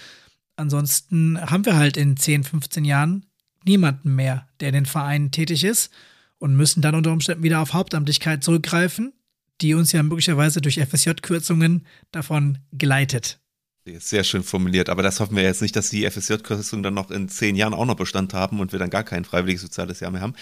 ansonsten 0.56 1.40
haben 1.40 1.66
wir 1.66 1.76
halt 1.76 1.98
in 1.98 2.18
10, 2.18 2.44
15 2.44 2.86
Jahren 2.86 3.26
niemanden 3.64 4.16
mehr, 4.16 4.48
der 4.60 4.70
in 4.70 4.76
den 4.76 4.86
Vereinen 4.86 5.32
tätig 5.32 5.64
ist 5.64 5.92
und 6.38 6.56
müssen 6.56 6.82
dann 6.82 6.96
unter 6.96 7.12
Umständen 7.12 7.44
wieder 7.44 7.62
auf 7.62 7.74
Hauptamtlichkeit 7.74 8.44
zurückgreifen, 8.44 9.14
die 9.62 9.74
uns 9.74 9.92
ja 9.92 10.04
möglicherweise 10.04 10.62
durch 10.62 10.80
FSJ-Kürzungen 10.80 11.86
davon 12.12 12.60
geleitet. 12.72 13.40
Sehr 13.88 14.24
schön 14.24 14.42
formuliert, 14.44 14.90
aber 14.90 15.04
das 15.04 15.20
hoffen 15.20 15.36
wir 15.36 15.44
jetzt 15.44 15.62
nicht, 15.62 15.76
dass 15.76 15.92
die 15.92 16.10
FSJ-Kürzungen 16.10 16.82
dann 16.82 16.96
noch 16.96 17.12
in 17.12 17.30
zehn 17.30 17.56
Jahren 17.56 17.76
auch 17.76 17.86
noch 17.86 17.96
Bestand 17.96 18.34
haben 18.34 18.60
und 18.60 18.72
wir 18.72 18.80
dann 18.80 18.90
gar 18.90 19.04
kein 19.04 19.26
freiwilliges 19.26 19.62
soziales 19.62 20.00
Jahr 20.00 20.10
mehr 20.10 20.22
haben. 20.22 20.34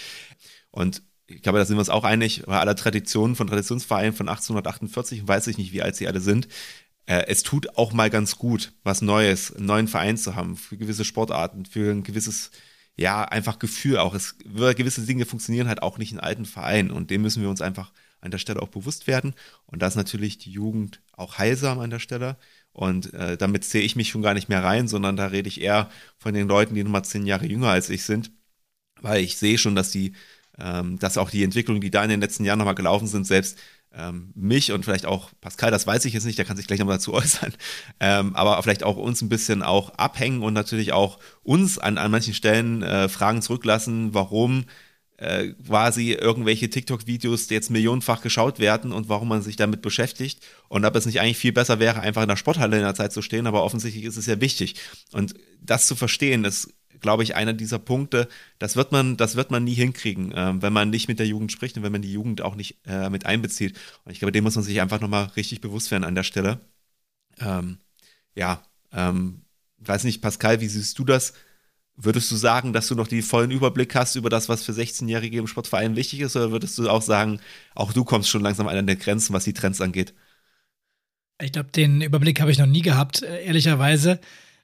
Und 0.70 1.02
ich 1.26 1.42
glaube, 1.42 1.58
da 1.58 1.66
sind 1.66 1.76
wir 1.76 1.80
uns 1.80 1.90
auch 1.90 2.04
einig, 2.04 2.44
bei 2.46 2.58
aller 2.58 2.74
Traditionen 2.74 3.36
von 3.36 3.46
Traditionsvereinen 3.46 4.14
von 4.14 4.28
1848, 4.30 5.28
weiß 5.28 5.46
ich 5.48 5.58
nicht, 5.58 5.72
wie 5.72 5.82
alt 5.82 5.94
sie 5.94 6.08
alle 6.08 6.20
sind, 6.20 6.48
äh, 7.06 7.26
es 7.26 7.42
tut 7.42 7.76
auch 7.76 7.92
mal 7.92 8.08
ganz 8.08 8.38
gut, 8.38 8.72
was 8.82 9.02
Neues, 9.02 9.54
einen 9.54 9.66
neuen 9.66 9.88
Verein 9.88 10.16
zu 10.16 10.34
haben, 10.34 10.56
für 10.56 10.78
gewisse 10.78 11.04
Sportarten, 11.04 11.66
für 11.66 11.90
ein 11.90 12.02
gewisses, 12.02 12.50
ja, 12.96 13.24
einfach 13.24 13.58
Gefühl 13.58 13.98
auch. 13.98 14.14
Es, 14.14 14.36
gewisse 14.38 15.02
Dinge 15.02 15.26
funktionieren 15.26 15.68
halt 15.68 15.82
auch 15.82 15.98
nicht 15.98 16.12
in 16.12 16.20
alten 16.20 16.46
Vereinen 16.46 16.90
und 16.90 17.10
dem 17.10 17.20
müssen 17.22 17.42
wir 17.42 17.50
uns 17.50 17.60
einfach 17.60 17.92
an 18.20 18.30
der 18.30 18.38
Stelle 18.38 18.62
auch 18.62 18.68
bewusst 18.68 19.06
werden. 19.06 19.34
Und 19.66 19.82
da 19.82 19.86
ist 19.86 19.96
natürlich 19.96 20.38
die 20.38 20.50
Jugend 20.50 21.02
auch 21.12 21.36
heilsam 21.38 21.78
an 21.80 21.90
der 21.90 21.98
Stelle. 21.98 22.38
Und 22.74 23.14
äh, 23.14 23.36
damit 23.36 23.64
sehe 23.64 23.82
ich 23.82 23.96
mich 23.96 24.08
schon 24.08 24.22
gar 24.22 24.34
nicht 24.34 24.48
mehr 24.48 24.62
rein, 24.64 24.88
sondern 24.88 25.16
da 25.16 25.28
rede 25.28 25.48
ich 25.48 25.60
eher 25.60 25.88
von 26.18 26.34
den 26.34 26.48
Leuten, 26.48 26.74
die 26.74 26.82
nochmal 26.82 27.04
zehn 27.04 27.24
Jahre 27.24 27.46
jünger 27.46 27.68
als 27.68 27.88
ich 27.88 28.04
sind, 28.04 28.32
weil 29.00 29.22
ich 29.22 29.36
sehe 29.38 29.58
schon, 29.58 29.76
dass 29.76 29.92
die, 29.92 30.14
ähm, 30.58 30.98
dass 30.98 31.18
auch 31.18 31.30
die 31.30 31.44
Entwicklungen, 31.44 31.80
die 31.80 31.90
da 31.90 32.02
in 32.02 32.10
den 32.10 32.20
letzten 32.20 32.44
Jahren 32.44 32.58
nochmal 32.58 32.74
gelaufen 32.74 33.06
sind, 33.06 33.26
selbst 33.26 33.58
ähm, 33.92 34.32
mich 34.34 34.72
und 34.72 34.84
vielleicht 34.84 35.06
auch 35.06 35.30
Pascal, 35.40 35.70
das 35.70 35.86
weiß 35.86 36.04
ich 36.04 36.14
jetzt 36.14 36.24
nicht, 36.24 36.36
der 36.36 36.44
kann 36.44 36.56
sich 36.56 36.66
gleich 36.66 36.80
nochmal 36.80 36.96
dazu 36.96 37.14
äußern, 37.14 37.54
ähm, 38.00 38.34
aber 38.34 38.60
vielleicht 38.62 38.82
auch 38.82 38.96
uns 38.96 39.22
ein 39.22 39.28
bisschen 39.28 39.62
auch 39.62 39.90
abhängen 39.90 40.42
und 40.42 40.52
natürlich 40.52 40.92
auch 40.92 41.20
uns 41.44 41.78
an, 41.78 41.96
an 41.96 42.10
manchen 42.10 42.34
Stellen 42.34 42.82
äh, 42.82 43.08
Fragen 43.08 43.40
zurücklassen, 43.40 44.14
warum 44.14 44.64
äh, 45.16 45.48
quasi 45.66 46.12
irgendwelche 46.12 46.68
TikTok-Videos 46.68 47.48
jetzt 47.50 47.70
millionenfach 47.70 48.20
geschaut 48.20 48.58
werden 48.58 48.92
und 48.92 49.08
warum 49.08 49.28
man 49.28 49.42
sich 49.42 49.56
damit 49.56 49.82
beschäftigt 49.82 50.40
und 50.68 50.84
ob 50.84 50.96
es 50.96 51.06
nicht 51.06 51.20
eigentlich 51.20 51.38
viel 51.38 51.52
besser 51.52 51.78
wäre, 51.78 52.00
einfach 52.00 52.22
in 52.22 52.28
der 52.28 52.36
Sporthalle 52.36 52.76
in 52.76 52.82
der 52.82 52.94
Zeit 52.94 53.12
zu 53.12 53.22
stehen, 53.22 53.46
aber 53.46 53.62
offensichtlich 53.62 54.04
ist 54.04 54.16
es 54.16 54.26
ja 54.26 54.40
wichtig. 54.40 54.76
Und 55.12 55.34
das 55.60 55.86
zu 55.86 55.94
verstehen, 55.94 56.44
ist, 56.44 56.74
glaube 57.00 57.22
ich, 57.22 57.36
einer 57.36 57.52
dieser 57.52 57.78
Punkte, 57.78 58.28
das 58.58 58.76
wird 58.76 58.90
man, 58.90 59.16
das 59.16 59.36
wird 59.36 59.50
man 59.50 59.62
nie 59.62 59.74
hinkriegen, 59.74 60.32
äh, 60.32 60.54
wenn 60.60 60.72
man 60.72 60.90
nicht 60.90 61.06
mit 61.06 61.18
der 61.18 61.26
Jugend 61.26 61.52
spricht 61.52 61.76
und 61.76 61.82
wenn 61.84 61.92
man 61.92 62.02
die 62.02 62.12
Jugend 62.12 62.42
auch 62.42 62.56
nicht 62.56 62.78
äh, 62.86 63.08
mit 63.10 63.26
einbezieht. 63.26 63.78
Und 64.04 64.12
ich 64.12 64.18
glaube, 64.18 64.32
dem 64.32 64.42
muss 64.42 64.56
man 64.56 64.64
sich 64.64 64.80
einfach 64.80 65.00
nochmal 65.00 65.26
richtig 65.36 65.60
bewusst 65.60 65.90
werden 65.90 66.04
an 66.04 66.14
der 66.14 66.24
Stelle. 66.24 66.60
Ähm, 67.38 67.78
ja, 68.34 68.62
ähm, 68.92 69.42
weiß 69.78 70.04
nicht, 70.04 70.22
Pascal, 70.22 70.60
wie 70.60 70.68
siehst 70.68 70.98
du 70.98 71.04
das? 71.04 71.34
Würdest 71.96 72.30
du 72.30 72.36
sagen, 72.36 72.72
dass 72.72 72.88
du 72.88 72.96
noch 72.96 73.06
den 73.06 73.22
vollen 73.22 73.52
Überblick 73.52 73.94
hast 73.94 74.16
über 74.16 74.28
das, 74.28 74.48
was 74.48 74.64
für 74.64 74.72
16-Jährige 74.72 75.38
im 75.38 75.46
Sportverein 75.46 75.94
wichtig 75.94 76.20
ist? 76.20 76.34
Oder 76.34 76.50
würdest 76.50 76.76
du 76.76 76.88
auch 76.88 77.02
sagen, 77.02 77.40
auch 77.74 77.92
du 77.92 78.04
kommst 78.04 78.28
schon 78.28 78.42
langsam 78.42 78.66
an 78.66 78.74
deine 78.74 78.96
Grenzen, 78.96 79.32
was 79.32 79.44
die 79.44 79.52
Trends 79.52 79.80
angeht? 79.80 80.12
Ich 81.40 81.52
glaube, 81.52 81.70
den 81.70 82.00
Überblick 82.00 82.40
habe 82.40 82.50
ich 82.50 82.58
noch 82.58 82.66
nie 82.66 82.82
gehabt, 82.82 83.22
äh, 83.22 83.44
ehrlicherweise. 83.44 84.20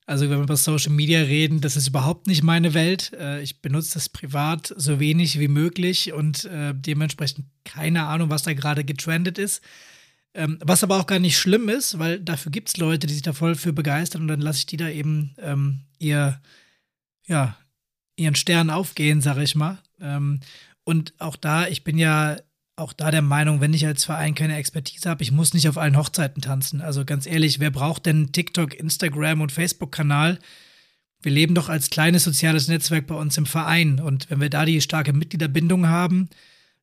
Also, 0.07 0.28
wenn 0.28 0.39
wir 0.39 0.43
über 0.43 0.57
Social 0.57 0.93
Media 0.93 1.20
reden, 1.20 1.61
das 1.61 1.76
ist 1.76 1.87
überhaupt 1.87 2.26
nicht 2.26 2.43
meine 2.43 2.74
Welt. 2.74 3.12
Äh, 3.12 3.43
ich 3.43 3.61
benutze 3.61 3.95
das 3.95 4.09
privat 4.09 4.74
so 4.76 4.99
wenig 4.99 5.39
wie 5.39 5.47
möglich 5.47 6.12
und 6.12 6.47
äh, 6.47 6.74
dementsprechend 6.74 7.47
keine 7.64 8.07
Ahnung, 8.07 8.28
was 8.28 8.43
da 8.43 8.53
gerade 8.53 8.85
getrendet 8.85 9.39
ist. 9.39 9.62
Ähm, 10.35 10.59
was 10.62 10.83
aber 10.83 10.99
auch 10.99 11.07
gar 11.07 11.20
nicht 11.20 11.39
schlimm 11.39 11.68
ist, 11.68 11.99
weil 12.01 12.18
dafür 12.18 12.51
gibt 12.51 12.68
es 12.68 12.76
Leute, 12.76 13.07
die 13.07 13.14
sich 13.14 13.22
da 13.22 13.33
voll 13.33 13.55
für 13.55 13.72
begeistern 13.72 14.22
und 14.22 14.28
dann 14.28 14.41
lasse 14.41 14.61
ich 14.61 14.66
die 14.66 14.76
da 14.76 14.89
eben 14.89 15.35
ähm, 15.39 15.83
ihr 15.99 16.41
ja, 17.31 17.57
ihren 18.16 18.35
Stern 18.35 18.68
aufgehen, 18.68 19.20
sag 19.22 19.39
ich 19.39 19.55
mal. 19.55 19.78
Ähm, 20.01 20.41
und 20.85 21.14
auch 21.18 21.37
da, 21.37 21.68
ich 21.68 21.85
bin 21.85 21.97
ja 21.97 22.37
auch 22.76 22.93
da 22.93 23.11
der 23.11 23.22
Meinung, 23.22 23.61
wenn 23.61 23.72
ich 23.72 23.87
als 23.87 24.05
Verein 24.05 24.35
keine 24.35 24.57
Expertise 24.57 25.09
habe, 25.09 25.22
ich 25.22 25.31
muss 25.31 25.55
nicht 25.55 25.68
auf 25.68 25.78
allen 25.78 25.97
Hochzeiten 25.97 26.43
tanzen. 26.43 26.81
Also 26.81 27.05
ganz 27.05 27.26
ehrlich, 27.26 27.61
wer 27.61 27.70
braucht 27.70 28.07
denn 28.07 28.33
TikTok, 28.33 28.74
Instagram 28.74 29.43
und 29.43 29.53
Facebook-Kanal? 29.53 30.39
Wir 31.22 31.33
leben 31.33 31.55
doch 31.55 31.68
als 31.68 31.91
kleines 31.91 32.24
soziales 32.24 32.68
Netzwerk 32.68 33.07
bei 33.07 33.14
uns 33.14 33.37
im 33.39 33.47
Verein. 33.47 34.01
Und 34.01 34.28
wenn 34.31 34.41
wir 34.41 34.51
da 34.51 34.64
die 34.64 34.81
starke 34.81 35.12
Mitgliederbindung 35.12 35.87
haben, 35.87 36.31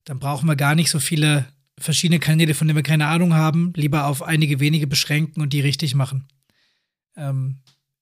dann 0.06 0.20
brauchen 0.20 0.48
wir 0.48 0.56
gar 0.56 0.76
nicht 0.76 0.92
so 0.92 1.00
viele 1.00 1.46
verschiedene 1.78 2.20
Kanäle, 2.20 2.54
von 2.54 2.68
denen 2.68 2.78
wir 2.78 2.84
keine 2.84 3.08
Ahnung 3.08 3.34
haben. 3.34 3.74
Lieber 3.76 4.06
auf 4.06 4.24
einige 4.24 4.60
wenige 4.60 4.88
beschränken 4.88 5.42
und 5.42 5.52
die 5.52 5.62
richtig 5.62 5.96
machen. 5.96 6.28
Ähm, 7.16 7.58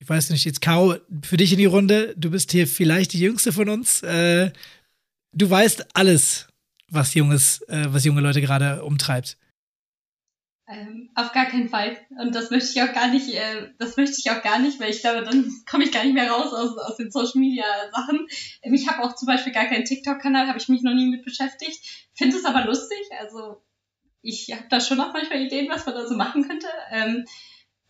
ich 0.05 0.09
weiß 0.09 0.29
nicht, 0.29 0.45
jetzt 0.45 0.61
Caro, 0.61 0.97
für 1.23 1.35
dich 1.35 1.51
in 1.51 1.57
die 1.57 1.65
Runde, 1.65 2.13
du 2.15 2.29
bist 2.29 2.51
hier 2.51 2.67
vielleicht 2.67 3.13
die 3.13 3.19
Jüngste 3.19 3.51
von 3.51 3.69
uns. 3.69 4.03
Äh, 4.03 4.51
du 5.33 5.49
weißt 5.49 5.95
alles, 5.95 6.47
was 6.87 7.15
junges, 7.15 7.61
äh, 7.69 7.87
was 7.87 8.05
junge 8.05 8.21
Leute 8.21 8.39
gerade 8.39 8.83
umtreibt. 8.85 9.35
Ähm, 10.67 11.09
auf 11.15 11.31
gar 11.31 11.47
keinen 11.47 11.69
Fall. 11.69 11.97
Und 12.19 12.35
das 12.35 12.51
möchte 12.51 12.69
ich 12.69 12.83
auch 12.83 12.93
gar 12.93 13.07
nicht, 13.07 13.33
äh, 13.33 13.71
das 13.79 13.97
möchte 13.97 14.17
ich 14.19 14.29
auch 14.29 14.43
gar 14.43 14.59
nicht, 14.59 14.79
weil 14.79 14.91
ich 14.91 15.01
glaube, 15.01 15.23
dann 15.23 15.51
komme 15.67 15.85
ich 15.85 15.91
gar 15.91 16.03
nicht 16.03 16.13
mehr 16.13 16.29
raus 16.29 16.53
aus, 16.53 16.77
aus 16.77 16.97
den 16.97 17.09
Social 17.09 17.39
Media 17.39 17.65
Sachen. 17.91 18.27
Ähm, 18.61 18.75
ich 18.75 18.87
habe 18.87 19.03
auch 19.03 19.15
zum 19.15 19.25
Beispiel 19.25 19.53
gar 19.53 19.65
keinen 19.65 19.85
TikTok-Kanal, 19.85 20.47
habe 20.47 20.59
ich 20.59 20.69
mich 20.69 20.83
noch 20.83 20.93
nie 20.93 21.07
mit 21.07 21.25
beschäftigt. 21.25 22.07
Finde 22.13 22.37
es 22.37 22.45
aber 22.45 22.63
lustig. 22.65 22.99
Also 23.19 23.59
ich 24.21 24.51
habe 24.51 24.65
da 24.69 24.79
schon 24.79 24.99
auch 24.99 25.13
manchmal 25.13 25.41
Ideen, 25.41 25.67
was 25.67 25.87
man 25.87 25.95
da 25.95 26.05
so 26.05 26.15
machen 26.15 26.47
könnte. 26.47 26.67
Ähm, 26.91 27.25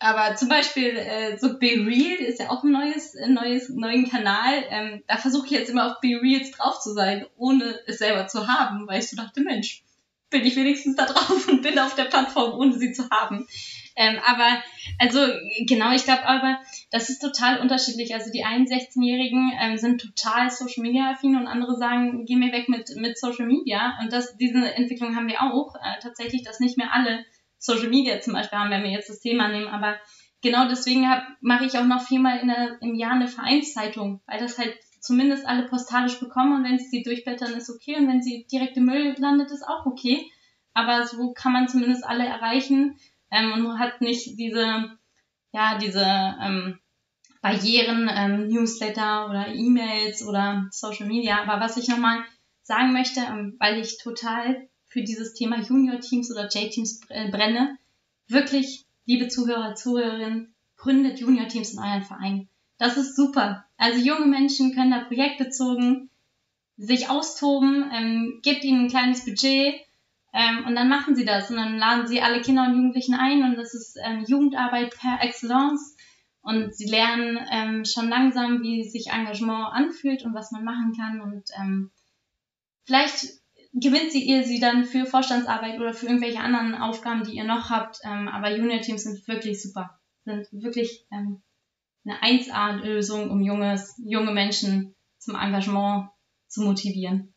aber 0.06 0.36
zum 0.36 0.49
Beispiel 0.49 0.95
äh, 0.95 1.36
so 1.39 1.58
Be 1.58 1.84
Real 1.84 2.18
ist 2.20 2.39
ja 2.39 2.51
auch 2.51 2.64
ein 2.64 2.72
neues, 2.72 3.16
ein 3.16 3.34
neues 3.34 3.70
neuen 3.70 4.08
Kanal. 4.08 4.64
Ähm, 4.70 5.03
da 5.08 5.18
versuche 5.18 5.47
ich 5.47 5.51
jetzt 5.53 5.72
immer 5.72 5.88
auf 5.88 5.99
Be 5.99 6.20
Reals 6.22 6.51
drauf 6.51 6.80
zu 6.80 6.93
sein, 6.93 7.26
ohne 7.38 7.80
es 7.88 7.97
selber 7.97 8.28
zu 8.28 8.47
haben, 8.47 8.88
weil 8.88 8.99
ich 8.99 9.10
so 9.10 9.18
dachte, 9.18 9.41
Mensch, 9.41 9.84
bin 10.30 10.45
ich 10.45 10.56
wenigstens 10.56 10.95
da 10.95 11.08
drauf 11.08 11.47
und 11.47 11.64
bin 11.64 11.80
auf 11.80 11.95
der 11.95 12.03
Plattform, 12.03 12.53
ohne 12.60 12.78
sie 12.78 12.91
zu 12.91 13.10
haben. 13.10 13.47
Ähm, 13.95 14.20
aber 14.24 14.62
also 14.99 15.20
genau, 15.66 15.91
ich 15.91 16.03
glaube 16.03 16.26
aber, 16.26 16.60
das 16.91 17.10
ist 17.10 17.20
total 17.20 17.60
unterschiedlich. 17.60 18.14
Also 18.14 18.30
die 18.32 18.43
16-Jährigen 18.43 19.53
ähm, 19.60 19.78
sind 19.78 20.01
total 20.01 20.51
Social 20.51 20.84
Media 20.84 21.14
affin 21.14 21.36
und 21.36 21.47
andere 21.47 21.78
sagen, 21.78 22.26
geh 22.28 22.36
mir 22.36 22.51
weg 22.51 22.70
mit, 22.70 22.95
mit 22.97 23.18
Social 23.18 23.47
Media. 23.47 23.97
Und 24.03 24.14
das, 24.14 24.38
diese 24.38 24.72
Entwicklung 24.76 25.16
haben 25.16 25.30
wir 25.30 25.41
auch 25.41 25.74
äh, 25.76 25.99
tatsächlich, 25.99 26.43
dass 26.43 26.60
nicht 26.60 26.78
mehr 26.78 26.93
alle 26.93 27.26
Social 27.66 27.89
Media 27.89 28.22
zum 28.22 28.34
Beispiel 28.34 28.59
haben, 28.59 28.70
wenn 28.70 28.84
wir 28.84 28.91
jetzt 28.91 29.09
das 29.09 29.20
Thema 29.20 29.47
nehmen. 29.47 29.68
Aber 29.68 29.97
genau 30.41 30.68
deswegen 30.68 31.05
mache 31.41 31.66
ich 31.66 31.78
auch 31.78 31.86
noch 31.86 32.01
viermal 32.01 32.45
der, 32.45 32.82
im 32.82 32.95
Jahr 32.95 33.13
eine 33.13 33.28
Vereinszeitung, 33.28 34.22
weil 34.28 34.39
das 34.39 34.57
halt 34.57 34.76
zumindest 34.99 35.45
alle 35.45 35.68
postalisch 35.68 36.20
bekommen 36.20 36.55
und 36.55 36.63
wenn 36.63 36.80
sie 36.80 36.89
sie 36.89 37.03
durchblättern, 37.03 37.53
ist 37.53 37.70
okay 37.70 37.95
und 37.95 38.07
wenn 38.07 38.22
sie 38.22 38.45
direkt 38.51 38.78
im 38.78 38.86
Müll 38.86 39.16
landet, 39.18 39.51
ist 39.51 39.68
auch 39.68 39.86
okay. 39.86 40.30
Aber 40.74 41.05
so 41.05 41.34
kann 41.34 41.53
man 41.53 41.68
zumindest 41.68 42.05
alle 42.05 42.26
erreichen 42.26 42.97
ähm, 43.32 43.66
und 43.66 43.80
hat 43.80 44.01
nicht 44.01 44.38
diese, 44.38 44.97
ja, 45.51 45.78
diese 45.78 46.03
ähm, 46.03 46.80
Barrieren, 47.41 48.09
ähm, 48.11 48.47
Newsletter 48.47 49.30
oder 49.30 49.47
E-Mails 49.47 50.26
oder 50.28 50.68
Social 50.72 51.07
Media. 51.07 51.41
Aber 51.41 51.63
was 51.63 51.78
ich 51.78 51.88
nochmal 51.88 52.24
sagen 52.63 52.91
möchte, 52.91 53.22
ähm, 53.22 53.55
weil 53.59 53.80
ich 53.80 53.97
total 53.99 54.68
für 54.96 55.04
dieses 55.04 55.34
Thema 55.34 55.60
Junior-Teams 55.60 56.32
oder 56.32 56.48
J-Teams 56.48 57.02
äh, 57.10 57.30
brenne, 57.30 57.78
wirklich, 58.30 58.86
liebe 59.06 59.28
Zuhörer, 59.28 59.76
Zuhörerinnen, 59.76 60.56
gründet 60.78 61.20
Junior-Teams 61.20 61.74
in 61.74 61.80
euren 61.80 62.04
Verein. 62.04 62.48
Das 62.78 62.96
ist 62.96 63.14
super. 63.18 63.66
Also 63.76 64.00
junge 64.00 64.26
Menschen 64.26 64.74
können 64.74 64.91
da 64.91 65.04
projektbezogen 65.04 66.10
sich 66.78 67.10
austoben, 67.10 67.91
ähm, 67.93 68.39
gebt 68.41 68.64
ihnen 68.64 68.86
ein 68.86 68.89
kleines 68.89 69.26
Budget 69.26 69.76
ähm, 70.34 70.66
und 70.66 70.76
dann 70.76 70.88
machen 70.88 71.14
sie 71.18 71.26
das 71.26 71.50
und 71.50 71.58
dann 71.58 71.78
laden 71.78 72.08
sie 72.08 72.22
alle 72.22 72.41
Kinder 72.41 72.64
und 72.64 72.76
Jugendlichen 72.76 73.16
ein 73.16 73.43
und 73.43 73.58
das 73.58 73.74
ist 73.74 73.98
ähm, 74.02 74.24
Jugendarbeit 74.26 74.98
per 74.98 75.22
Excellence 75.22 75.98
und 76.41 76.74
sie 76.74 76.89
lernen 76.89 77.38
ähm, 77.52 77.84
schon 77.84 78.08
langsam, 78.08 78.62
wie 78.62 78.88
sich 78.88 79.08
Engagement 79.08 79.74
anfühlt 79.74 80.24
und 80.24 80.34
was 80.34 80.52
man 80.52 80.64
machen 80.64 80.93
kann 80.98 81.20
und 81.20 81.43
ähm, 81.60 81.91
vielleicht 82.86 83.45
gewinnt 83.76 84.12
sie 84.12 84.24
ihr 84.24 84.44
sie 84.44 84.60
dann 84.60 84.86
für 84.86 85.06
Vorstandsarbeit 85.06 85.80
oder 85.80 85.94
für 85.94 86.08
irgendwelche 86.08 86.40
anderen 86.40 86.76
Aufgaben, 86.76 87.24
die 87.24 87.36
ihr 87.36 87.44
noch 87.44 87.70
habt. 87.70 88.00
Ähm, 88.04 88.28
aber 88.28 88.56
Junior-Teams 88.56 89.04
sind 89.04 89.28
wirklich 89.28 89.62
super. 89.62 90.00
Sind 90.24 90.48
wirklich 90.52 91.06
ähm, 91.12 91.44
eine 92.06 92.22
1A-Lösung, 92.22 93.30
um 93.30 93.42
junges, 93.42 94.02
junge 94.04 94.32
Menschen 94.32 94.96
zum 95.20 95.36
Engagement 95.36 96.10
zu 96.48 96.62
motivieren. 96.62 97.34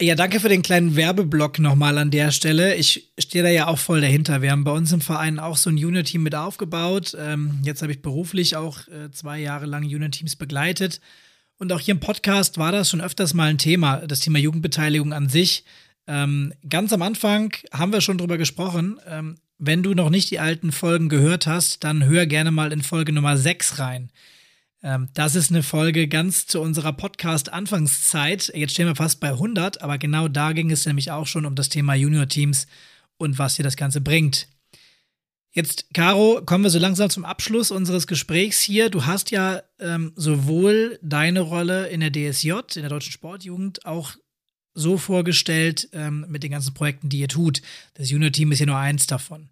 Ja, 0.00 0.16
danke 0.16 0.40
für 0.40 0.48
den 0.48 0.62
kleinen 0.62 0.96
Werbeblock 0.96 1.60
nochmal 1.60 1.98
an 1.98 2.10
der 2.10 2.32
Stelle. 2.32 2.74
Ich 2.74 3.12
stehe 3.16 3.44
da 3.44 3.50
ja 3.50 3.68
auch 3.68 3.78
voll 3.78 4.00
dahinter. 4.00 4.42
Wir 4.42 4.50
haben 4.50 4.64
bei 4.64 4.72
uns 4.72 4.92
im 4.92 5.00
Verein 5.00 5.38
auch 5.38 5.56
so 5.56 5.70
ein 5.70 5.76
Junior-Team 5.76 6.22
mit 6.22 6.34
aufgebaut. 6.34 7.16
Ähm, 7.18 7.60
jetzt 7.62 7.80
habe 7.80 7.92
ich 7.92 8.02
beruflich 8.02 8.56
auch 8.56 8.88
äh, 8.88 9.12
zwei 9.12 9.38
Jahre 9.38 9.66
lang 9.66 9.84
Junior-Teams 9.84 10.34
begleitet. 10.34 11.00
Und 11.58 11.72
auch 11.72 11.80
hier 11.80 11.94
im 11.94 12.00
Podcast 12.00 12.58
war 12.58 12.72
das 12.72 12.90
schon 12.90 13.00
öfters 13.00 13.34
mal 13.34 13.48
ein 13.48 13.58
Thema, 13.58 14.06
das 14.06 14.20
Thema 14.20 14.38
Jugendbeteiligung 14.38 15.12
an 15.12 15.28
sich. 15.28 15.64
Ähm, 16.06 16.52
ganz 16.68 16.92
am 16.92 17.02
Anfang 17.02 17.54
haben 17.72 17.92
wir 17.92 18.00
schon 18.00 18.18
drüber 18.18 18.38
gesprochen. 18.38 18.98
Ähm, 19.06 19.36
wenn 19.58 19.82
du 19.82 19.94
noch 19.94 20.10
nicht 20.10 20.30
die 20.30 20.40
alten 20.40 20.72
Folgen 20.72 21.08
gehört 21.08 21.46
hast, 21.46 21.84
dann 21.84 22.04
hör 22.04 22.26
gerne 22.26 22.50
mal 22.50 22.72
in 22.72 22.82
Folge 22.82 23.12
Nummer 23.12 23.36
6 23.36 23.78
rein. 23.78 24.10
Ähm, 24.82 25.08
das 25.14 25.34
ist 25.34 25.50
eine 25.50 25.62
Folge 25.62 26.08
ganz 26.08 26.46
zu 26.46 26.60
unserer 26.60 26.92
Podcast-Anfangszeit. 26.92 28.52
Jetzt 28.54 28.72
stehen 28.72 28.86
wir 28.86 28.96
fast 28.96 29.20
bei 29.20 29.30
100, 29.30 29.80
aber 29.80 29.96
genau 29.98 30.28
da 30.28 30.52
ging 30.52 30.70
es 30.70 30.86
nämlich 30.86 31.10
auch 31.10 31.26
schon 31.26 31.46
um 31.46 31.54
das 31.54 31.70
Thema 31.70 31.94
Junior-Teams 31.94 32.66
und 33.16 33.38
was 33.38 33.54
dir 33.54 33.62
das 33.62 33.76
Ganze 33.76 34.00
bringt. 34.00 34.48
Jetzt, 35.56 35.86
Caro, 35.94 36.42
kommen 36.44 36.64
wir 36.64 36.70
so 36.70 36.80
langsam 36.80 37.10
zum 37.10 37.24
Abschluss 37.24 37.70
unseres 37.70 38.08
Gesprächs 38.08 38.60
hier. 38.60 38.90
Du 38.90 39.06
hast 39.06 39.30
ja 39.30 39.62
ähm, 39.78 40.12
sowohl 40.16 40.98
deine 41.00 41.42
Rolle 41.42 41.86
in 41.86 42.00
der 42.00 42.10
DSJ, 42.10 42.50
in 42.74 42.82
der 42.82 42.88
Deutschen 42.88 43.12
Sportjugend, 43.12 43.86
auch 43.86 44.16
so 44.74 44.98
vorgestellt 44.98 45.88
ähm, 45.92 46.26
mit 46.28 46.42
den 46.42 46.50
ganzen 46.50 46.74
Projekten, 46.74 47.08
die 47.08 47.20
ihr 47.20 47.28
tut. 47.28 47.62
Das 47.94 48.10
Junior-Team 48.10 48.50
ist 48.50 48.58
ja 48.58 48.66
nur 48.66 48.78
eins 48.78 49.06
davon. 49.06 49.48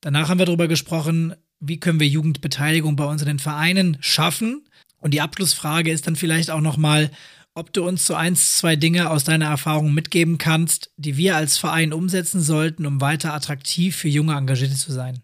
Danach 0.00 0.30
haben 0.30 0.38
wir 0.38 0.46
darüber 0.46 0.68
gesprochen, 0.68 1.34
wie 1.60 1.80
können 1.80 2.00
wir 2.00 2.08
Jugendbeteiligung 2.08 2.96
bei 2.96 3.04
uns 3.04 3.20
in 3.20 3.28
den 3.28 3.38
Vereinen 3.38 3.98
schaffen. 4.00 4.66
Und 4.96 5.12
die 5.12 5.20
Abschlussfrage 5.20 5.90
ist 5.90 6.06
dann 6.06 6.16
vielleicht 6.16 6.50
auch 6.50 6.62
noch 6.62 6.78
mal, 6.78 7.10
ob 7.52 7.74
du 7.74 7.86
uns 7.86 8.06
so 8.06 8.14
eins, 8.14 8.56
zwei 8.56 8.74
Dinge 8.74 9.10
aus 9.10 9.24
deiner 9.24 9.46
Erfahrung 9.46 9.92
mitgeben 9.92 10.38
kannst, 10.38 10.92
die 10.96 11.18
wir 11.18 11.36
als 11.36 11.58
Verein 11.58 11.92
umsetzen 11.92 12.40
sollten, 12.40 12.86
um 12.86 13.02
weiter 13.02 13.34
attraktiv 13.34 13.96
für 13.96 14.08
junge 14.08 14.34
Engagierte 14.34 14.76
zu 14.76 14.92
sein. 14.92 15.22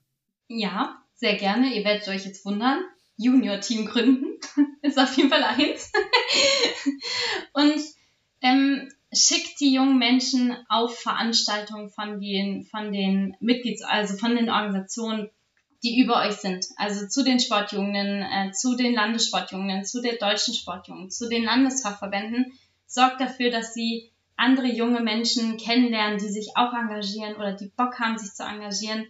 Ja, 0.55 1.03
sehr 1.15 1.37
gerne. 1.37 1.75
Ihr 1.75 1.85
werdet 1.85 2.07
euch 2.09 2.27
jetzt 2.27 2.45
wundern. 2.45 2.83
Junior-Team 3.17 3.87
gründen 3.87 4.39
ist 4.83 4.99
auf 4.99 5.17
jeden 5.17 5.31
Fall 5.31 5.43
eins. 5.43 5.91
Und 7.55 7.81
ähm, 8.43 8.93
schickt 9.15 9.61
die 9.61 9.73
jungen 9.73 9.99
Menschen 9.99 10.55
auf 10.69 10.99
Veranstaltungen 10.99 11.89
von 11.89 12.21
den, 12.21 12.65
von 12.65 12.93
den 12.93 13.35
Mitglieds, 13.41 13.83
also 13.83 14.17
von 14.17 14.37
den 14.37 14.51
Organisationen, 14.51 15.31
die 15.83 16.01
über 16.01 16.21
euch 16.21 16.35
sind. 16.35 16.67
Also 16.77 17.07
zu 17.07 17.25
den 17.25 17.41
Sportjugenden, 17.41 18.23
äh, 18.23 18.53
zu 18.53 18.77
den 18.77 18.95
Landessportjugenden, 18.95 19.87
zu 19.87 20.03
der 20.03 20.17
deutschen 20.17 20.53
Sportjugend, 20.53 21.15
zu 21.15 21.31
den 21.31 21.45
Landesfachverbänden. 21.45 22.53
Sorgt 22.87 23.23
dafür, 23.23 23.51
dass 23.51 23.73
sie 23.73 24.11
andere 24.37 24.67
junge 24.67 25.01
Menschen 25.01 25.57
kennenlernen, 25.57 26.19
die 26.19 26.29
sich 26.29 26.57
auch 26.57 26.75
engagieren 26.75 27.37
oder 27.37 27.55
die 27.55 27.73
Bock 27.75 27.99
haben, 27.99 28.19
sich 28.19 28.33
zu 28.33 28.43
engagieren. 28.43 29.07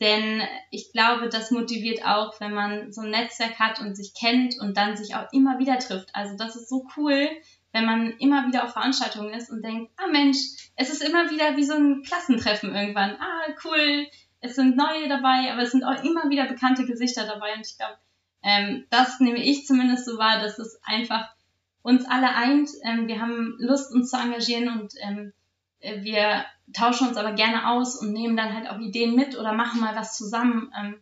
Denn 0.00 0.42
ich 0.70 0.92
glaube, 0.92 1.28
das 1.28 1.50
motiviert 1.50 2.04
auch, 2.04 2.40
wenn 2.40 2.54
man 2.54 2.92
so 2.92 3.00
ein 3.00 3.10
Netzwerk 3.10 3.58
hat 3.58 3.80
und 3.80 3.96
sich 3.96 4.14
kennt 4.14 4.58
und 4.60 4.76
dann 4.76 4.96
sich 4.96 5.16
auch 5.16 5.32
immer 5.32 5.58
wieder 5.58 5.78
trifft. 5.78 6.10
Also 6.14 6.36
das 6.36 6.54
ist 6.54 6.68
so 6.68 6.86
cool, 6.96 7.28
wenn 7.72 7.84
man 7.84 8.12
immer 8.18 8.46
wieder 8.46 8.64
auf 8.64 8.72
Veranstaltungen 8.72 9.34
ist 9.34 9.50
und 9.50 9.64
denkt, 9.64 9.92
ah 9.96 10.06
Mensch, 10.06 10.38
es 10.76 10.90
ist 10.90 11.02
immer 11.02 11.30
wieder 11.30 11.56
wie 11.56 11.64
so 11.64 11.74
ein 11.74 12.02
Klassentreffen 12.02 12.74
irgendwann. 12.74 13.16
Ah, 13.20 13.54
cool, 13.64 14.06
es 14.40 14.54
sind 14.54 14.76
neue 14.76 15.08
dabei, 15.08 15.52
aber 15.52 15.62
es 15.62 15.72
sind 15.72 15.84
auch 15.84 16.02
immer 16.04 16.30
wieder 16.30 16.46
bekannte 16.46 16.86
Gesichter 16.86 17.26
dabei. 17.26 17.54
Und 17.54 17.66
ich 17.66 17.76
glaube, 17.76 17.98
ähm, 18.42 18.86
das 18.90 19.20
nehme 19.20 19.42
ich 19.42 19.66
zumindest 19.66 20.06
so 20.06 20.16
wahr, 20.16 20.40
dass 20.40 20.58
es 20.58 20.80
einfach 20.84 21.28
uns 21.82 22.06
alle 22.06 22.34
eint. 22.34 22.70
Ähm, 22.84 23.08
wir 23.08 23.20
haben 23.20 23.56
Lust, 23.58 23.92
uns 23.92 24.10
zu 24.10 24.16
engagieren 24.16 24.68
und 24.68 24.94
ähm, 25.02 25.28
äh, 25.28 25.37
wir 25.80 26.44
tauschen 26.72 27.08
uns 27.08 27.16
aber 27.16 27.32
gerne 27.32 27.68
aus 27.70 27.96
und 27.96 28.12
nehmen 28.12 28.36
dann 28.36 28.54
halt 28.54 28.68
auch 28.68 28.78
Ideen 28.78 29.14
mit 29.14 29.38
oder 29.38 29.52
machen 29.52 29.80
mal 29.80 29.96
was 29.96 30.16
zusammen. 30.16 30.72
Ähm, 30.78 30.96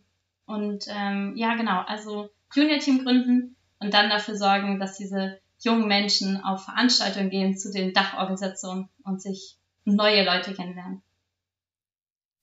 und 0.45 0.85
ähm, 0.87 1.33
ja, 1.35 1.55
genau, 1.55 1.81
also 1.81 2.29
Junior-Team 2.53 3.03
gründen 3.03 3.55
und 3.79 3.93
dann 3.93 4.09
dafür 4.09 4.37
sorgen, 4.37 4.79
dass 4.79 4.97
diese 4.97 5.39
jungen 5.59 5.87
Menschen 5.87 6.41
auf 6.43 6.65
Veranstaltungen 6.65 7.29
gehen 7.29 7.57
zu 7.57 7.71
den 7.71 7.93
Dachorganisationen 7.93 8.89
und 9.03 9.21
sich 9.21 9.57
neue 9.85 10.23
Leute 10.23 10.53
kennenlernen. 10.53 11.01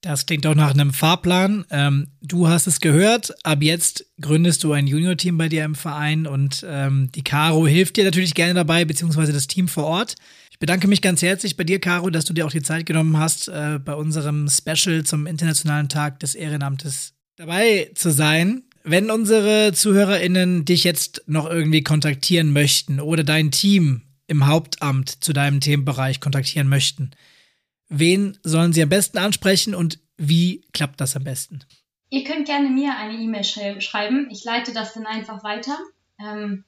Das 0.05 0.27
klingt 0.27 0.47
auch 0.47 0.55
nach 0.55 0.75
einem 0.75 0.93
Fahrplan. 0.93 1.65
Ähm, 1.71 2.09
du 2.21 2.47
hast 2.47 2.67
es 2.67 2.81
gehört. 2.81 3.33
Ab 3.43 3.63
jetzt 3.63 4.05
gründest 4.21 4.63
du 4.63 4.73
ein 4.73 4.87
Junior-Team 4.87 5.39
bei 5.39 5.49
dir 5.49 5.65
im 5.65 5.75
Verein 5.75 6.27
und 6.27 6.63
ähm, 6.69 7.11
die 7.15 7.25
Caro 7.25 7.67
hilft 7.67 7.97
dir 7.97 8.05
natürlich 8.05 8.35
gerne 8.35 8.53
dabei, 8.53 8.85
beziehungsweise 8.85 9.33
das 9.33 9.47
Team 9.47 9.67
vor 9.67 9.85
Ort. 9.85 10.17
Ich 10.55 10.59
bedanke 10.59 10.89
mich 10.89 11.03
ganz 11.03 11.21
herzlich 11.21 11.57
bei 11.57 11.65
dir, 11.65 11.81
Caro, 11.81 12.09
dass 12.11 12.25
du 12.25 12.33
dir 12.33 12.47
auch 12.47 12.51
die 12.51 12.63
Zeit 12.63 12.87
genommen 12.87 13.19
hast, 13.19 13.49
äh, 13.49 13.79
bei 13.85 13.95
unserem 13.95 14.49
Special 14.49 15.05
zum 15.05 15.27
Internationalen 15.27 15.89
Tag 15.89 16.21
des 16.21 16.35
Ehrenamtes 16.35 17.13
dabei 17.37 17.91
zu 17.95 18.11
sein. 18.11 18.63
Wenn 18.83 19.11
unsere 19.11 19.73
ZuhörerInnen 19.73 20.65
dich 20.65 20.85
jetzt 20.85 21.23
noch 21.27 21.49
irgendwie 21.49 21.83
kontaktieren 21.83 22.53
möchten 22.53 23.01
oder 23.01 23.25
dein 23.25 23.51
Team 23.51 24.03
im 24.27 24.47
Hauptamt 24.47 25.25
zu 25.25 25.33
deinem 25.33 25.61
Themenbereich 25.61 26.21
kontaktieren 26.21 26.69
möchten, 26.69 27.11
Wen 27.89 28.39
sollen 28.43 28.73
Sie 28.73 28.83
am 28.83 28.89
besten 28.89 29.19
ansprechen 29.19 29.75
und 29.75 30.01
wie 30.17 30.63
klappt 30.73 31.01
das 31.01 31.17
am 31.17 31.25
besten? 31.25 31.61
Ihr 32.11 32.25
könnt 32.25 32.47
gerne 32.47 32.69
mir 32.71 32.97
eine 32.97 33.15
E-Mail 33.15 33.45
schreiben. 33.45 34.29
Ich 34.31 34.45
leite 34.45 34.73
das 34.73 34.95
dann 34.95 35.07
einfach 35.07 35.45
weiter 35.45 35.77
ähm, 36.19 36.65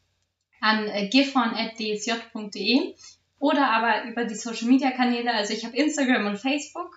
an 0.61 0.87
äh, 0.87 1.09
gifhorn.dsj.de 1.09 2.95
oder 3.39 3.71
aber 3.71 4.05
über 4.11 4.25
die 4.25 4.35
Social 4.35 4.69
Media 4.69 4.91
Kanäle. 4.91 5.33
Also 5.33 5.53
ich 5.53 5.65
habe 5.65 5.77
Instagram 5.77 6.27
und 6.27 6.39
Facebook. 6.39 6.97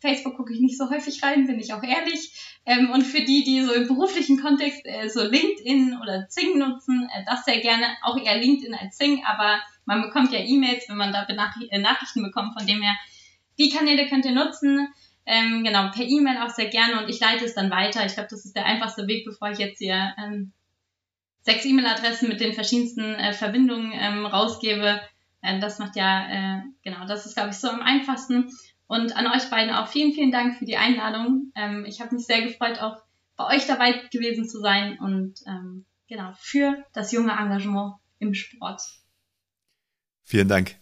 Facebook 0.00 0.36
gucke 0.36 0.54
ich 0.54 0.60
nicht 0.60 0.78
so 0.78 0.88
häufig 0.90 1.22
rein, 1.22 1.46
bin 1.46 1.60
ich 1.60 1.74
auch 1.74 1.82
ehrlich. 1.82 2.32
Ähm, 2.64 2.90
und 2.90 3.02
für 3.02 3.20
die, 3.20 3.44
die 3.44 3.62
so 3.62 3.72
im 3.72 3.86
beruflichen 3.86 4.40
Kontext 4.40 4.80
äh, 4.84 5.08
so 5.08 5.22
LinkedIn 5.22 5.98
oder 6.00 6.26
Zing 6.28 6.58
nutzen, 6.58 7.08
äh, 7.14 7.24
das 7.26 7.44
sehr 7.44 7.60
gerne, 7.60 7.86
auch 8.02 8.16
eher 8.16 8.38
LinkedIn 8.38 8.74
als 8.74 8.96
Zing, 8.96 9.22
aber 9.26 9.60
man 9.84 10.02
bekommt 10.02 10.32
ja 10.32 10.38
E-Mails, 10.38 10.88
wenn 10.88 10.96
man 10.96 11.12
da 11.12 11.24
Benach 11.24 11.54
äh, 11.68 11.78
Nachrichten 11.78 12.22
bekommt, 12.22 12.54
von 12.56 12.66
dem 12.66 12.80
her 12.80 12.96
die 13.58 13.70
Kanäle 13.70 14.08
könnt 14.08 14.24
ihr 14.24 14.32
nutzen. 14.32 14.88
Ähm, 15.26 15.64
genau, 15.64 15.90
per 15.90 16.06
E-Mail 16.06 16.38
auch 16.38 16.50
sehr 16.50 16.68
gerne 16.68 17.02
und 17.02 17.10
ich 17.10 17.20
leite 17.20 17.44
es 17.44 17.54
dann 17.54 17.70
weiter. 17.70 18.06
Ich 18.06 18.14
glaube, 18.14 18.28
das 18.30 18.44
ist 18.44 18.56
der 18.56 18.64
einfachste 18.64 19.06
Weg, 19.06 19.26
bevor 19.26 19.50
ich 19.50 19.58
jetzt 19.58 19.78
hier 19.78 20.14
ähm, 20.18 20.52
sechs 21.42 21.64
E-Mail-Adressen 21.64 22.28
mit 22.28 22.40
den 22.40 22.54
verschiedensten 22.54 23.14
äh, 23.14 23.32
Verbindungen 23.32 23.92
ähm, 23.94 24.26
rausgebe. 24.26 25.00
Äh, 25.42 25.60
das 25.60 25.78
macht 25.78 25.96
ja, 25.96 26.28
äh, 26.28 26.62
genau, 26.82 27.06
das 27.06 27.26
ist, 27.26 27.34
glaube 27.34 27.50
ich, 27.50 27.56
so 27.56 27.68
am 27.68 27.82
einfachsten. 27.82 28.50
Und 28.86 29.16
an 29.16 29.26
euch 29.28 29.48
beiden 29.50 29.72
auch 29.72 29.88
vielen, 29.88 30.12
vielen 30.12 30.32
Dank 30.32 30.56
für 30.58 30.64
die 30.64 30.76
Einladung. 30.76 31.52
Ähm, 31.54 31.84
ich 31.86 32.00
habe 32.00 32.14
mich 32.14 32.26
sehr 32.26 32.42
gefreut, 32.42 32.80
auch 32.80 32.96
bei 33.36 33.56
euch 33.56 33.66
dabei 33.66 33.92
gewesen 34.12 34.48
zu 34.48 34.60
sein 34.60 34.98
und 34.98 35.40
ähm, 35.46 35.86
genau, 36.08 36.32
für 36.38 36.84
das 36.92 37.12
junge 37.12 37.32
Engagement 37.32 37.94
im 38.18 38.34
Sport. 38.34 38.82
Vielen 40.24 40.48
Dank. 40.48 40.76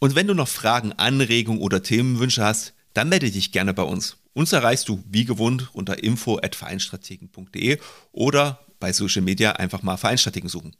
Und 0.00 0.14
wenn 0.14 0.26
du 0.26 0.34
noch 0.34 0.48
Fragen, 0.48 0.92
Anregungen 0.92 1.60
oder 1.60 1.82
Themenwünsche 1.82 2.44
hast, 2.44 2.74
dann 2.94 3.08
melde 3.08 3.30
dich 3.30 3.52
gerne 3.52 3.74
bei 3.74 3.82
uns. 3.82 4.16
Uns 4.32 4.52
erreichst 4.52 4.88
du 4.88 5.02
wie 5.06 5.24
gewohnt 5.24 5.74
unter 5.74 6.02
info@vereinstrategen.de 6.02 7.78
oder 8.12 8.60
bei 8.80 8.92
Social 8.92 9.22
Media 9.22 9.52
einfach 9.52 9.82
mal 9.82 9.96
Vereinstrategen 9.96 10.48
suchen. 10.48 10.76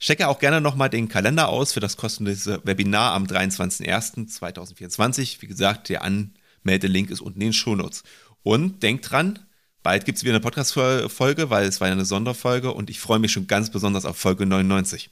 Checke 0.00 0.26
auch 0.28 0.38
gerne 0.38 0.62
nochmal 0.62 0.88
den 0.88 1.08
Kalender 1.08 1.50
aus 1.50 1.74
für 1.74 1.80
das 1.80 1.98
kostenlose 1.98 2.62
Webinar 2.64 3.12
am 3.12 3.26
23.01.2024. 3.26 5.42
Wie 5.42 5.46
gesagt, 5.46 5.90
der 5.90 6.02
Anmeldelink 6.02 7.10
ist 7.10 7.20
unten 7.20 7.42
in 7.42 7.48
den 7.48 7.52
Shownotes. 7.52 8.02
Und 8.42 8.82
denk 8.82 9.02
dran, 9.02 9.40
bald 9.82 10.06
gibt 10.06 10.16
es 10.16 10.24
wieder 10.24 10.32
eine 10.32 10.40
Podcast-Folge, 10.40 11.50
weil 11.50 11.66
es 11.66 11.82
war 11.82 11.88
ja 11.88 11.92
eine 11.92 12.06
Sonderfolge 12.06 12.72
und 12.72 12.88
ich 12.88 12.98
freue 12.98 13.18
mich 13.18 13.30
schon 13.30 13.46
ganz 13.46 13.68
besonders 13.70 14.06
auf 14.06 14.16
Folge 14.16 14.46
99. 14.46 15.10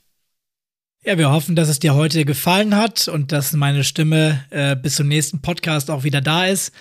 Ja, 1.05 1.19
wir 1.19 1.31
hoffen, 1.31 1.55
dass 1.55 1.69
es 1.69 1.79
dir 1.79 1.95
heute 1.95 2.25
gefallen 2.25 2.75
hat 2.75 3.09
und 3.09 3.31
dass 3.31 3.53
meine 3.53 3.85
Stimme 3.85 4.43
äh, 4.49 4.75
bis 4.75 4.95
zum 4.97 5.07
nächsten 5.07 5.43
Podcast 5.43 5.91
auch 5.91 6.03
wieder 6.03 6.23
da 6.23 6.47
ist. 6.47 6.73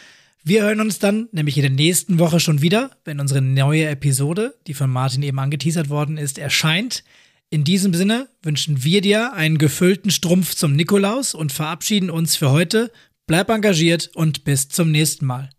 Wir 0.43 0.61
hören 0.63 0.79
uns 0.79 0.99
dann 0.99 1.27
nämlich 1.33 1.57
in 1.57 1.63
der 1.63 1.71
nächsten 1.71 2.19
Woche 2.19 2.39
schon 2.39 2.61
wieder, 2.61 2.91
wenn 3.03 3.19
unsere 3.19 3.41
neue 3.41 3.89
Episode, 3.89 4.55
die 4.65 4.73
von 4.73 4.89
Martin 4.89 5.23
eben 5.23 5.39
angeteasert 5.39 5.89
worden 5.89 6.17
ist, 6.17 6.37
erscheint. 6.37 7.03
In 7.49 7.63
diesem 7.63 7.93
Sinne 7.93 8.27
wünschen 8.41 8.83
wir 8.83 8.99
dir 8.99 9.31
einen 9.33 9.57
gefüllten 9.57 10.11
Strumpf 10.11 10.53
zum 10.53 10.75
Nikolaus 10.75 11.33
und 11.33 11.53
verabschieden 11.53 12.09
uns 12.09 12.35
für 12.35 12.51
heute. 12.51 12.91
Bleib 13.25 13.49
engagiert 13.49 14.11
und 14.15 14.43
bis 14.43 14.67
zum 14.67 14.91
nächsten 14.91 15.25
Mal. 15.25 15.49